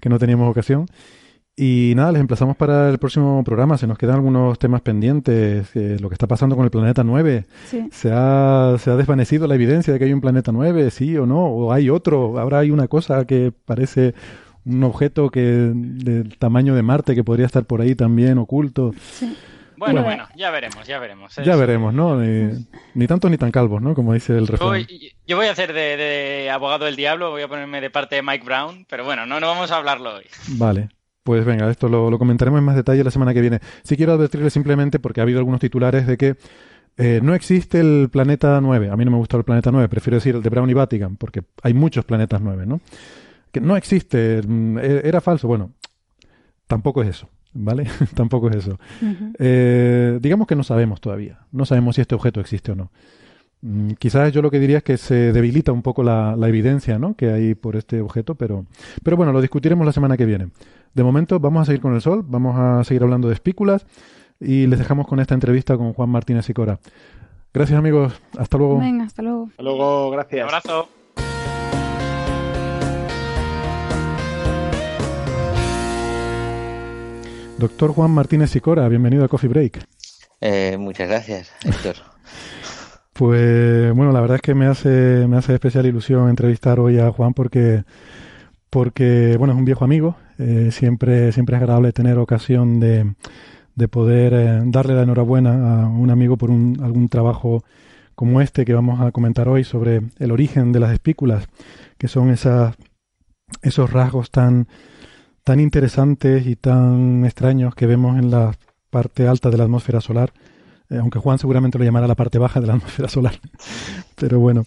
[0.00, 0.86] que no teníamos ocasión.
[1.60, 3.76] Y nada, les emplazamos para el próximo programa.
[3.76, 5.74] Se nos quedan algunos temas pendientes.
[5.74, 7.46] Eh, lo que está pasando con el planeta 9.
[7.90, 11.26] Se, ha, se ha desvanecido la evidencia de que hay un planeta 9, sí o
[11.26, 11.46] no.
[11.46, 12.38] O hay otro.
[12.38, 14.14] Ahora hay una cosa que parece
[14.64, 18.92] un objeto que del tamaño de Marte que podría estar por ahí también oculto.
[19.76, 21.34] Bueno, bueno, ya veremos, ya veremos.
[21.44, 22.20] Ya veremos, ¿no?
[22.20, 23.94] Ni, ni tantos ni tan calvos, ¿no?
[23.94, 24.86] Como dice el refrán.
[25.26, 28.22] Yo voy a hacer de, de, abogado del diablo, voy a ponerme de parte de
[28.22, 30.24] Mike Brown, pero bueno, no, no vamos a hablarlo hoy.
[30.50, 30.88] Vale.
[31.28, 33.60] Pues venga, esto lo, comentaremos en más detalle la semana que viene.
[33.82, 36.36] Sí quiero advertirle simplemente, porque ha habido algunos titulares de que
[36.96, 38.88] eh, no existe el planeta 9.
[38.88, 41.16] A mí no me gusta el planeta 9, prefiero decir el de Brown y Vatican,
[41.16, 42.80] porque hay muchos planetas 9, ¿no?
[43.52, 45.46] Que no existe, mm, e, era falso.
[45.48, 45.72] Bueno,
[46.66, 47.84] tampoco es eso, ¿vale?
[48.14, 48.78] tampoco es eso.
[49.38, 51.40] Eh, digamos que no sabemos todavía.
[51.52, 52.90] No sabemos si este objeto existe o no.
[53.60, 57.16] Mm, quizás yo lo que diría es que se debilita un poco la, evidencia ¿no?
[57.16, 58.66] que hay por este objeto, pero,
[59.02, 60.48] pero bueno, lo discutiremos la semana que viene.
[60.94, 63.86] De momento vamos a seguir con el Sol, vamos a seguir hablando de espículas
[64.40, 66.78] y les dejamos con esta entrevista con Juan Martínez y Cora.
[67.52, 68.78] Gracias amigos, hasta luego.
[68.78, 69.46] Venga, hasta luego.
[69.50, 70.42] Hasta luego, gracias.
[70.42, 70.88] Un abrazo.
[77.58, 79.84] Doctor Juan Martínez y Cora, bienvenido a Coffee Break.
[80.40, 81.96] Eh, muchas gracias, Héctor.
[83.12, 87.10] Pues bueno, la verdad es que me hace, me hace especial ilusión entrevistar hoy a
[87.10, 87.82] Juan porque,
[88.70, 90.16] porque bueno, es un viejo amigo.
[90.38, 93.14] Eh, siempre, siempre es agradable tener ocasión de,
[93.74, 97.64] de poder eh, darle la enhorabuena a un amigo por un, algún trabajo
[98.14, 101.48] como este que vamos a comentar hoy sobre el origen de las espículas,
[101.98, 102.76] que son esas,
[103.62, 104.66] esos rasgos tan,
[105.44, 108.54] tan interesantes y tan extraños que vemos en la
[108.90, 110.32] parte alta de la atmósfera solar
[110.90, 113.38] eh, aunque Juan seguramente lo llamará la parte baja de la atmósfera solar.
[114.16, 114.64] Pero bueno.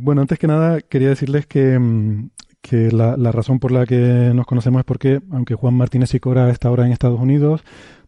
[0.00, 1.78] Bueno, antes que nada quería decirles que,
[2.62, 6.68] que la, razón por la que nos conocemos es porque, aunque Juan Martínez Sicora está
[6.68, 7.62] ahora en Estados Unidos,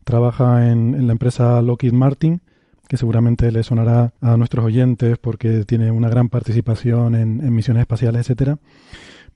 [0.04, 2.40] trabaja en, la empresa Lockheed Martin,
[2.88, 8.20] que seguramente le sonará a nuestros oyentes porque tiene una gran participación en, misiones espaciales,
[8.20, 8.58] etcétera.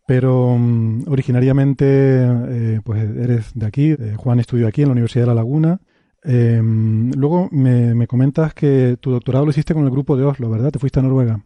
[0.06, 3.96] Pero mm, originariamente, eh, pues eres de aquí.
[4.16, 5.80] Juan estudió aquí en la Universidad de La Laguna
[6.24, 10.70] eh, luego me, comentas que tu doctorado lo hiciste con el grupo de Oslo, ¿verdad?
[10.70, 11.44] Te fuiste a Noruega.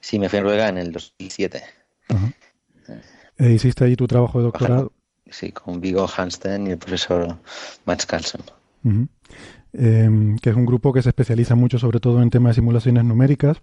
[0.00, 1.62] Sí, me fui a Noruega en el 2007.
[3.40, 4.92] E hiciste ahí tu trabajo de doctorado.
[5.30, 7.36] Sí, con Vigo Hansten y el profesor
[7.86, 8.42] Max Carlson.
[9.72, 13.04] Em, que es un grupo que se especializa mucho sobre todo en temas de simulaciones
[13.04, 13.58] numéricas.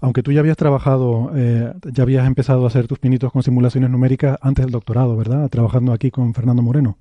[0.00, 3.90] Aunque tú ya habías trabajado, eh, ya habías empezado a hacer tus pinitos con simulaciones
[3.90, 5.48] numéricas antes del doctorado, ¿verdad?
[5.48, 6.98] Trabajando aquí con Fernando Moreno.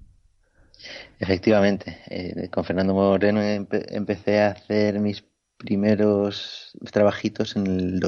[1.20, 5.24] Efectivamente, eh, con Fernando Moreno empecé a hacer mis
[5.58, 8.00] primeros trabajitos en el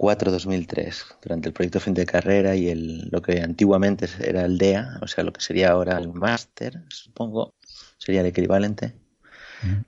[0.00, 4.98] 2004-2003, durante el proyecto fin de carrera y el, lo que antiguamente era el DEA,
[5.02, 7.54] o sea, lo que sería ahora el máster, supongo,
[7.98, 8.94] sería el equivalente.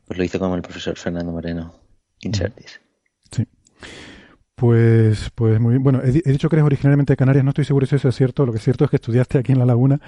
[0.07, 1.75] Pues lo hice con el profesor Fernando Moreno,
[2.21, 2.81] Insertis.
[3.31, 3.47] Sí.
[4.55, 5.83] Pues, pues muy bien.
[5.83, 8.45] Bueno, he, dicho que eres originalmente de Canarias, no estoy seguro si eso es cierto.
[8.45, 9.99] Lo que es cierto es que estudiaste aquí en La Laguna,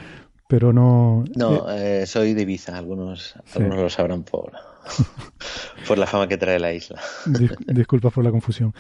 [0.48, 1.24] pero no...
[1.34, 4.52] No, eh, eh, soy de Ibiza, algunos, algunos lo sabrán por,
[5.88, 7.00] por la fama que trae la isla.
[7.66, 8.74] disculpa por la confusión.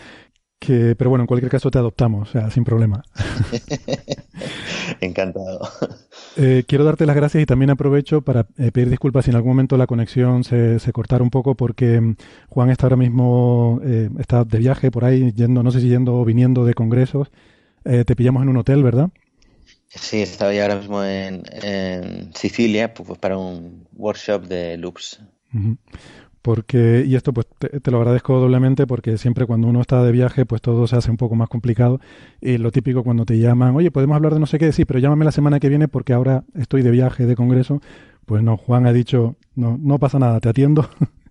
[0.64, 3.02] Que, pero bueno, en cualquier caso te adoptamos, o sea, sin problema.
[5.00, 5.60] Encantado.
[6.36, 9.76] Eh, quiero darte las gracias y también aprovecho para pedir disculpas si en algún momento
[9.76, 12.16] la conexión se, se cortara un poco porque mm,
[12.48, 13.80] Juan está ahora mismo
[14.18, 17.30] está de viaje por ahí, yendo, no sé si yendo o viniendo de congresos.
[17.82, 19.10] te pillamos en un hotel, ¿verdad?
[19.94, 25.20] Sí, estaba ya ahora mismo en, Sicilia pues, para un workshop de loops.
[26.44, 30.44] Porque, y esto pues te, lo agradezco doblemente porque siempre cuando uno está de viaje
[30.44, 32.00] pues todo se hace un poco más complicado
[32.38, 34.98] y lo típico cuando te llaman, oye, podemos hablar de no sé qué, sí, pero
[34.98, 37.80] llámame la semana que viene porque ahora estoy de viaje, de congreso,
[38.26, 40.86] pues no, Juan ha dicho, no, no pasa nada, te atiendo.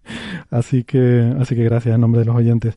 [0.50, 2.76] así que, así que gracias en nombre de los oyentes.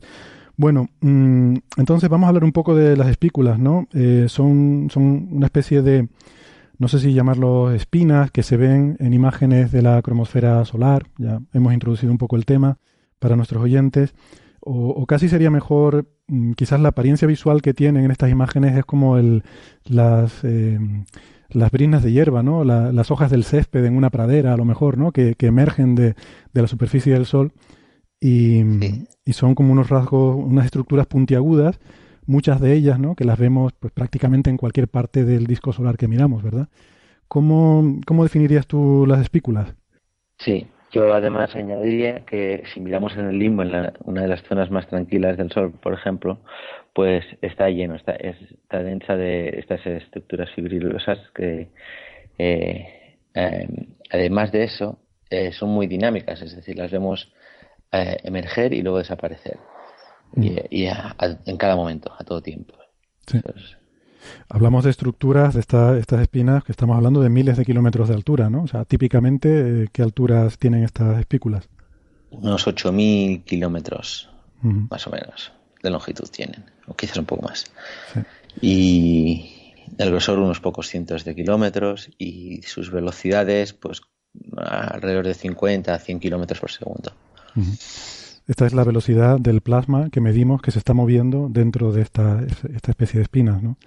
[0.57, 3.87] Bueno, mm, entonces vamos a hablar un poco de las espículas, ¿no?
[3.95, 6.07] Eh, son, son una especie de,
[6.79, 11.07] no sé si llamarlo espinas, que se ven en imágenes de la cromosfera solar.
[11.17, 12.77] Ya hemos introducido un poco el tema
[13.19, 14.13] para nuestros oyentes.
[14.59, 18.83] O, casi sería mejor, mm, quizás la apariencia visual que tienen en estas imágenes es
[18.85, 19.43] como el,
[19.85, 20.77] las, eh,
[21.49, 22.65] las brinas de hierba, ¿no?
[22.65, 25.13] las hojas del césped en una pradera, a lo mejor, ¿no?
[25.13, 26.15] Que, que emergen de,
[26.53, 27.53] de la superficie del Sol
[28.19, 28.63] y,
[29.31, 31.79] son como unos rasgos, unas estructuras puntiagudas,
[32.27, 33.15] muchas de ellas, ¿no?
[33.15, 36.67] Que las vemos pues, prácticamente en cualquier parte del disco solar que miramos, ¿verdad?
[37.27, 39.73] ¿Cómo, cómo definirías tú las espículas?
[40.37, 44.71] Sí, yo además añadiría que si miramos en el limbo, en una de las zonas
[44.71, 46.39] más tranquilas del Sol, por ejemplo,
[46.93, 48.17] pues está lleno, está,
[48.83, 51.67] densa de estas estructuras fibrilosas que,
[52.37, 53.67] eh, eh,
[54.09, 54.99] además de eso,
[55.29, 57.31] eh, son muy dinámicas, es decir, las vemos
[57.91, 59.57] emerger y luego desaparecer.
[60.35, 61.37] Y, mm.
[61.45, 62.73] en cada momento, a todo tiempo.
[64.49, 68.49] Hablamos de estructuras de estas espinas que estamos hablando de miles de kilómetros de altura,
[68.49, 68.63] ¿no?
[68.63, 71.69] O sea, típicamente, eh, ¿qué alturas tienen estas espículas?
[72.29, 74.29] Unos 8.000 kilómetros,
[74.61, 77.65] más o menos, de longitud tienen, o quizás un poco más.
[78.59, 84.01] Y el grosor unos pocos cientos de kilómetros y sus velocidades, pues
[84.57, 87.13] alrededor de 50 a 100 kilómetros por segundo.
[88.47, 92.41] Esta es la velocidad del plasma que medimos que se está moviendo dentro de esta,
[92.43, 93.77] esta especie de espinas, ¿no?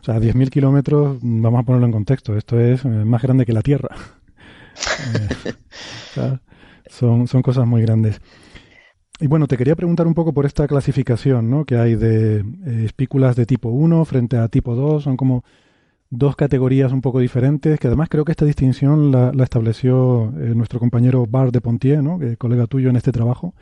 [0.00, 3.52] O sea, 10.000 kilómetros, vamos a ponerlo en contexto, esto es eh, más grande que
[3.52, 3.90] la Tierra.
[6.16, 6.38] Eh,
[6.88, 8.20] son, son cosas muy grandes.
[9.20, 11.64] Y bueno, te quería preguntar un poco por esta clasificación ¿no?
[11.64, 15.04] que hay de eh, espículas de tipo 1 frente a tipo 2.
[15.04, 15.44] Son como
[16.10, 20.80] dos categorías un poco diferentes, que además creo que esta distinción la, estableció eh, nuestro
[20.80, 22.18] compañero Bar de Pontier, ¿no?
[22.36, 23.54] colega tuyo en este trabajo.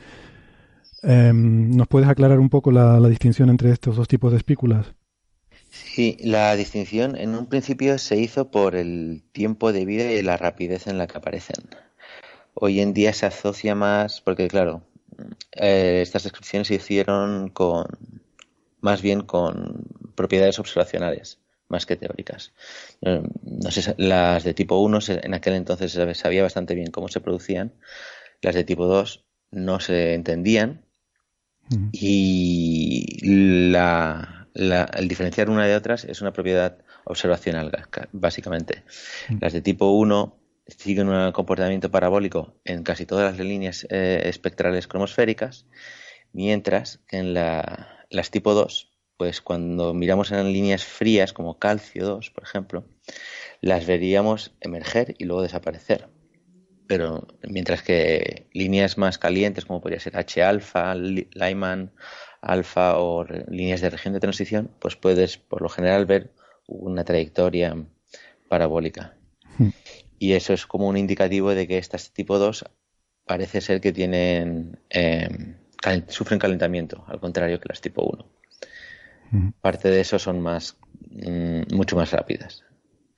[1.02, 4.94] Em, ¿Nos puedes aclarar un poco la, distinción entre estos dos tipos de espículas?
[5.70, 10.38] Sí, la distinción en un principio se hizo por el tiempo de vida y la
[10.38, 11.68] rapidez en la que aparecen.
[12.54, 14.82] Hoy en día se asocia más, porque claro,
[15.52, 17.86] eh, estas descripciones se hicieron con,
[18.80, 19.84] más bien con
[20.16, 21.38] propiedades observacionales
[21.68, 22.52] más que teóricas.
[23.02, 27.08] Eh, no sé, las de tipo 1 en aquel entonces se sabía bastante bien cómo
[27.08, 27.74] se producían,
[28.42, 30.84] las de tipo 2 no se entendían
[31.92, 37.70] y la, el diferenciar una de otras es una propiedad observacional,
[38.12, 38.84] básicamente.
[39.40, 44.86] Las de tipo 1 siguen un comportamiento parabólico en casi todas las líneas eh, espectrales
[44.86, 45.66] cromosféricas,
[46.32, 52.06] mientras que en la, las tipo 2 pues cuando miramos en líneas frías como calcio
[52.06, 52.84] 2, por ejemplo,
[53.60, 56.08] las veríamos emerger y luego desaparecer.
[56.86, 61.92] Pero mientras que líneas más calientes como podría ser H-alfa, Lyman
[62.40, 66.32] alfa o líneas de región de transición, pues puedes por lo general ver
[66.68, 67.76] una trayectoria
[68.48, 69.16] parabólica.
[69.58, 69.70] Hmm.
[70.20, 72.64] Y eso es como un indicativo de que estas tipo 2
[73.26, 75.56] parece ser que tienen eh,
[76.06, 78.38] sufren calentamiento, al contrario que las tipo 1.
[79.60, 80.76] Parte de eso son más,
[81.10, 82.64] mm, mucho más rápidas.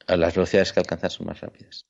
[0.07, 1.87] Las velocidades que alcanzan son más rápidas.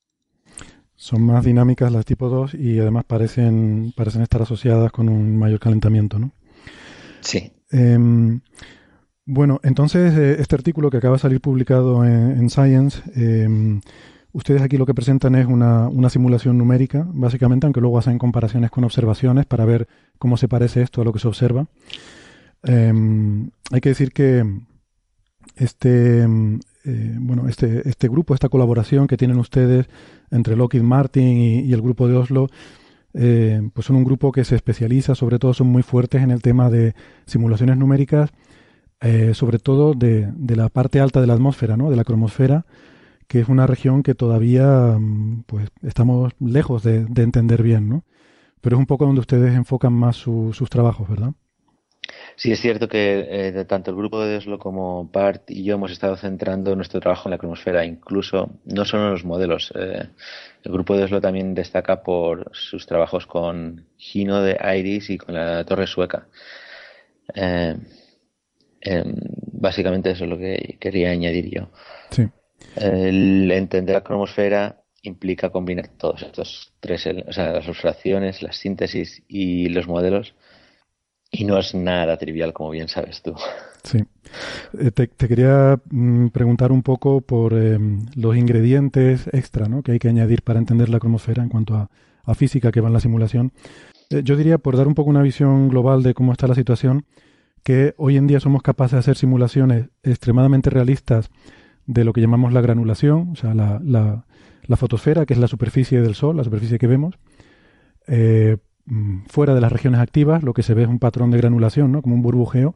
[0.97, 5.59] Son más dinámicas las tipo 2 y además parecen, parecen estar asociadas con un mayor
[5.59, 6.33] calentamiento, ¿no?
[7.21, 7.53] Sí.
[7.71, 8.41] Em,
[9.25, 13.81] bueno, entonces eh, este artículo que acaba de salir publicado en, Science, em,
[14.33, 18.85] ustedes aquí lo que presentan es una, simulación numérica, básicamente, aunque luego hacen comparaciones con
[18.85, 19.89] observaciones para ver
[20.19, 21.67] cómo se parece esto a lo que se observa.
[22.63, 24.45] Em, hay que decir que
[25.57, 29.87] este, eh, bueno, este, este grupo, esta colaboración que tienen ustedes
[30.31, 32.49] entre Lockheed Martin y, el grupo de Oslo,
[33.15, 36.43] eh, pues son un grupo que se especializa, sobre todo son muy fuertes en el
[36.43, 36.95] tema de
[37.27, 38.31] simulaciones numéricas,
[39.01, 41.91] eh, sobre todo de, de, la parte alta de la atmósfera, ¿no?
[41.91, 42.67] de la cromosfera,
[43.31, 48.05] que es una región que todavía mm, pues, estamos lejos de, entender bien, ¿no?
[48.61, 51.33] Pero es un poco donde ustedes enfocan más sus trabajos, ¿verdad?
[52.41, 55.93] Sí, es cierto que eh, tanto el grupo de Oslo como BART y yo hemos
[55.93, 59.71] estado centrando nuestro trabajo en la cromosfera, incluso no solo en los modelos.
[59.75, 60.09] Eh,
[60.63, 65.35] el grupo de Oslo también destaca por sus trabajos con Gino de Iris y con
[65.35, 66.29] la Torre Sueca.
[67.35, 67.77] Eh,
[68.81, 69.15] em,
[69.53, 71.69] básicamente eso es lo que quería añadir yo.
[72.09, 72.27] Sí.
[72.75, 79.23] El entender la cromosfera implica combinar todos estos tres, o sea, las observaciones, las síntesis
[79.29, 80.35] y los modelos
[81.31, 83.35] y no es nada trivial, como bien sabes tú.
[83.85, 83.99] Sí.
[84.79, 89.83] Eh, te, quería mm, preguntar un poco por em, los ingredientes extra ¿no?
[89.83, 91.89] que hay que añadir para entender la cromosfera en cuanto a,
[92.35, 93.53] física que va en la simulación.
[94.11, 97.05] Eh, yo diría, por dar un poco una visión global de cómo está la situación,
[97.65, 101.31] que hoy en día somos capaces de hacer simulaciones extremadamente realistas
[101.87, 104.25] de lo que llamamos la granulación, o sea, la,
[104.77, 107.17] fotosfera, que es la superficie del Sol, la superficie que vemos,
[108.07, 108.59] eh,
[108.91, 111.93] Mm, fuera de las regiones activas, lo que se ve es un patrón de granulación,
[111.93, 112.03] ¿no?
[112.03, 112.75] como un burbujeo.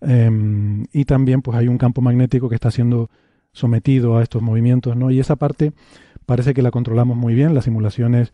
[0.00, 3.08] Em, y también pues hay un campo magnético que está siendo
[3.52, 5.10] sometido a estos movimientos, ¿no?
[5.10, 5.72] Y esa parte
[6.26, 8.32] parece que la controlamos muy bien, las simulaciones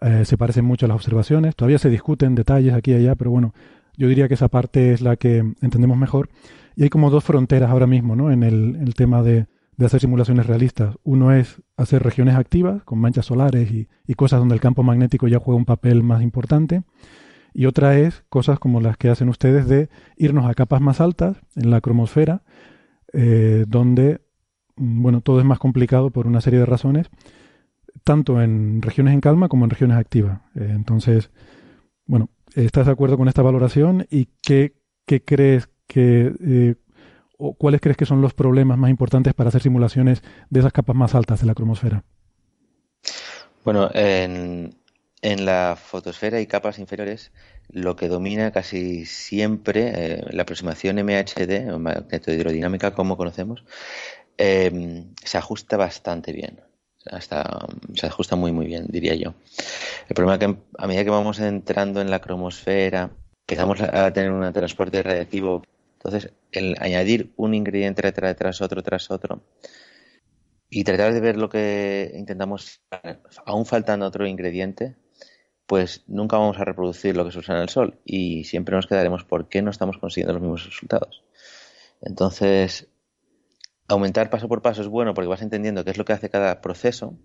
[0.00, 3.30] eh, se parecen mucho a las observaciones, todavía se discuten detalles aquí y allá, pero
[3.30, 3.54] bueno,
[3.96, 6.28] yo diría que esa parte es la que entendemos mejor.
[6.74, 8.30] Y hay como dos fronteras ahora mismo, ¿no?
[8.32, 9.46] En el tema de,
[9.76, 10.96] de hacer simulaciones realistas.
[11.04, 15.38] Uno es hacer regiones activas con manchas solares y, cosas donde el campo magnético ya
[15.38, 16.82] juega un papel más importante.
[17.52, 21.38] Y otra es cosas como las que hacen ustedes de irnos a capas más altas
[21.54, 22.42] en la cromosfera,
[23.12, 24.20] eh, donde
[24.76, 27.08] mm, bueno, todo es más complicado por una serie de razones,
[28.04, 30.40] tanto en regiones en calma como en regiones activas.
[30.54, 31.30] Eh, entonces,
[32.06, 34.06] bueno, ¿estás de acuerdo con esta valoración?
[34.10, 34.74] ¿Y qué,
[35.06, 36.74] qué crees que eh,
[37.38, 40.96] o cuáles crees que son los problemas más importantes para hacer simulaciones de esas capas
[40.96, 42.04] más altas de la cromosfera?
[43.64, 44.76] Bueno, en,
[45.22, 47.32] la fotosfera y capas inferiores,
[47.68, 53.64] lo que domina casi siempre eh, la aproximación MHD, o magnetohidrodinámica, como conocemos,
[54.38, 56.60] eh, se ajusta bastante bien.
[57.10, 59.34] Hasta, se ajusta muy, muy bien, diría yo.
[60.08, 63.10] El problema es que a medida que vamos entrando en la cromosfera,
[63.48, 65.62] empezamos a tener un transporte radiactivo
[65.96, 69.42] entonces, el añadir un ingrediente tras otro, tras otro,
[70.68, 72.82] y tratar de ver lo que intentamos,
[73.44, 74.96] aún faltando otro ingrediente,
[75.66, 78.86] pues nunca vamos a reproducir lo que se usa en el sol y siempre nos
[78.86, 81.24] quedaremos por qué no estamos consiguiendo los mismos resultados.
[82.00, 82.88] Entonces,
[83.88, 86.60] aumentar paso por paso es bueno porque vas entendiendo qué es lo que hace cada
[86.60, 87.18] proceso,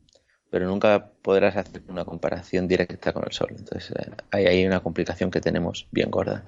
[0.49, 3.49] pero nunca podrás hacer una comparación directa con el sol.
[3.51, 6.45] Entonces, eh, ahí hay una complicación que tenemos bien gorda.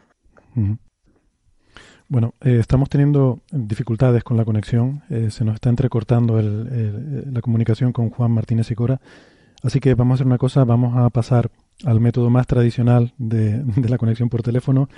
[2.09, 5.01] Bueno, eh, estamos teniendo dificultades con la conexión.
[5.09, 8.99] Eh, se nos está entrecortando la comunicación con Juan Martínez y Cora.
[9.63, 11.49] Así que vamos a hacer una cosa, vamos a pasar
[11.85, 14.89] al método más tradicional de, la conexión por teléfono.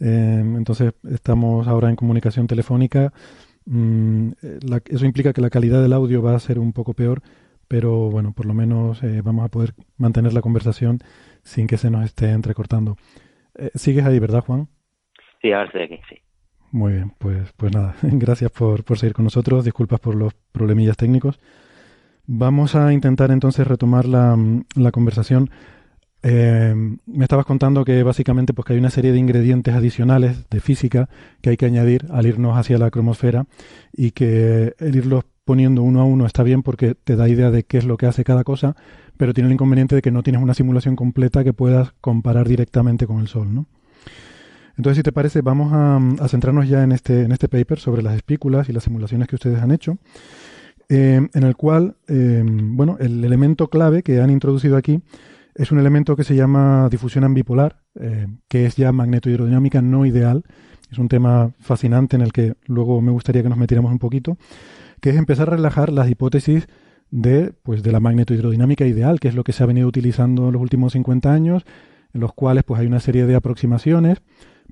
[0.00, 3.12] Eh, entonces, estamos ahora en comunicación telefónica.
[3.64, 4.30] Mm,
[4.86, 7.22] eso implica que la calidad del audio va a ser un poco peor,
[7.66, 11.00] pero bueno, por lo menos vamos a poder mantener la conversación
[11.42, 12.96] sin que se nos esté entrecortando.
[13.74, 14.68] ¿Sigues ahí, verdad, Juan?
[15.42, 16.16] Sí, ahora estoy aquí, sí.
[16.72, 20.96] Muy bien, pues, pues nada, gracias por, por seguir con nosotros, disculpas por los problemillas
[20.96, 21.38] técnicos.
[22.26, 24.36] Vamos a intentar entonces retomar la,
[24.74, 25.50] la conversación.
[26.22, 26.74] Eh,
[27.06, 31.08] me estabas contando que básicamente pues que hay una serie de ingredientes adicionales de física
[31.40, 33.46] que hay que añadir al irnos hacia la cromosfera
[33.92, 37.62] y que el irlos poniendo uno a uno está bien porque te da idea de
[37.62, 38.74] qué es lo que hace cada cosa,
[39.16, 43.06] pero tiene el inconveniente de que no tienes una simulación completa que puedas comparar directamente
[43.06, 43.66] con el Sol, ¿no?
[44.76, 48.14] Entonces, si te parece, vamos a, centrarnos ya en este, en este paper sobre las
[48.14, 49.98] espículas y las simulaciones que ustedes han hecho,
[50.88, 55.02] eh, en el cual, eh, bueno, el elemento clave que han introducido aquí
[55.54, 60.44] es un elemento que se llama difusión ambipolar, eh, que es ya magnetohidrodinámica no ideal.
[60.90, 64.36] Es un tema fascinante en el que luego me gustaría que nos metiéramos un poquito,
[65.00, 66.68] que es empezar a relajar las hipótesis
[67.10, 70.52] de, pues, de la magnetohidrodinámica ideal, que es lo que se ha venido utilizando en
[70.52, 71.64] los últimos 50 años,
[72.12, 74.18] en los cuales pues, hay una serie de aproximaciones.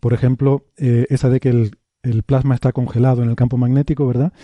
[0.04, 4.34] Por ejemplo, eh, esa de que el, plasma está congelado en el campo magnético, ¿verdad?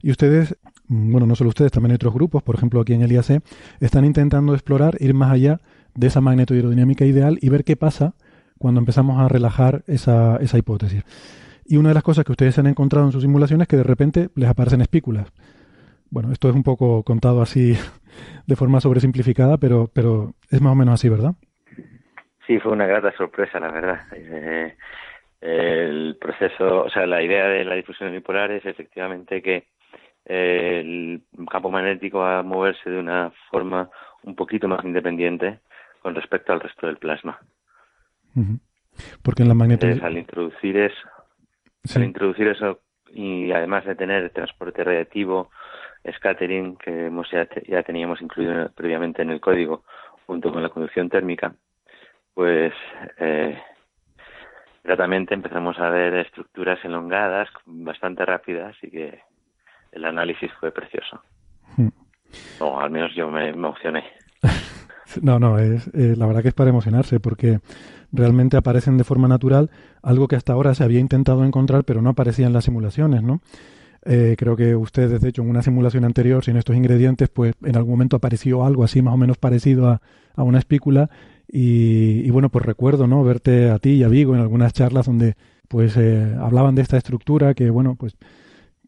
[0.00, 0.56] Y ustedes,
[0.88, 3.42] mm, bueno, no solo ustedes, también otros grupos, por ejemplo aquí en el IAC,
[3.80, 5.60] están intentando explorar, ir más allá
[5.94, 8.14] de esa magnetohidrodinámica ideal y ver qué pasa
[8.56, 11.04] cuando empezamos a relajar esa, esa hipótesis.
[11.66, 13.84] Y una de las cosas que ustedes han encontrado en sus simulaciones es que de
[13.84, 15.30] repente les aparecen espículas.
[16.08, 17.74] Bueno, esto es un poco contado así
[18.46, 21.34] de forma sobresimplificada, pero, pero es más o menos así, ¿verdad?
[22.46, 24.00] Sí, fue una grata sorpresa, la verdad.
[24.14, 24.74] Eh,
[25.42, 29.66] el proceso, o sea, la idea de la difusión unipolar es efectivamente que
[30.24, 33.90] el campo magnético va a moverse de una forma
[34.22, 35.58] un poquito más independiente
[36.00, 37.40] con respecto al resto del plasma.
[39.22, 39.86] Porque en la magneto...
[39.86, 41.08] al introducir eso,
[41.96, 42.80] al introducir eso
[43.12, 45.50] y además de tener transporte radiativo,
[46.18, 49.82] scattering, que hemos ya, ya teníamos incluido previamente en el código,
[50.26, 51.54] junto con la conducción térmica,
[52.32, 52.72] pues
[53.18, 53.58] eh,
[54.84, 59.20] gratamente empezamos a ver estructuras elongadas, bastante rápidas, y que
[59.92, 61.20] el análisis fue precioso.
[61.76, 61.88] Hmm.
[62.60, 64.04] O al menos yo me emocioné.
[65.20, 67.58] No, no, es, eh, la verdad que es para emocionarse porque
[68.12, 69.68] realmente aparecen de forma natural
[70.02, 73.42] algo que hasta ahora se había intentado encontrar pero no aparecía en las simulaciones, ¿no?
[74.06, 77.76] Eh, creo que ustedes, de hecho, en una simulación anterior, sin estos ingredientes, pues en
[77.76, 80.00] algún momento apareció algo así más o menos parecido a,
[80.34, 81.10] a una espícula
[81.54, 83.22] y, bueno, pues recuerdo, ¿no?
[83.22, 85.34] Verte a ti y a Vigo en algunas charlas donde
[85.68, 88.16] pues eh, hablaban de esta estructura que, bueno, pues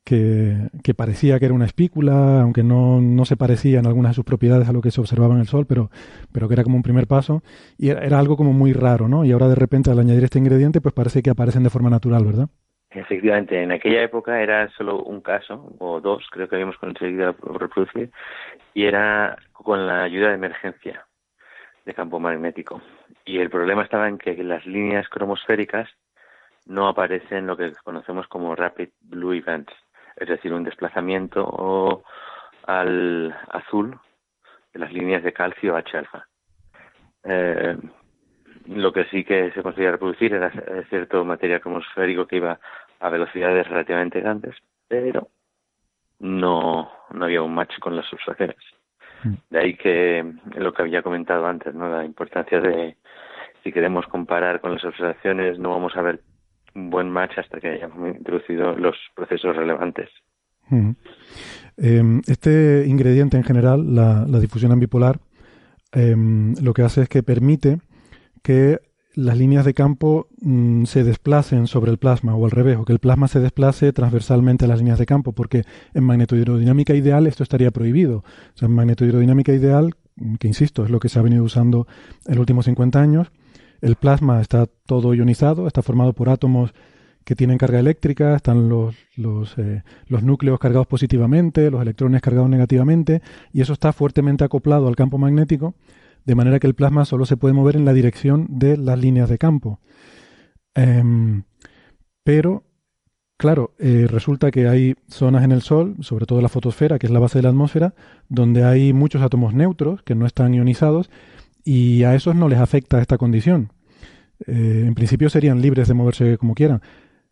[0.03, 4.15] que, que, parecía que era una espícula, aunque no, no, se parecía en algunas de
[4.15, 5.91] sus propiedades a lo que se observaba en el Sol, pero,
[6.32, 7.43] pero que era como un primer paso.
[7.77, 9.27] Y era, era, algo como muy raro, ¿no?
[9.27, 12.24] Y ahora de repente al añadir este ingrediente, pues parece que aparecen de forma natural,
[12.24, 12.49] ¿verdad?
[12.93, 18.11] Efectivamente, en aquella época era solo un caso, o dos, creo que habíamos conseguido reproducir,
[18.73, 21.05] y era con la ayuda de emergencia
[21.85, 22.81] de campo magnético.
[23.24, 25.89] Y el problema estaba en que las líneas cromosféricas
[26.66, 29.73] no aparecen lo que conocemos como rapid blue events,
[30.16, 32.02] es decir, un desplazamiento
[32.66, 33.98] al azul
[34.73, 36.27] de las líneas de calcio H-alfa.
[37.24, 37.77] Eh,
[38.66, 40.51] lo que sí que se conseguía reproducir era
[40.89, 42.59] cierto material cromosférico que iba
[43.01, 44.56] a velocidades relativamente grandes,
[44.89, 45.28] pero
[46.19, 48.56] no, no había un match con las substancias.
[49.51, 50.25] De ahí que
[50.57, 51.89] lo que había comentado antes, ¿no?
[51.89, 52.97] La importancia de,
[53.63, 56.21] si queremos comparar con las observaciones, no vamos a ver
[56.75, 60.11] un buen match hasta que hayamos introducido los procesos relevantes.
[61.77, 65.19] Em, este ingrediente en general, la, difusión ambipolar,
[65.93, 67.79] em, lo que hace es que permite
[68.43, 68.79] que
[69.15, 72.93] las líneas de campo mm, se desplacen sobre el plasma o al revés, o que
[72.93, 75.65] el plasma se desplace transversalmente a las líneas de campo, porque
[75.95, 78.19] en magnetohidrodinámica ideal esto estaría prohibido.
[78.19, 81.86] O sea, en magnetohidrodinámica ideal, mm, que insisto, es lo que se ha venido usando
[82.27, 83.31] en los últimos 50 años,
[83.81, 86.73] el plasma está todo ionizado, está formado por átomos
[87.24, 92.51] que tienen carga eléctrica, están los, los, eh, los núcleos cargados positivamente, los electrones cargados
[92.51, 93.23] negativamente,
[93.53, 95.74] y eso está fuertemente acoplado al campo magnético
[96.25, 99.29] de manera que el plasma solo se puede mover en la dirección de las líneas
[99.29, 99.81] de campo.
[100.75, 101.45] Em,
[102.25, 102.65] pero,
[103.37, 107.13] claro, eh, resulta que hay zonas en el Sol, sobre todo la fotosfera, que es
[107.13, 107.95] la base de la atmósfera,
[108.29, 111.11] donde hay muchos átomos neutros que no están ionizados
[111.65, 113.73] y a esos no les afecta esta condición.
[114.47, 116.83] Eh, en principio serían libres de moverse como quieran.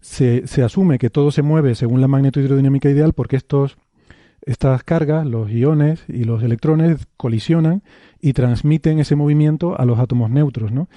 [0.00, 3.76] Se, se, asume que todo se mueve según la magnetohidrodinámica ideal porque estos
[4.46, 7.82] estas cargas, los iones y los electrones, colisionan
[8.20, 10.88] y transmiten ese movimiento a los átomos neutros, ¿no?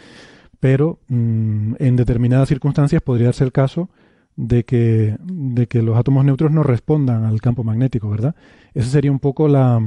[0.60, 3.90] Pero mm, en determinadas circunstancias podría ser el caso
[4.36, 8.36] de que, de que los átomos neutros no respondan al campo magnético, ¿verdad?
[8.74, 9.80] Esa sería un poco la,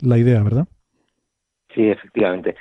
[0.00, 0.66] la idea, ¿verdad?
[1.74, 2.56] Sí, efectivamente.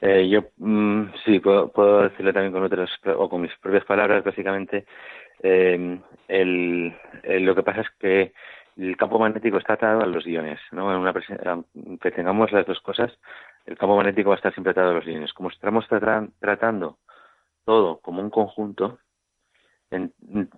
[0.00, 4.24] Eh, yo mm, sí puedo, puedo, decirlo también con otras o con mis propias palabras,
[4.24, 4.86] básicamente.
[5.42, 5.98] Eh,
[6.28, 6.94] el,
[7.24, 8.32] lo que pasa es que
[8.88, 10.60] el campo magnético está atado a los iones.
[10.72, 10.92] ¿no?
[10.92, 13.12] En una que tengamos las dos cosas,
[13.66, 15.32] el campo magnético va a estar siempre atado a los iones.
[15.32, 16.98] Como estamos tratando
[17.64, 18.98] todo como un conjunto,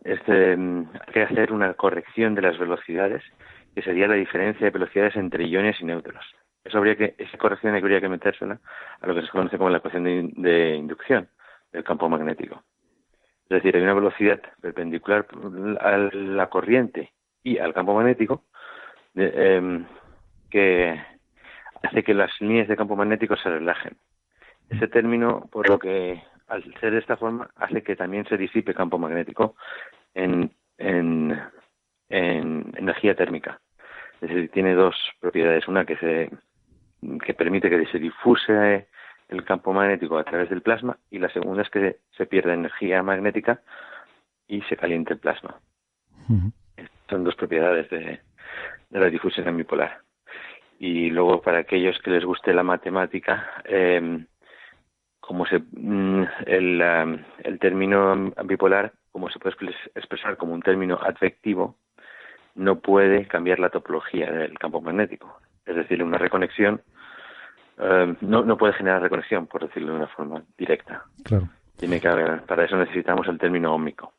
[0.05, 3.23] este, hay que hacer una corrección de las velocidades,
[3.75, 6.25] que sería la diferencia de velocidades entre iones y neutros.
[6.65, 8.61] Eso habría que, esa corrección habría que metérsela
[9.01, 11.29] a lo que se conoce como la ecuación de inducción
[11.73, 12.63] del campo magnético.
[13.45, 15.27] Es decir, hay una velocidad perpendicular
[15.81, 17.13] a la corriente
[17.43, 18.45] y al campo magnético
[19.15, 19.85] em,
[20.51, 21.01] que
[21.83, 23.97] hace que las líneas de campo magnético se relajen.
[24.71, 28.75] Ese término, por lo que al ser de esta forma, hace que también se disipe
[28.75, 29.57] campo magnético
[30.15, 31.41] en, en,
[32.09, 33.61] en energía térmica.
[34.21, 35.67] Es decir, tiene dos propiedades.
[35.67, 36.31] Una que se
[37.35, 38.87] permite que se difuse
[39.29, 43.03] el campo magnético a través del plasma y la segunda es que se pierde energía
[43.03, 43.63] magnética
[44.47, 45.59] y se caliente el plasma.
[47.13, 48.21] Son dos propiedades de,
[48.89, 49.99] la difusión bipolar.
[50.79, 54.25] Y luego, para aquellos que les guste la matemática, em,
[55.21, 56.81] como se, mm, el,
[57.45, 59.55] el término bipolar, como se puede
[59.95, 61.77] expresar como un término advectivo,
[62.55, 65.39] no puede cambiar la topología del campo magnético.
[65.67, 66.81] Es decir, una reconexión
[67.77, 71.05] em, no, no puede generar reconexión, por decirlo de una forma directa.
[71.25, 71.47] Claro.
[71.77, 74.15] Tiene que haber, para eso necesitamos el término ómico.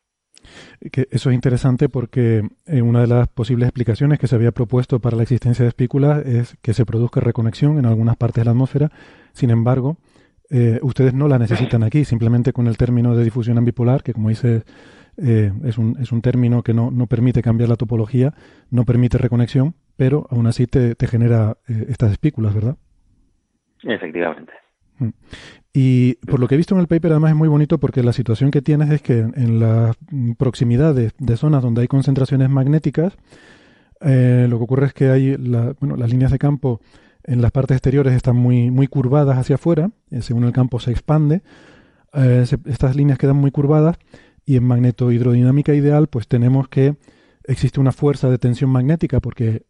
[0.91, 4.99] Que eso es interesante porque eh, una de las posibles explicaciones que se había propuesto
[4.99, 8.52] para la existencia de espículas es que se produzca reconexión en algunas partes de la
[8.52, 8.90] atmósfera.
[9.34, 9.98] Sin embargo,
[10.49, 14.30] eh, ustedes no la necesitan aquí, simplemente con el término de difusión ambipolar, que como
[14.30, 14.64] dice
[15.18, 18.34] eh, es, un, es un término que no, permite cambiar la topología,
[18.70, 22.78] no permite reconexión, pero aún así te, te genera estas espículas, ¿verdad?
[23.84, 24.62] Efectivamente.
[25.03, 25.13] Mm.
[25.73, 28.13] Y por lo que he visto en el paper, además es muy bonito porque la
[28.13, 29.95] situación que tienes es que en las
[30.38, 33.17] proximidades de zonas donde hay concentraciones magnéticas,
[34.01, 35.35] eh, lo que ocurre es que hay
[35.80, 36.80] bueno, las líneas de campo
[37.23, 40.91] en las partes exteriores están muy, muy curvadas hacia afuera, eh, según el campo se
[40.91, 41.41] expande,
[42.13, 43.97] eh, estas líneas quedan muy curvadas
[44.45, 46.95] y en magnetohidrodinámica ideal pues tenemos que
[47.45, 49.63] existe una fuerza de tensión magnética porque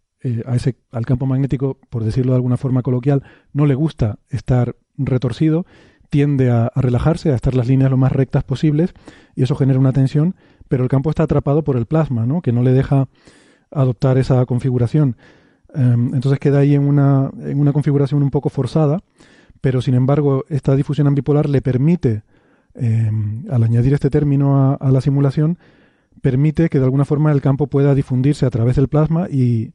[0.46, 4.76] a ese, al campo magnético, por decirlo de alguna forma coloquial, no le gusta estar
[4.98, 5.66] retorcido
[6.14, 8.94] tiende a, relajarse, a estar las líneas lo más rectas posibles
[9.36, 10.36] y eso genera una tensión,
[10.68, 12.44] pero el campo está atrapado por el plasma, ¿no?
[12.44, 13.08] que no le deja
[13.72, 15.18] adoptar esa configuración.
[15.74, 19.00] Em, entonces queda ahí en una, en una configuración un poco forzada,
[19.60, 22.22] pero sin embargo esta difusión ambipolar le permite,
[22.76, 25.58] em, al añadir este término a, la simulación,
[26.22, 29.74] permite que de alguna forma el campo pueda difundirse a través del plasma y,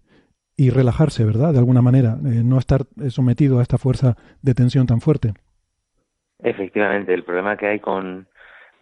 [0.58, 1.52] y relajarse, ¿verdad?
[1.52, 2.80] De alguna manera, eh, no estar
[3.10, 5.32] sometido a esta fuerza de tensión tan fuerte.
[6.40, 8.26] Efectivamente, el problema que hay con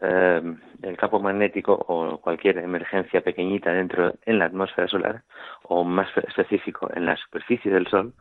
[0.00, 0.42] eh,
[0.82, 5.22] el campo magnético o cualquier emergencia pequeñita dentro en la atmósfera solar
[5.64, 8.14] o más específico en la superficie del Sol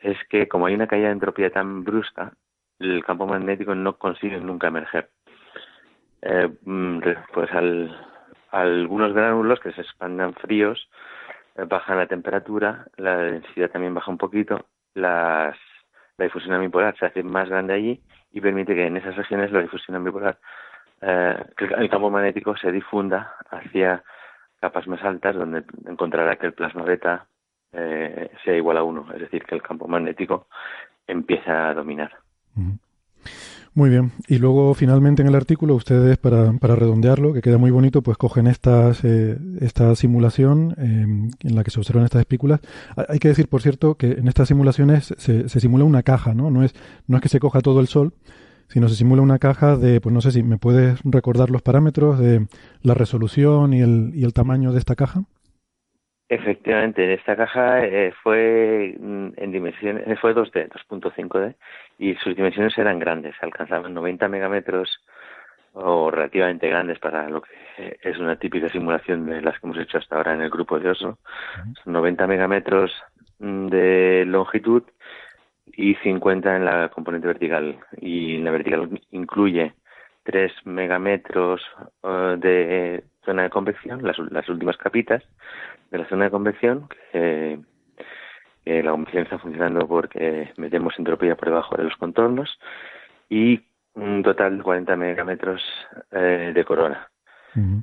[0.00, 2.32] es que como hay una caída de entropía tan brusca,
[2.80, 5.08] el campo magnético no consigue nunca emerger.
[6.22, 6.98] Eh, mm,
[7.32, 7.96] pues al,
[8.50, 10.88] algunos gránulos que se expandan fríos
[11.66, 15.56] bajan la temperatura, la densidad también baja un poquito, las,
[16.16, 18.00] la difusión ambipolar se hace más grande allí
[18.32, 20.38] y permite que en esas regiones la difusión ambipolar,
[21.00, 21.36] eh,
[21.78, 24.02] el campo magnético se difunda hacia
[24.60, 27.26] capas más altas donde encontrará que el plasma beta
[27.72, 30.46] eh, sea igual a uno, es decir, que el campo magnético
[31.06, 32.12] empieza a dominar.
[33.74, 34.12] Muy bien.
[34.26, 38.16] Y luego, finalmente, en el artículo, ustedes, para, para redondearlo, que queda muy bonito, pues
[38.16, 42.60] cogen estas, eh, esta simulación em, en la que se observan estas espículas.
[43.08, 46.50] Hay que decir, por cierto, que en estas simulaciones se, se, simula una caja, ¿no?
[46.50, 46.74] No es,
[47.06, 48.14] no es que se coja todo el sol,
[48.68, 52.18] sino se simula una caja de, pues no sé si me puedes recordar los parámetros
[52.18, 52.46] de
[52.82, 55.24] la resolución y el, y el tamaño de esta caja.
[56.30, 61.54] Efectivamente, esta caja eh, fue mm, en dimensiones, eh, fue 2D, 2.5D,
[61.98, 65.02] y sus dimensiones eran grandes, alcanzaban 90 megametros
[65.72, 69.98] o relativamente grandes para lo que es una típica simulación de las que hemos hecho
[69.98, 71.18] hasta ahora en el grupo de Oslo.
[71.86, 72.92] 90 megametros
[73.38, 74.82] mm, de longitud
[75.66, 77.78] y 50 en la componente vertical.
[78.00, 79.72] Y en la vertical incluye
[80.28, 81.62] 3 megametros
[82.02, 85.22] eh, de zona de convección, las, las últimas capitas,
[85.90, 87.58] de la zona de convección, que,
[88.66, 92.58] la convección está funcionando porque metemos entropía por debajo de los contornos,
[93.30, 93.58] y
[93.94, 95.62] un total de 40 megametros
[96.10, 97.08] eh, de corona,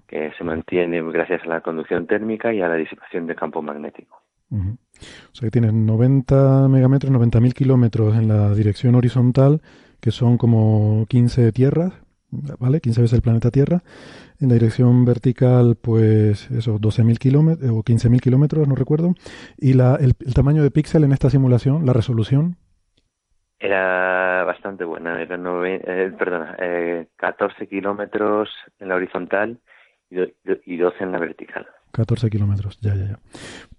[0.08, 4.22] que se mantiene gracias a la conducción térmica y a la disipación de campo magnético.
[4.52, 9.62] O sea que tienes 90 megametros, 90.000 kilómetros en la dirección horizontal,
[10.00, 12.05] que son como 15 tierras,
[12.60, 12.80] ¿vale?
[12.82, 13.84] 15 veces el planeta Tierra.
[14.40, 19.14] En la dirección vertical, pues esos 12.000 kilómetros o 15.000 kilómetros, no recuerdo.
[19.58, 22.58] Y la, el, tamaño de píxel en esta simulación, la resolución.
[23.60, 26.58] Era bastante buena, era eh, perdona,
[27.16, 28.50] 14 eh, kilómetros
[28.80, 29.60] en la horizontal
[30.10, 31.66] y, 12 en la vertical.
[31.92, 33.20] 14 kilómetros, ya, ya, ya.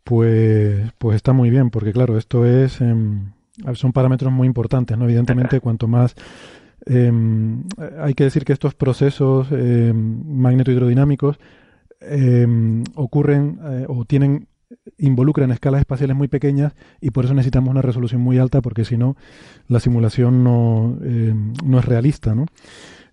[0.03, 3.33] Pues, pues está muy bien, porque claro, esto es, em,
[3.74, 5.05] son parámetros muy importantes, ¿no?
[5.05, 6.15] Evidentemente, cuanto más
[6.86, 7.64] Em,
[7.98, 11.38] hay que decir que estos procesos eh, magnetohidrodinámicos
[12.00, 14.46] em, ocurren eh, o tienen
[14.98, 18.96] involucran escalas espaciales muy pequeñas y por eso necesitamos una resolución muy alta porque si
[18.96, 19.16] no
[19.68, 21.34] la simulación no, eh,
[21.64, 22.46] no es realista, ¿no?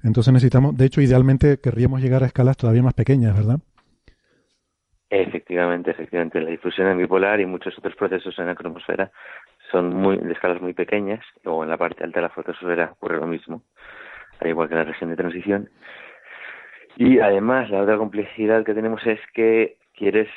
[0.04, 3.60] Entonces necesitamos, de hecho, idealmente querríamos llegar a escalas todavía más pequeñas, ¿verdad?
[5.10, 6.42] Efectivamente, efectivamente.
[6.42, 9.12] La difusión en bipolar y muchos otros procesos en la cromosfera
[9.74, 13.18] son muy de escalas muy pequeñas, o en la parte alta de la fotosfera ocurre
[13.18, 13.64] lo mismo,
[14.40, 15.70] al igual que en la región de transición.
[16.96, 20.30] Y además, la otra complejidad que tenemos es que quieres.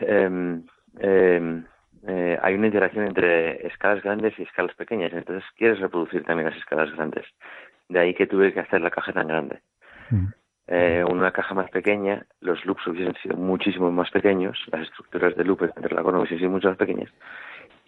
[0.00, 0.64] Em,
[1.00, 1.64] em,
[2.06, 6.58] eh, hay una interacción entre escalas grandes y escalas pequeñas, entonces quieres reproducir también las
[6.58, 7.26] escalas grandes.
[7.90, 9.58] De ahí que tuve que hacer la caja tan grande.
[10.10, 10.26] Mm.
[10.68, 15.44] Eh, una caja más pequeña, los loops hubiesen sido muchísimo más pequeños, las estructuras de
[15.44, 17.10] loop entre la corona hubiesen sido mucho más pequeñas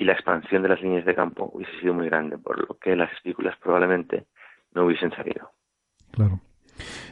[0.01, 2.97] y la expansión de las líneas de campo hubiese sido muy grande, por lo que
[2.97, 4.25] las espículas probablemente
[4.75, 5.51] no hubiesen salido.
[6.11, 6.41] Claro.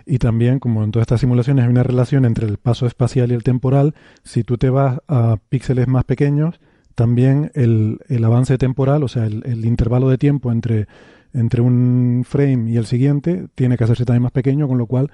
[0.06, 3.34] Y también, como en todas estas simulaciones, hay una relación entre el paso espacial y
[3.34, 3.94] el temporal.
[4.22, 6.60] Si tú te vas a píxeles más pequeños,
[6.94, 10.86] también el, avance temporal, o sea, el, intervalo de tiempo entre
[11.34, 15.10] entre un frame y el siguiente tiene que hacerse también más pequeño, con lo cual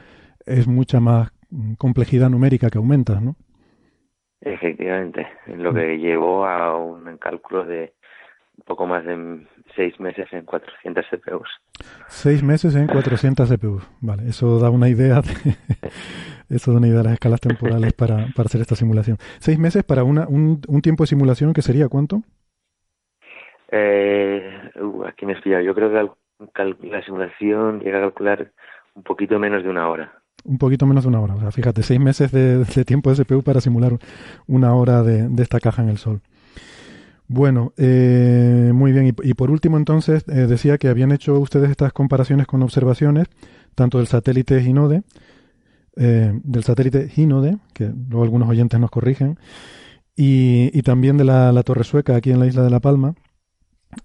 [0.47, 1.33] es mucha más
[1.77, 3.35] complejidad numérica que aumenta, ¿no?
[4.45, 7.95] Efectivamente, lo que llevó a un cálculo de
[8.57, 11.49] un poco más de seis meses en 400 CPUs.
[12.09, 15.57] Seis meses en 400 CPUs, vale, eso da una idea de,
[16.55, 19.17] eso da una idea de las escalas temporales para, para hacer esta simulación.
[19.39, 22.23] Seis meses para una, un, un tiempo de simulación que sería cuánto?
[23.73, 28.53] Eh, uh, aquí me he Yo creo que la simulación llega a calcular
[28.95, 30.13] un poquito menos de una hora.
[30.45, 31.35] Un poquito menos de una hora.
[31.35, 33.99] O sea, fíjate, seis meses de, tiempo de CPU para simular
[34.47, 36.21] una hora de, esta caja en el Sol.
[37.27, 39.15] Bueno, eh, muy bien.
[39.23, 43.29] Y, por último, entonces, eh, decía que habían hecho ustedes estas comparaciones con observaciones,
[43.75, 45.03] tanto del satélite Ginode,
[45.97, 49.39] del satélite Ginode, que luego algunos oyentes nos corrigen,
[50.17, 53.15] y, también de la Torre Sueca aquí en la isla de La Palma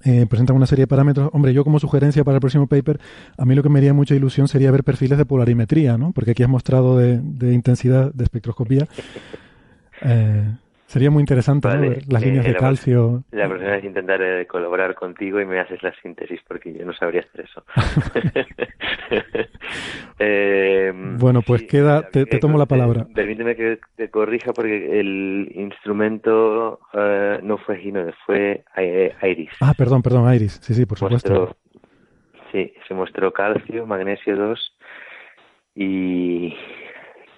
[0.04, 1.30] eh, presentan una serie de parámetros.
[1.34, 3.00] Hombre, yo como sugerencia para el próximo paper,
[3.38, 6.12] a mí lo que me haría mucha ilusión sería ver perfiles de polarimetría, ¿no?
[6.12, 7.22] Porque aquí has mostrado de,
[7.54, 8.88] intensidad de espectroscopía.
[10.02, 10.44] Eh,
[10.90, 13.24] Sería muy interesante ver las líneas de calcio.
[13.30, 17.22] La próxima vez intentaré colaborar contigo y me haces la síntesis porque yo no sabría
[17.22, 17.64] hacer eso.
[20.22, 23.08] Eh, bueno, pues queda, te, tomo la palabra.
[23.16, 29.52] Permíteme que te corrija porque el instrumento eh, no fue Gino, fue eh, Iris.
[29.62, 30.60] Ah, perdón, perdón, Iris.
[30.62, 31.56] Sí, sí, por supuesto.
[32.52, 34.78] sí, se mostró calcio, magnesio 2
[35.76, 36.54] y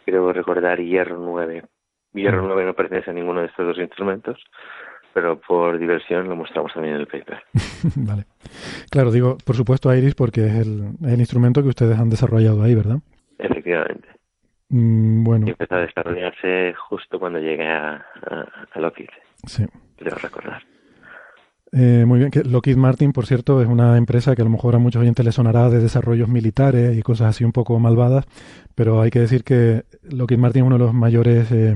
[0.06, 1.62] creo recordar hierro 9
[2.14, 4.38] Hierro 9 no pertenece a ninguno de estos dos instrumentos,
[5.14, 7.44] pero por diversión lo mostramos también en el paper.
[7.96, 8.26] vale.
[8.90, 12.98] Claro, digo, por supuesto, Iris, porque es el, instrumento que ustedes han desarrollado ahí, ¿verdad?
[13.38, 14.08] Efectivamente.
[14.70, 15.48] Mm, bueno.
[15.48, 18.06] Y empezó a desarrollarse justo cuando llegué a,
[18.74, 19.10] a, Lockheed.
[19.46, 19.66] Sí.
[20.00, 20.64] Debo recordar.
[21.74, 24.80] Eh, muy bien, Lockheed Martin, por cierto, es una empresa que a lo mejor a
[24.80, 28.26] muchos oyentes les sonará de desarrollos militares y cosas así un poco malvadas,
[28.76, 31.74] pero hay que decir que Lockheed Martin es uno de los mayores eh,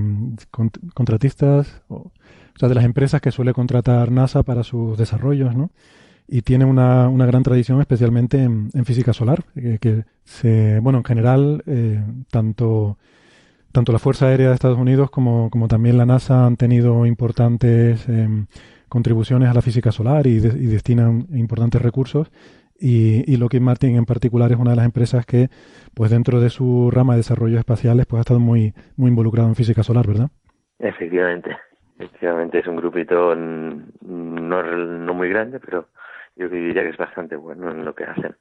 [0.94, 2.12] contratistas, o,
[2.58, 5.72] sea, de las empresas que suele contratar NASA para sus desarrollos, ¿no?
[6.28, 11.64] Y tiene una, una gran tradición, especialmente en, física solar, que, se, bueno, en general,
[11.68, 12.98] eh, tanto
[13.72, 18.08] tanto la Fuerza Aérea de Estados Unidos como, como también la NASA han tenido importantes
[18.08, 18.46] em,
[18.90, 22.32] contribuciones a la física solar y, destinan importantes recursos.
[22.78, 25.48] Y, y, Lockheed Martin en particular es una de las empresas que,
[25.94, 29.56] pues dentro de su rama de desarrollos espaciales, pues ha estado muy, muy involucrado en
[29.56, 30.30] física solar, ¿verdad?
[30.80, 31.56] Efectivamente,
[31.98, 35.88] efectivamente es un grupito no, no muy grande, pero
[36.36, 38.36] yo diría que es bastante bueno en lo que hacen.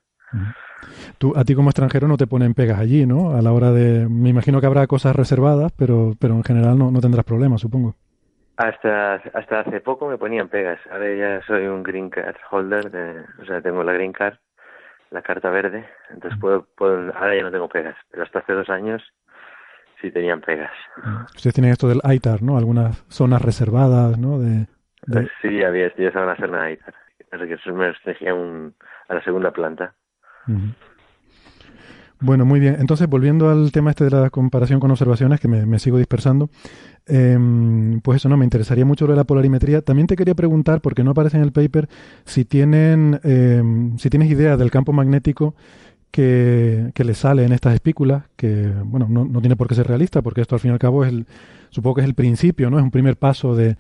[1.19, 3.37] Tú, a ti como extranjero no te ponen pegas allí, ¿no?
[3.37, 4.09] A la hora de...
[4.09, 7.95] Me imagino que habrá cosas reservadas, pero, pero en general no, no tendrás problemas, supongo.
[8.57, 10.79] Hasta, hasta hace poco me ponían pegas.
[10.91, 14.37] Ahora ya soy un green card holder, de, o sea, tengo la green card,
[15.11, 18.69] la carta verde, entonces puedo, puedo, ahora ya no tengo pegas, pero hasta hace dos
[18.69, 19.03] años
[20.01, 20.73] sí tenían pegas.
[21.35, 22.57] Ustedes tienen esto del ITAR, ¿no?
[22.59, 24.39] Algunas zonas reservadas, ¿no?
[24.39, 24.67] De,
[25.43, 26.95] Sí, había, ya saben hacer una ITAR.
[27.31, 28.75] Así que eso me restringía un,
[29.09, 29.95] a la segunda planta.
[32.25, 32.77] Bueno, muy bien.
[32.81, 36.49] Entonces, volviendo al tema este de la comparación con observaciones, que me, sigo dispersando,
[37.05, 39.83] em, pues eso no, me interesaría mucho lo de la polarimetría.
[39.83, 41.87] También te quería preguntar, porque no aparece en el paper,
[42.25, 45.55] si tienen, em, si tienes idea del campo magnético
[46.11, 49.87] que, que le sale en estas espículas, que, bueno, no, no, tiene por qué ser
[49.87, 51.27] realista, porque esto al fin y al cabo es el,
[51.69, 52.79] supongo que es el principio, ¿no?
[52.79, 53.77] Es un primer paso de,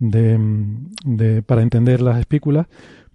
[0.00, 0.36] de,
[1.04, 2.66] de para entender las espículas,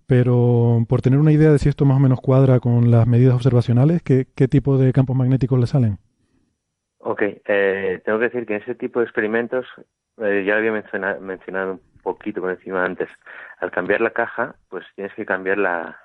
[0.09, 3.35] pero por tener una idea de si esto más o menos cuadra con las medidas
[3.35, 5.99] observacionales, ¿qué, tipo de campos magnéticos le salen?
[6.97, 9.67] Ok, eh, tengo que decir que en ese tipo de experimentos,
[10.17, 13.07] eh, ya lo había mencionado, mencionado un poquito por encima antes,
[13.59, 15.99] al cambiar la caja, pues tienes que cambiar la,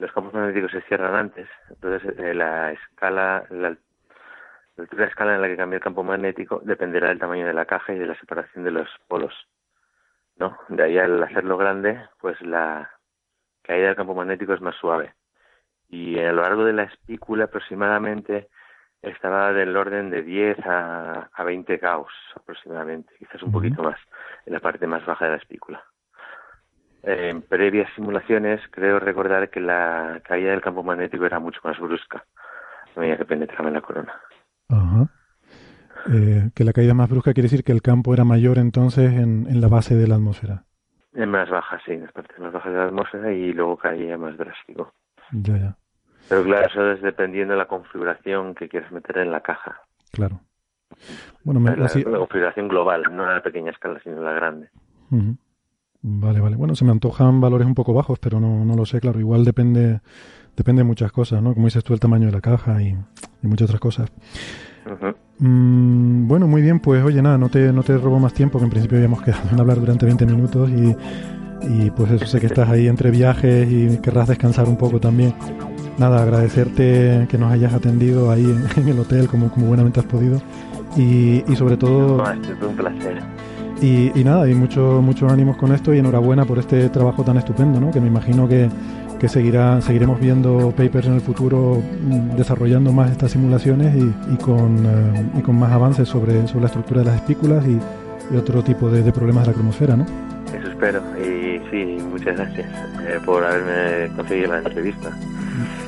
[0.00, 5.36] los campos magnéticos se cierran antes, entonces eh, la escala, la, la altura de escala
[5.36, 8.06] en la que cambia el campo magnético dependerá del tamaño de la caja y de
[8.06, 9.34] la separación de los polos.
[10.36, 10.58] ¿no?
[10.68, 12.90] De ahí al hacerlo grande, pues la
[13.70, 15.14] caída del campo magnético es más suave.
[15.88, 18.48] Y a lo largo de la espícula aproximadamente
[19.00, 23.96] estaba del orden de 10 a, a 20 gauss aproximadamente, quizás un poquito más,
[24.44, 25.84] en la parte más baja de la espícula.
[27.04, 32.24] En previas simulaciones creo recordar que la caída del campo magnético era mucho más brusca
[32.96, 34.20] a medida que penetraba en la corona.
[34.68, 35.08] Ajá.
[36.12, 39.46] Eh, que la caída más brusca quiere decir que el campo era mayor entonces en,
[39.48, 40.64] en la base de la atmósfera.
[41.12, 44.16] En más bajas, sí, en las partes más bajas de la atmósfera y luego caía
[44.16, 44.92] más drástico.
[45.32, 45.76] Ya, ya.
[46.28, 49.80] Pero claro, eso es dependiendo de la configuración que quieres meter en la caja.
[50.12, 50.40] Claro.
[51.42, 54.68] Bueno, me, la, así- la configuración global, no a la pequeña escala, sino la grande.
[55.10, 55.36] Ujú.
[56.02, 56.56] Vale, vale.
[56.56, 59.18] Bueno, se me antojan valores un poco bajos, pero no, no lo sé, claro.
[59.18, 60.00] Igual depende,
[60.56, 61.52] depende de muchas cosas, ¿no?
[61.54, 62.96] Como dices tú, el tamaño de la caja y,
[63.42, 64.12] y muchas otras cosas.
[65.38, 68.64] Mm, bueno, muy bien, pues oye, nada, no te, no te robo más tiempo, que
[68.64, 70.96] en principio habíamos quedado en hablar durante 20 minutos y,
[71.68, 75.34] y pues eso, sé que estás ahí entre viajes y querrás descansar un poco también.
[75.98, 80.06] Nada, agradecerte que nos hayas atendido ahí en, en el hotel como, como buenamente has
[80.06, 80.40] podido
[80.96, 82.24] y, y sobre todo...
[82.58, 83.22] Fue un placer.
[83.80, 87.38] Y, y nada, y mucho, muchos ánimos con esto y enhorabuena por este trabajo tan
[87.38, 87.90] estupendo, ¿no?
[87.90, 88.68] Que me imagino que,
[89.20, 94.36] que seguirá, seguiremos viendo papers en el futuro mm, desarrollando más estas simulaciones y, y
[94.38, 97.78] con, eh, y con más avances sobre, sobre la estructura de las espículas y,
[98.34, 100.06] y otro tipo de, de problemas de la cromosfera, ¿no?
[100.58, 101.02] Eso espero.
[101.18, 102.66] Y sí, muchas gracias
[103.06, 105.10] eh, por haberme conseguido la entrevista.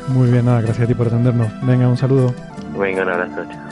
[0.09, 1.49] Muy bien, nada, gracias a ti por atendernos.
[1.63, 2.35] Venga, un saludo.
[2.79, 3.45] Venga, un abrazo.
[3.51, 3.72] chao.